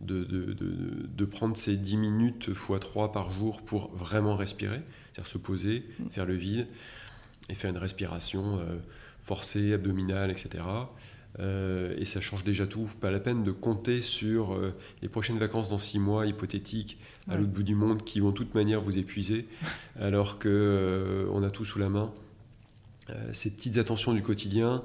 de, 0.00 0.24
de, 0.24 0.52
de- 0.52 1.06
de 1.16 1.24
prendre 1.24 1.56
ces 1.56 1.76
10 1.76 1.96
minutes 1.96 2.48
x 2.48 2.70
3 2.80 3.12
par 3.12 3.30
jour 3.30 3.62
pour 3.62 3.90
vraiment 3.94 4.36
respirer, 4.36 4.80
c'est-à-dire 5.12 5.26
se 5.30 5.38
poser, 5.38 5.84
Mm. 5.98 6.08
faire 6.10 6.24
le 6.26 6.34
vide, 6.34 6.66
et 7.48 7.54
faire 7.54 7.70
une 7.70 7.78
respiration 7.78 8.58
euh, 8.60 8.76
forcée, 9.22 9.72
abdominale, 9.74 10.30
etc. 10.30 10.64
Euh, 11.40 11.94
et 11.98 12.04
ça 12.04 12.20
change 12.20 12.42
déjà 12.42 12.66
tout. 12.66 12.90
Pas 13.00 13.10
la 13.10 13.20
peine 13.20 13.44
de 13.44 13.52
compter 13.52 14.00
sur 14.00 14.54
euh, 14.54 14.74
les 15.02 15.08
prochaines 15.08 15.38
vacances 15.38 15.68
dans 15.68 15.78
6 15.78 15.98
mois 15.98 16.26
hypothétiques 16.26 16.98
à 17.28 17.32
Ouais. 17.32 17.38
l'autre 17.38 17.52
bout 17.52 17.62
du 17.62 17.74
monde 17.74 18.02
qui 18.04 18.20
vont 18.20 18.30
de 18.30 18.34
toute 18.34 18.54
manière 18.54 18.80
vous 18.80 18.96
épuiser, 18.98 19.46
alors 20.00 20.38
que 20.38 20.48
euh, 20.48 21.26
on 21.32 21.42
a 21.42 21.50
tout 21.50 21.64
sous 21.64 21.78
la 21.78 21.88
main. 21.90 22.10
Euh, 23.10 23.32
ces 23.32 23.50
petites 23.50 23.76
attentions 23.78 24.12
du 24.14 24.22
quotidien, 24.22 24.82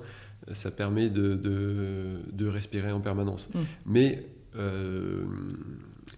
ça 0.52 0.70
permet 0.72 1.10
de, 1.10 1.36
de- 1.36 2.20
de 2.32 2.48
respirer 2.48 2.92
en 2.92 3.00
permanence. 3.00 3.50
Mm. 3.54 3.60
Mais 3.86 4.26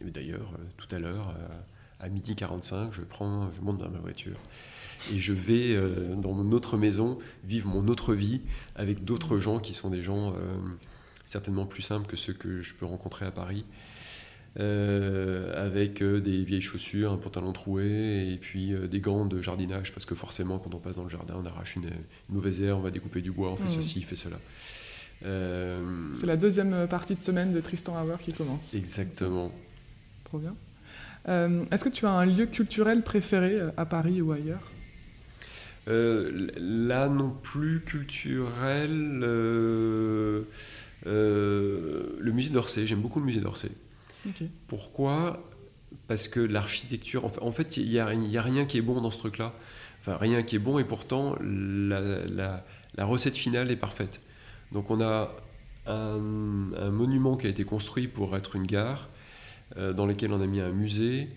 d'ailleurs, 0.02 0.52
tout 0.78 0.88
à 0.94 1.00
l'heure, 1.00 1.36
à 2.00 2.10
midi 2.10 2.36
45, 2.36 2.92
je, 2.92 3.02
prends, 3.02 3.50
je 3.52 3.62
monte 3.62 3.78
dans 3.80 3.90
ma 3.90 4.00
voiture 4.00 4.38
et 5.14 5.20
je 5.20 5.34
vais 5.34 5.74
euh, 5.76 6.16
dans 6.16 6.32
mon 6.34 6.52
autre 6.52 6.78
maison 6.78 7.18
vivre 7.44 7.68
mon 7.68 7.88
autre 7.88 8.14
vie 8.14 8.42
avec 8.76 9.04
d'autres 9.06 9.38
gens 9.38 9.60
qui 9.60 9.74
sont 9.74 9.90
des 9.90 10.02
gens 10.04 10.32
euh, 10.34 10.36
certainement 11.26 11.66
plus 11.66 11.82
simples 11.82 12.08
que 12.08 12.16
ceux 12.16 12.34
que 12.34 12.62
je 12.62 12.74
peux 12.76 12.86
rencontrer 12.86 13.26
à 13.26 13.32
Paris. 13.32 13.66
euh, 14.58 15.52
avec 15.68 16.02
des 16.02 16.44
vieilles 16.46 16.62
chaussures, 16.62 17.12
un 17.12 17.18
pantalon 17.18 17.52
troué 17.52 18.32
et 18.34 18.38
puis 18.38 18.74
des 18.90 19.02
gants 19.02 19.26
de 19.26 19.42
jardinage 19.42 19.92
parce 19.94 20.06
que 20.06 20.16
forcément 20.16 20.60
quand 20.60 20.74
on 20.74 20.80
passe 20.80 20.96
dans 20.96 21.04
le 21.04 21.10
jardin 21.10 21.36
on 21.38 21.46
arrache 21.46 21.76
une, 21.76 21.84
une 22.30 22.36
mauvaise 22.36 22.62
herbe, 22.62 22.80
on 22.80 22.84
va 22.84 22.92
découper 22.92 23.22
du 23.22 23.32
bois, 23.32 23.52
on 23.52 23.58
fait 23.58 23.64
Mhm. 23.66 23.70
ceci, 23.82 24.02
on 24.04 24.08
fait 24.08 24.16
cela. 24.16 24.38
C'est 25.22 26.26
la 26.28 26.38
deuxième 26.38 26.88
partie 26.88 27.16
de 27.16 27.22
semaine 27.22 27.54
de 27.54 27.60
Tristan 27.62 28.02
Hauer 28.02 28.18
qui 28.20 28.32
commence. 28.32 28.74
Exactement. 28.74 29.52
Trop 30.26 30.40
bien. 30.40 30.56
Euh, 31.28 31.64
Est-ce 31.72 31.84
que 31.84 31.90
tu 31.90 32.06
as 32.06 32.12
un 32.12 32.26
lieu 32.26 32.46
culturel 32.46 33.02
préféré 33.02 33.60
à 33.78 33.86
Paris 33.86 34.22
ou 34.22 34.32
ailleurs? 34.32 34.62
Euh, 35.88 36.48
là 36.58 37.10
non 37.10 37.30
plus 37.30 37.82
culturel. 37.82 39.20
euh, 39.24 40.44
euh, 41.06 42.16
le 42.20 42.32
musée 42.32 42.50
d'Orsay, 42.50 42.88
j'aime 42.88 43.02
beaucoup 43.02 43.20
le 43.20 43.26
musée 43.26 43.42
d'Orsay. 43.42 43.70
Pourquoi? 44.68 45.44
Parce 46.08 46.28
que 46.28 46.40
l'architecture, 46.40 47.26
en 47.42 47.52
fait- 47.52 47.78
il 47.78 47.88
n'y 47.90 48.00
a, 48.00 48.42
rien 48.42 48.66
qui 48.66 48.78
est 48.78 48.82
bon 48.82 49.00
dans 49.02 49.12
ce 49.12 49.20
truc-là. 49.20 49.54
Enfin, 50.02 50.18
rien 50.18 50.44
qui 50.44 50.56
est 50.56 50.60
bon, 50.60 50.80
et 50.80 50.84
pourtant, 50.84 51.36
la, 51.42 52.00
la- 52.26 52.66
la 52.98 53.06
recette 53.06 53.36
finale 53.36 53.70
est 53.72 53.76
parfaite. 53.76 54.22
Donc, 54.72 54.90
on 54.90 55.02
a 55.02 55.36
un, 55.88 56.72
un 56.78 56.90
monument 56.90 57.38
qui 57.38 57.48
a 57.48 57.50
été 57.50 57.64
construit 57.64 58.08
pour 58.08 58.36
être 58.36 58.56
une 58.56 58.66
gare, 58.66 59.10
euh, 59.78 59.94
dans 59.94 60.06
lequel 60.06 60.32
on 60.34 60.42
a 60.42 60.48
mis 60.48 60.60
un 60.60 60.70
musée, 60.72 61.30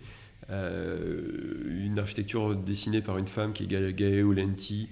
une 0.50 1.98
architecture 1.98 2.54
dessinée 2.56 3.02
par 3.02 3.18
une 3.18 3.26
femme 3.28 3.52
qui 3.52 3.64
est 3.64 3.66
Ga- 3.66 3.92
Gaëo 3.92 4.32
Lenti, 4.32 4.88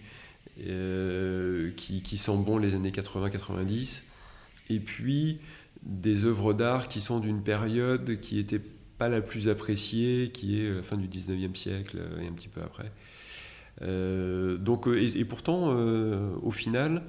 euh, 0.66 1.70
qui, 1.76 2.02
qui 2.02 2.16
sent 2.18 2.36
bon 2.38 2.59
les 2.59 2.74
années 2.74 2.90
80-90, 2.90 4.02
et 4.70 4.80
puis 4.80 5.38
des 5.82 6.24
œuvres 6.24 6.52
d'art 6.54 6.88
qui 6.88 7.00
sont 7.00 7.20
d'une 7.20 7.42
période 7.42 8.20
qui 8.20 8.36
n'était 8.36 8.61
pas 8.98 9.09
la 9.09 9.20
plus 9.20 9.48
appréciée, 9.48 10.30
qui 10.32 10.61
est 10.61 10.74
la 10.74 10.82
fin 10.82 10.96
du 10.96 11.07
19e 11.09 11.54
siècle 11.54 11.98
euh, 12.00 12.20
et 12.22 12.26
un 12.26 12.32
petit 12.32 12.48
peu 12.48 12.62
après. 12.62 12.90
Euh, 13.82 14.57
donc, 14.57 14.88
euh, 14.88 14.98
et, 15.00 15.24
pourtant, 15.26 15.66
euh, 15.76 16.30
au 16.42 16.50
final, 16.50 17.02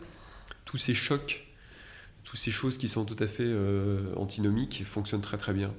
tous 0.65 0.77
ces 0.77 0.93
chocs, 0.93 1.47
toutes 2.25 2.39
ces 2.39 2.51
choses 2.51 2.77
qui 2.77 2.89
sont 2.89 3.05
tout 3.05 3.15
à 3.23 3.27
fait 3.27 3.43
euh, 3.45 4.13
antinomiques 4.17 4.83
fonctionnent 4.85 5.21
très 5.21 5.37
très 5.37 5.53
bien. 5.53 5.73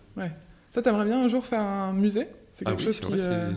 Ça, 0.73 0.81
t'aimerais 0.83 1.05
bien 1.05 1.23
un 1.23 1.29
jour 1.29 1.45
faire 1.45 1.61
un 1.61 1.93
musée? 1.93 2.27
C'est 2.59 2.65
Ah 2.67 2.75
oui, 2.77 2.83
chose 2.85 2.99
qui. 3.01 3.13
euh, 3.13 3.51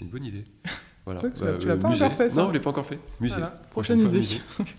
une 0.00 0.08
bonne 0.08 0.24
idée. 0.24 0.44
Voilà. 1.04 1.22
Ouais, 1.22 1.30
tu 1.32 1.38
tu 1.60 1.66
l'as 1.66 1.72
euh, 1.72 1.76
pas 1.78 1.88
musée. 1.88 2.04
encore 2.04 2.16
fait, 2.18 2.28
ça 2.28 2.36
Non, 2.36 2.42
je 2.44 2.48
ne 2.48 2.52
l'ai 2.54 2.60
pas 2.60 2.68
encore 2.70 2.84
fait. 2.86 2.98
Musée. 3.18 3.36
Voilà, 3.36 3.62
prochaine 3.70 4.00
idée. 4.00 4.18
musée. 4.18 4.40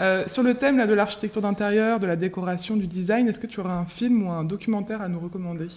Euh, 0.00 0.24
sur 0.26 0.42
le 0.42 0.54
thème 0.54 0.76
là, 0.76 0.88
de 0.88 0.94
l'architecture 0.94 1.40
d'intérieur, 1.40 2.00
de 2.00 2.06
la 2.08 2.16
décoration, 2.16 2.76
du 2.76 2.88
design, 2.88 3.28
est-ce 3.28 3.38
que 3.38 3.46
tu 3.46 3.60
aurais 3.60 3.70
un 3.74 3.84
film 3.84 4.26
ou 4.26 4.30
un 4.32 4.42
documentaire 4.42 5.00
à 5.00 5.08
nous 5.08 5.20
recommander? 5.20 5.68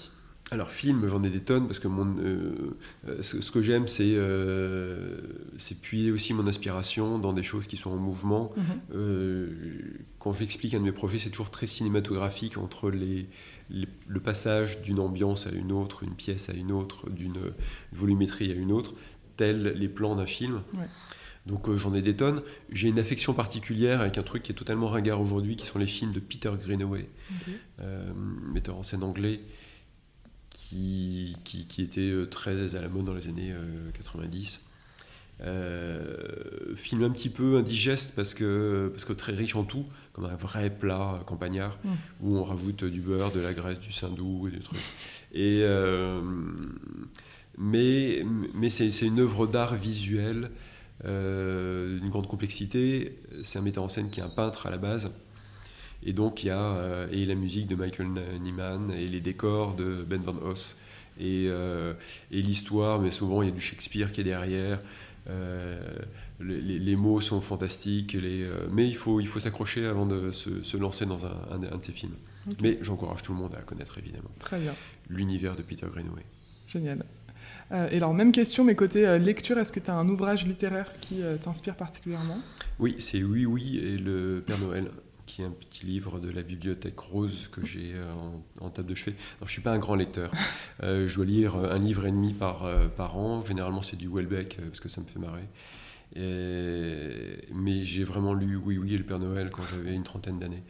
Alors, 0.49 0.71
film, 0.71 1.05
j'en 1.07 1.21
ai 1.23 1.29
des 1.29 1.41
tonnes 1.41 1.67
parce 1.67 1.77
que 1.77 1.87
mon, 1.87 2.15
euh, 2.17 2.71
ce, 3.21 3.41
ce 3.41 3.51
que 3.51 3.61
j'aime, 3.61 3.87
c'est 3.87 4.13
euh, 4.15 5.17
c'est 5.59 5.79
puiser 5.79 6.09
aussi 6.09 6.33
mon 6.33 6.47
inspiration 6.47 7.19
dans 7.19 7.33
des 7.33 7.43
choses 7.43 7.67
qui 7.67 7.77
sont 7.77 7.91
en 7.91 7.97
mouvement. 7.97 8.51
Mhm. 8.57 8.63
Euh, 8.95 9.49
quand 10.17 10.33
j'explique 10.33 10.73
un 10.73 10.79
de 10.79 10.85
mes 10.85 10.91
projets, 10.91 11.19
c'est 11.19 11.29
toujours 11.29 11.51
très 11.51 11.67
cinématographique 11.67 12.57
entre 12.57 12.89
les- 12.89 13.27
le 13.69 14.19
passage 14.19 14.81
d'une 14.81 14.99
ambiance 14.99 15.47
à 15.47 15.51
une 15.51 15.71
autre, 15.71 16.03
une 16.03 16.15
pièce 16.15 16.49
à 16.49 16.53
une 16.53 16.71
autre, 16.71 17.09
d'une 17.09 17.53
volumétrie 17.91 18.51
à 18.51 18.55
une 18.55 18.71
autre, 18.71 18.93
tels 19.35 19.73
les 19.75 19.89
plans 19.89 20.15
d'un 20.15 20.25
film. 20.25 20.61
Ouais. 20.73 20.87
Donc 21.45 21.69
euh, 21.69 21.77
j'en 21.77 21.93
ai 21.93 22.01
des 22.01 22.15
tonnes. 22.15 22.41
J'ai 22.71 22.89
une 22.89 22.99
affection 22.99 23.33
particulière 23.33 24.01
avec 24.01 24.17
un 24.17 24.23
truc 24.23 24.43
qui 24.43 24.51
est 24.51 24.55
totalement 24.55 24.89
ringard 24.89 25.21
aujourd'hui, 25.21 25.55
qui 25.55 25.65
sont 25.65 25.79
les 25.79 25.87
films 25.87 26.11
de 26.11 26.19
Peter 26.19 26.51
Greenaway 26.61 27.09
euh, 27.79 28.13
metteur 28.53 28.77
en 28.77 28.83
scène 28.83 29.03
anglais 29.03 29.41
qui, 30.49 31.37
qui, 31.43 31.65
qui 31.67 31.81
était 31.81 32.01
euh, 32.01 32.25
très 32.25 32.75
à 32.75 32.81
la 32.81 32.89
mode 32.89 33.05
dans 33.05 33.13
les 33.13 33.27
années 33.27 33.51
euh, 33.51 33.91
90. 33.93 34.61
Euh, 35.43 36.73
film 36.75 37.03
un 37.03 37.11
petit 37.11 37.29
peu 37.29 37.57
indigeste 37.57 38.13
parce 38.15 38.33
que, 38.33 38.89
parce 38.91 39.05
que 39.05 39.13
très 39.13 39.33
riche 39.33 39.55
en 39.55 39.63
tout, 39.63 39.85
comme 40.13 40.25
un 40.25 40.35
vrai 40.35 40.71
plat 40.71 41.19
campagnard 41.27 41.77
Mm. 41.83 41.89
où 42.21 42.37
on 42.37 42.43
rajoute 42.43 42.83
du 42.85 43.01
beurre, 43.01 43.31
de 43.31 43.39
la 43.39 43.53
graisse, 43.53 43.79
du 43.79 43.91
saindoux 43.91 44.47
et 44.47 44.51
des 44.51 44.59
trucs. 44.59 44.79
Et, 45.33 45.61
euh, 45.63 46.21
mais 47.57 48.25
mais 48.55 48.69
c'est 48.69 48.91
c'est 48.91 49.05
une 49.05 49.19
œuvre 49.19 49.45
d'art 49.45 49.75
visuel 49.75 50.49
euh, 51.05 51.99
d'une 51.99 52.09
grande 52.09 52.27
complexité. 52.27 53.19
C'est 53.43 53.59
un 53.59 53.61
metteur 53.61 53.83
en 53.83 53.89
scène 53.89 54.09
qui 54.09 54.19
est 54.19 54.23
un 54.23 54.29
peintre 54.29 54.65
à 54.65 54.71
la 54.71 54.77
base 54.77 55.11
Et 56.03 56.13
donc 56.13 56.43
il 56.43 56.47
y 56.47 56.49
a 56.49 57.07
et 57.11 57.25
la 57.25 57.35
musique 57.35 57.67
de 57.67 57.75
Michael 57.75 58.07
Nyman 58.41 58.91
et 58.91 59.07
les 59.07 59.21
décors 59.21 59.75
de 59.75 60.03
Ben 60.07 60.21
Van 60.21 60.35
Hoss 60.43 60.79
et, 61.19 61.45
et 61.45 62.41
l'histoire, 62.41 62.99
mais 62.99 63.11
souvent 63.11 63.41
il 63.41 63.49
y 63.49 63.51
a 63.51 63.55
du 63.55 63.61
Shakespeare 63.61 64.11
qui 64.11 64.21
est 64.21 64.23
derrière. 64.23 64.79
Les, 66.39 66.95
mots 66.95 67.21
sont 67.21 67.41
fantastiques, 67.41 68.13
les, 68.13 68.49
mais 68.71 68.87
il 68.87 68.95
faut, 68.95 69.19
il 69.19 69.27
faut 69.27 69.39
s'accrocher 69.39 69.85
avant 69.85 70.05
de 70.05 70.31
se, 70.31 70.77
lancer 70.77 71.05
dans 71.05 71.25
un, 71.25 71.35
un, 71.51 71.77
de 71.77 71.83
ces 71.83 71.91
films. 71.91 72.15
Mais 72.61 72.77
j'encourage 72.81 73.21
tout 73.23 73.33
le 73.33 73.39
monde 73.39 73.55
à 73.55 73.61
connaître 73.61 73.97
évidemment. 73.97 74.31
Très 74.39 74.59
bien. 74.59 74.73
L'univers 75.09 75.55
de 75.55 75.61
Peter 75.61 75.87
Greenaway. 75.91 76.23
Génial. 76.67 77.03
Euh, 77.71 77.89
et 77.91 77.97
alors, 77.97 78.13
même 78.13 78.31
question, 78.31 78.63
mais 78.63 78.75
côté 78.75 79.05
euh, 79.05 79.17
lecture, 79.17 79.57
est-ce 79.57 79.71
que 79.71 79.79
tu 79.79 79.89
as 79.91 79.95
un 79.95 80.07
ouvrage 80.07 80.45
littéraire 80.45 80.91
qui 81.01 81.21
euh, 81.21 81.37
t'inspire 81.37 81.75
particulièrement? 81.75 82.39
Oui, 82.79 82.95
c'est 82.99 83.23
Oui, 83.23 83.45
oui 83.45 83.79
et 83.79 83.97
le 83.97 84.43
Père 84.45 84.59
Noël, 84.59 84.89
qui 85.27 85.43
est 85.43 85.45
un 85.45 85.51
petit 85.51 85.85
livre 85.85 86.19
de 86.19 86.31
la 86.31 86.41
bibliothèque 86.41 86.99
rose 86.99 87.49
que 87.51 87.63
j'ai 87.63 87.93
en, 88.59 88.69
table 88.69 88.89
de 88.89 88.95
chevet. 88.95 89.15
Alors, 89.37 89.41
je 89.41 89.43
ne 89.45 89.49
suis 89.49 89.61
pas 89.61 89.71
un 89.71 89.77
grand 89.77 89.95
lecteur. 89.95 90.31
je 90.81 91.13
dois 91.15 91.25
lire 91.25 91.55
un 91.55 91.77
livre 91.77 92.07
et 92.07 92.11
demi 92.11 92.33
par, 92.33 92.67
par 92.95 93.15
an. 93.17 93.41
Généralement, 93.41 93.83
c'est 93.83 93.97
du 93.97 94.07
Welbeck, 94.07 94.57
parce 94.65 94.79
que 94.79 94.89
ça 94.89 95.01
me 95.01 95.05
fait 95.05 95.19
marrer. 95.19 95.47
mais 97.53 97.83
j'ai 97.83 98.03
vraiment 98.03 98.33
lu 98.33 98.55
Oui, 98.55 98.79
oui 98.79 98.95
et 98.95 98.97
le 98.97 99.03
Père 99.03 99.19
Noël 99.19 99.51
quand 99.51 99.63
j'avais 99.69 99.93
une 99.93 100.03
trentaine 100.03 100.39
d'années. 100.39 100.63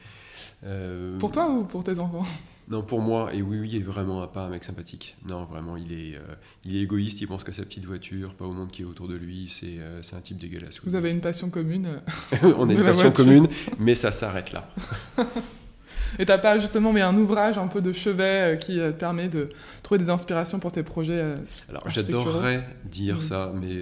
pour 1.19 1.31
toi 1.31 1.49
ou 1.49 1.63
pour 1.63 1.83
tes 1.83 1.97
enfants? 1.99 2.25
Non, 2.69 2.83
pour 2.83 3.01
moi, 3.01 3.33
et 3.33 3.41
oui, 3.41 3.59
oui, 3.61 3.77
est 3.77 3.83
vraiment 3.83 4.27
pas 4.27 4.41
un 4.41 4.49
mec 4.49 4.63
sympathique. 4.63 5.15
Non, 5.27 5.45
vraiment, 5.45 5.77
il 5.77 5.93
est, 5.93 6.15
euh, 6.15 6.35
il 6.65 6.75
est 6.75 6.81
égoïste, 6.81 7.21
il 7.21 7.27
pense 7.27 7.45
qu'à 7.45 7.53
sa 7.53 7.63
petite 7.63 7.85
voiture, 7.85 8.33
pas 8.33 8.43
au 8.43 8.51
monde 8.51 8.71
qui 8.71 8.81
est 8.81 8.85
autour 8.85 9.07
de 9.07 9.15
lui. 9.15 9.47
C'est 9.47 9.77
euh, 9.79 10.01
un 10.13 10.19
type 10.19 10.37
dégueulasse. 10.37 10.81
Vous 10.83 10.95
avez 10.95 11.09
une 11.09 11.21
passion 11.21 11.49
commune 11.49 12.01
On 12.43 12.67
a 12.67 12.73
une 12.73 12.83
passion 12.83 13.11
commune, 13.11 13.47
mais 13.79 13.95
ça 13.95 14.11
s'arrête 14.11 14.51
là. 14.51 14.69
et 16.19 16.25
t'as 16.25 16.37
pas 16.37 16.59
justement 16.59 16.91
mais 16.91 17.01
un 17.01 17.15
ouvrage 17.15 17.57
un 17.57 17.67
peu 17.67 17.81
de 17.81 17.93
chevet 17.93 18.23
euh, 18.23 18.55
qui 18.57 18.75
te 18.75 18.91
permet 18.91 19.29
de 19.29 19.47
trouver 19.81 19.99
des 19.99 20.09
inspirations 20.09 20.59
pour 20.59 20.73
tes 20.73 20.83
projets 20.83 21.35
Alors 21.69 21.89
j'adorerais 21.89 22.67
dire 22.83 23.17
mm. 23.17 23.21
ça, 23.21 23.53
mais 23.55 23.77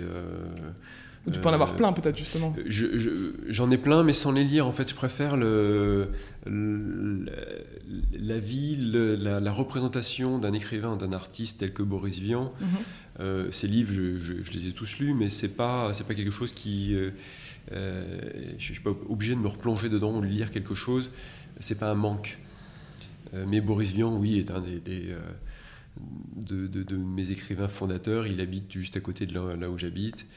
tu 1.31 1.39
peux 1.39 1.49
en 1.49 1.53
avoir 1.53 1.71
euh, 1.71 1.75
plein 1.75 1.93
peut-être 1.93 2.17
justement. 2.17 2.55
J'en 2.67 3.71
ai 3.71 3.77
plein, 3.77 4.03
mais 4.03 4.13
sans 4.13 4.31
les 4.31 4.43
lire. 4.43 4.67
En 4.67 4.71
fait, 4.71 4.89
je 4.89 4.95
préfère 4.95 5.35
le, 5.35 6.09
la 6.45 8.39
vie, 8.39 8.77
la, 8.77 9.51
représentation 9.51 10.37
d'un 10.37 10.53
écrivain, 10.53 10.97
d'un 10.97 11.13
artiste 11.13 11.59
tel 11.59 11.73
que 11.73 11.83
Boris 11.83 12.19
Vian. 12.19 12.53
Euh, 13.19 13.49
ces 13.51 13.67
livres, 13.67 13.91
je, 13.93 14.51
les 14.53 14.67
ai 14.67 14.71
tous 14.71 14.99
lus, 14.99 15.13
mais 15.13 15.29
c'est 15.29 15.55
pas 15.55 15.93
c'est 15.93 16.05
pas 16.05 16.15
quelque 16.15 16.31
chose 16.31 16.51
qui 16.51 16.95
euh, 16.95 17.11
je, 18.57 18.73
suis 18.73 18.81
pas 18.81 18.91
obligé 19.09 19.33
de 19.33 19.39
me 19.39 19.47
replonger 19.47 19.89
dedans 19.89 20.15
ou 20.15 20.21
de 20.21 20.27
lire 20.27 20.51
quelque 20.51 20.75
chose. 20.75 21.09
C'est 21.59 21.79
pas 21.79 21.89
un 21.89 21.95
manque. 21.95 22.37
mais 23.47 23.61
Boris 23.61 23.93
Vian, 23.93 24.15
oui, 24.15 24.37
est 24.37 24.51
un 24.51 24.61
des, 24.61 25.15
de, 26.35 26.67
de, 26.67 26.95
mes 26.97 27.31
écrivains 27.31 27.67
fondateurs. 27.67 28.27
Il 28.27 28.41
habite 28.41 28.71
juste 28.71 28.95
à 28.95 28.99
côté 28.99 29.25
de 29.25 29.33
là 29.33 29.71
où 29.71 29.77
j'habite. 29.79 30.27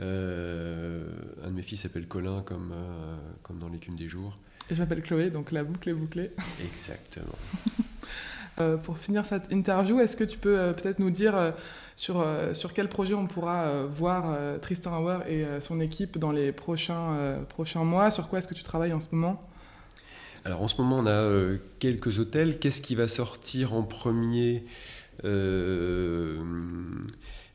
Euh, 0.00 1.04
un 1.44 1.50
de 1.50 1.54
mes 1.54 1.62
fils 1.62 1.82
s'appelle 1.82 2.06
Colin, 2.06 2.42
comme, 2.42 2.72
euh, 2.74 3.16
comme 3.42 3.58
dans 3.58 3.68
l'écume 3.68 3.94
des 3.94 4.08
jours. 4.08 4.38
Et 4.70 4.74
je 4.74 4.80
m'appelle 4.80 5.02
Chloé, 5.02 5.30
donc 5.30 5.52
la 5.52 5.62
boucle 5.62 5.88
est 5.88 5.94
bouclée. 5.94 6.30
Exactement. 6.64 7.38
Euh, 8.60 8.76
pour 8.76 8.98
finir 8.98 9.26
cette 9.26 9.50
interview, 9.50 9.98
est-ce 9.98 10.16
que 10.16 10.22
tu 10.22 10.38
peux 10.38 10.72
peut-être 10.76 11.00
nous 11.00 11.10
dire 11.10 11.54
sur, 11.96 12.24
sur 12.52 12.72
quel 12.72 12.88
projet 12.88 13.12
on 13.12 13.26
pourra 13.26 13.82
voir 13.82 14.38
Tristan 14.60 14.96
Hauer 14.96 15.28
et 15.28 15.44
son 15.60 15.80
équipe 15.80 16.18
dans 16.18 16.30
les 16.30 16.52
prochains, 16.52 17.40
prochains 17.48 17.82
mois? 17.82 18.12
Sur 18.12 18.28
quoi 18.28 18.38
est-ce 18.38 18.46
que 18.46 18.54
tu 18.54 18.62
travailles 18.62 18.92
en 18.92 19.00
ce 19.00 19.08
moment? 19.10 19.44
Alors 20.44 20.62
en 20.62 20.68
ce 20.68 20.80
moment, 20.80 21.00
on 21.00 21.06
a 21.08 21.56
quelques 21.80 22.20
hôtels. 22.20 22.60
Qu'est-ce 22.60 22.80
qui 22.80 22.94
va 22.94 23.08
sortir 23.08 23.74
en 23.74 23.82
premier 23.82 24.64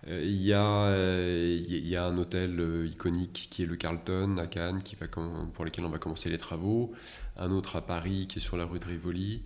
il 0.10 0.42
y, 0.42 0.54
a, 0.54 0.86
euh, 0.86 1.60
il 1.60 1.88
y 1.88 1.96
a 1.96 2.06
un 2.06 2.18
hôtel 2.18 2.60
euh, 2.60 2.88
iconique 2.88 3.48
qui 3.52 3.62
est 3.62 3.66
le 3.68 3.76
Carlton 3.76 4.38
à 4.38 4.48
Cannes, 4.48 4.82
qui 4.82 4.96
va, 4.96 5.08
pour 5.08 5.66
lequel 5.66 5.86
on 5.86 5.90
va 5.90 6.00
commencer 6.00 6.30
les 6.30 6.40
travaux. 6.40 6.92
Un 7.38 7.52
autre 7.52 7.76
à 7.76 7.82
Paris 7.86 8.26
qui 8.28 8.40
est 8.40 8.42
sur 8.42 8.58
la 8.58 8.66
rue 8.66 8.80
de 8.80 8.86
Rivoli. 8.86 9.44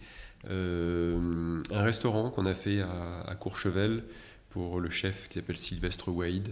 un 0.49 1.61
restaurant 1.71 2.29
qu'on 2.29 2.45
a 2.45 2.53
fait 2.53 2.81
à, 2.81 3.35
Courchevel 3.39 4.03
pour 4.49 4.79
le 4.79 4.89
chef 4.89 5.27
qui 5.27 5.35
s'appelle 5.35 5.57
Sylvestre 5.57 6.09
Wade 6.09 6.49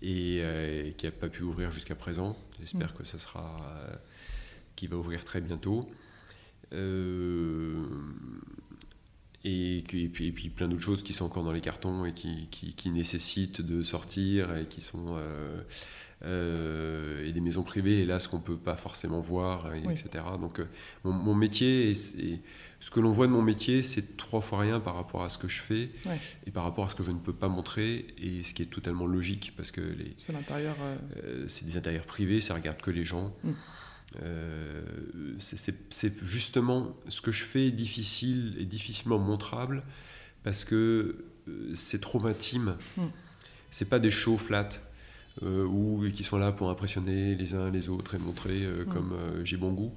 et 0.00 0.94
qui 0.96 1.06
n'a 1.06 1.12
pas 1.12 1.28
pu 1.28 1.42
ouvrir 1.42 1.70
jusqu'à 1.70 1.94
présent. 1.94 2.36
J'espère 2.58 2.92
mm. 2.92 2.96
que 2.96 3.04
ça 3.04 3.18
sera. 3.18 3.60
qui 4.76 4.86
va 4.86 4.96
ouvrir 4.96 5.24
très 5.24 5.42
bientôt. 5.42 5.88
Et, 9.44 9.82
puis, 9.88 10.04
et 10.04 10.08
puis, 10.08 10.48
plein 10.50 10.68
d'autres 10.68 10.82
choses 10.82 11.02
qui 11.02 11.12
sont 11.12 11.24
encore 11.24 11.42
dans 11.42 11.52
les 11.52 11.60
cartons 11.60 12.04
et 12.04 12.12
qui, 12.12 12.46
qui, 12.50 12.90
nécessitent 12.90 13.60
de 13.60 13.82
sortir 13.82 14.56
et 14.56 14.66
qui 14.66 14.80
sont 14.80 15.16
euh, 15.16 15.60
euh, 16.24 17.26
et 17.26 17.32
des 17.32 17.40
maisons 17.40 17.64
privées. 17.64 18.00
Hélas 18.00 18.28
qu'on 18.28 18.38
peut 18.38 18.56
pas 18.56 18.76
forcément 18.76 19.20
voir 19.20 19.74
etc 19.74 20.24
donc 20.40 20.60
euh, 20.60 20.66
mon, 21.02 21.34
métier 21.34 21.90
et, 21.90 21.94
ce 21.94 22.90
que 22.90 23.00
l'on 23.00 23.10
voit 23.10 23.26
de 23.26 23.32
mon 23.32 23.42
métier 23.42 23.82
c'est 23.82 24.16
trois 24.16 24.40
fois 24.40 24.60
rien 24.60 24.78
par 24.78 24.94
rapport 24.94 25.24
à 25.24 25.28
ce 25.28 25.38
que 25.38 25.48
je 25.48 25.60
fais 25.60 25.90
et 26.46 26.50
par 26.52 26.62
rapport 26.62 26.84
à 26.84 26.88
ce 26.88 26.94
que 26.94 27.02
je 27.02 27.10
ne 27.10 27.18
peux 27.18 27.32
pas 27.32 27.48
montrer 27.48 28.06
et 28.18 28.44
ce 28.44 28.54
qui 28.54 28.62
est 28.62 28.66
totalement 28.66 29.06
logique 29.06 29.54
parce 29.56 29.72
que 29.72 29.80
les 29.80 30.14
c'est 30.18 30.32
l'intérieur 30.32 30.76
c'est 31.48 31.66
des 31.66 31.76
intérieurs 31.76 32.06
privés 32.06 32.40
ça 32.40 32.54
regarde 32.54 32.80
que 32.80 32.92
les 32.92 33.04
gens. 33.04 33.34
Mm. 33.42 33.52
Euh, 34.20 34.82
c'est 35.38 36.22
justement 36.22 36.94
ce 37.08 37.20
que 37.20 37.32
je 37.32 37.44
fais 37.44 37.70
difficile 37.70 38.54
et 38.58 38.64
difficilement 38.64 39.18
montrable 39.18 39.82
parce 40.44 40.64
que 40.64 41.24
euh, 41.48 41.72
c'est 41.74 42.00
trop 42.00 42.26
intime. 42.26 42.76
Mm. 42.96 43.06
C'est 43.70 43.88
pas 43.88 43.98
des 43.98 44.10
shows 44.10 44.38
flat 44.38 44.68
euh, 45.42 45.64
ou 45.64 46.04
qui 46.12 46.24
sont 46.24 46.36
là 46.36 46.52
pour 46.52 46.68
impressionner 46.68 47.34
les 47.34 47.54
uns 47.54 47.70
les 47.70 47.88
autres 47.88 48.14
et 48.14 48.18
montrer 48.18 48.66
mm. 48.66 48.84
comme 48.86 49.16
j'ai 49.44 49.56
bon 49.56 49.72
goût. 49.72 49.94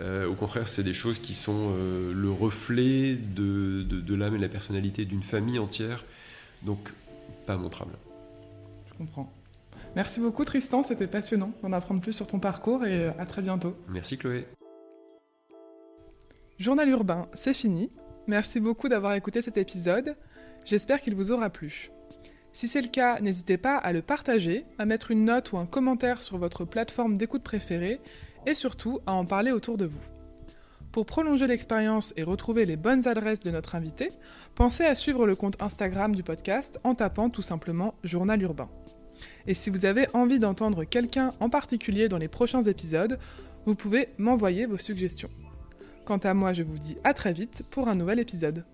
au 0.00 0.34
contraire, 0.34 0.68
c'est 0.68 0.84
des 0.84 0.94
choses 0.94 1.18
qui 1.18 1.34
sont 1.34 1.74
le 1.74 2.30
reflet 2.30 3.14
de, 3.14 3.82
de, 3.82 4.00
de 4.00 4.14
l'âme 4.14 4.34
et 4.34 4.38
de 4.38 4.42
la 4.42 4.48
personnalité 4.48 5.04
d'une 5.04 5.22
famille 5.22 5.58
entière, 5.58 6.04
donc 6.62 6.92
pas 7.46 7.58
montrable. 7.58 7.92
Je 8.88 8.94
comprends. 8.94 9.39
Merci 9.96 10.20
beaucoup 10.20 10.44
Tristan, 10.44 10.82
c'était 10.82 11.08
passionnant 11.08 11.52
d'en 11.62 11.72
apprendre 11.72 12.00
plus 12.00 12.12
sur 12.12 12.26
ton 12.26 12.38
parcours 12.38 12.84
et 12.86 13.08
à 13.18 13.26
très 13.26 13.42
bientôt. 13.42 13.76
Merci 13.88 14.16
Chloé. 14.16 14.46
Journal 16.58 16.88
urbain, 16.88 17.26
c'est 17.34 17.54
fini. 17.54 17.90
Merci 18.26 18.60
beaucoup 18.60 18.88
d'avoir 18.88 19.14
écouté 19.14 19.42
cet 19.42 19.56
épisode. 19.56 20.16
J'espère 20.64 21.00
qu'il 21.00 21.14
vous 21.14 21.32
aura 21.32 21.50
plu. 21.50 21.90
Si 22.52 22.68
c'est 22.68 22.82
le 22.82 22.88
cas, 22.88 23.20
n'hésitez 23.20 23.56
pas 23.56 23.76
à 23.76 23.92
le 23.92 24.02
partager, 24.02 24.64
à 24.78 24.84
mettre 24.84 25.10
une 25.10 25.24
note 25.24 25.52
ou 25.52 25.56
un 25.56 25.66
commentaire 25.66 26.22
sur 26.22 26.38
votre 26.38 26.64
plateforme 26.64 27.16
d'écoute 27.16 27.42
préférée 27.42 28.00
et 28.46 28.54
surtout 28.54 29.00
à 29.06 29.12
en 29.12 29.24
parler 29.24 29.52
autour 29.52 29.76
de 29.76 29.86
vous. 29.86 30.02
Pour 30.92 31.06
prolonger 31.06 31.46
l'expérience 31.46 32.12
et 32.16 32.24
retrouver 32.24 32.66
les 32.66 32.76
bonnes 32.76 33.06
adresses 33.06 33.40
de 33.40 33.50
notre 33.50 33.76
invité, 33.76 34.08
pensez 34.54 34.84
à 34.84 34.96
suivre 34.96 35.26
le 35.26 35.36
compte 35.36 35.62
Instagram 35.62 36.14
du 36.14 36.24
podcast 36.24 36.80
en 36.82 36.94
tapant 36.94 37.30
tout 37.30 37.42
simplement 37.42 37.94
Journal 38.02 38.42
Urbain. 38.42 38.68
Et 39.46 39.54
si 39.54 39.70
vous 39.70 39.86
avez 39.86 40.06
envie 40.14 40.38
d'entendre 40.38 40.84
quelqu'un 40.84 41.32
en 41.40 41.48
particulier 41.48 42.08
dans 42.08 42.18
les 42.18 42.28
prochains 42.28 42.62
épisodes, 42.62 43.18
vous 43.66 43.74
pouvez 43.74 44.08
m'envoyer 44.18 44.66
vos 44.66 44.78
suggestions. 44.78 45.30
Quant 46.04 46.18
à 46.18 46.34
moi, 46.34 46.52
je 46.52 46.62
vous 46.62 46.78
dis 46.78 46.96
à 47.04 47.14
très 47.14 47.32
vite 47.32 47.62
pour 47.72 47.88
un 47.88 47.94
nouvel 47.94 48.18
épisode. 48.18 48.64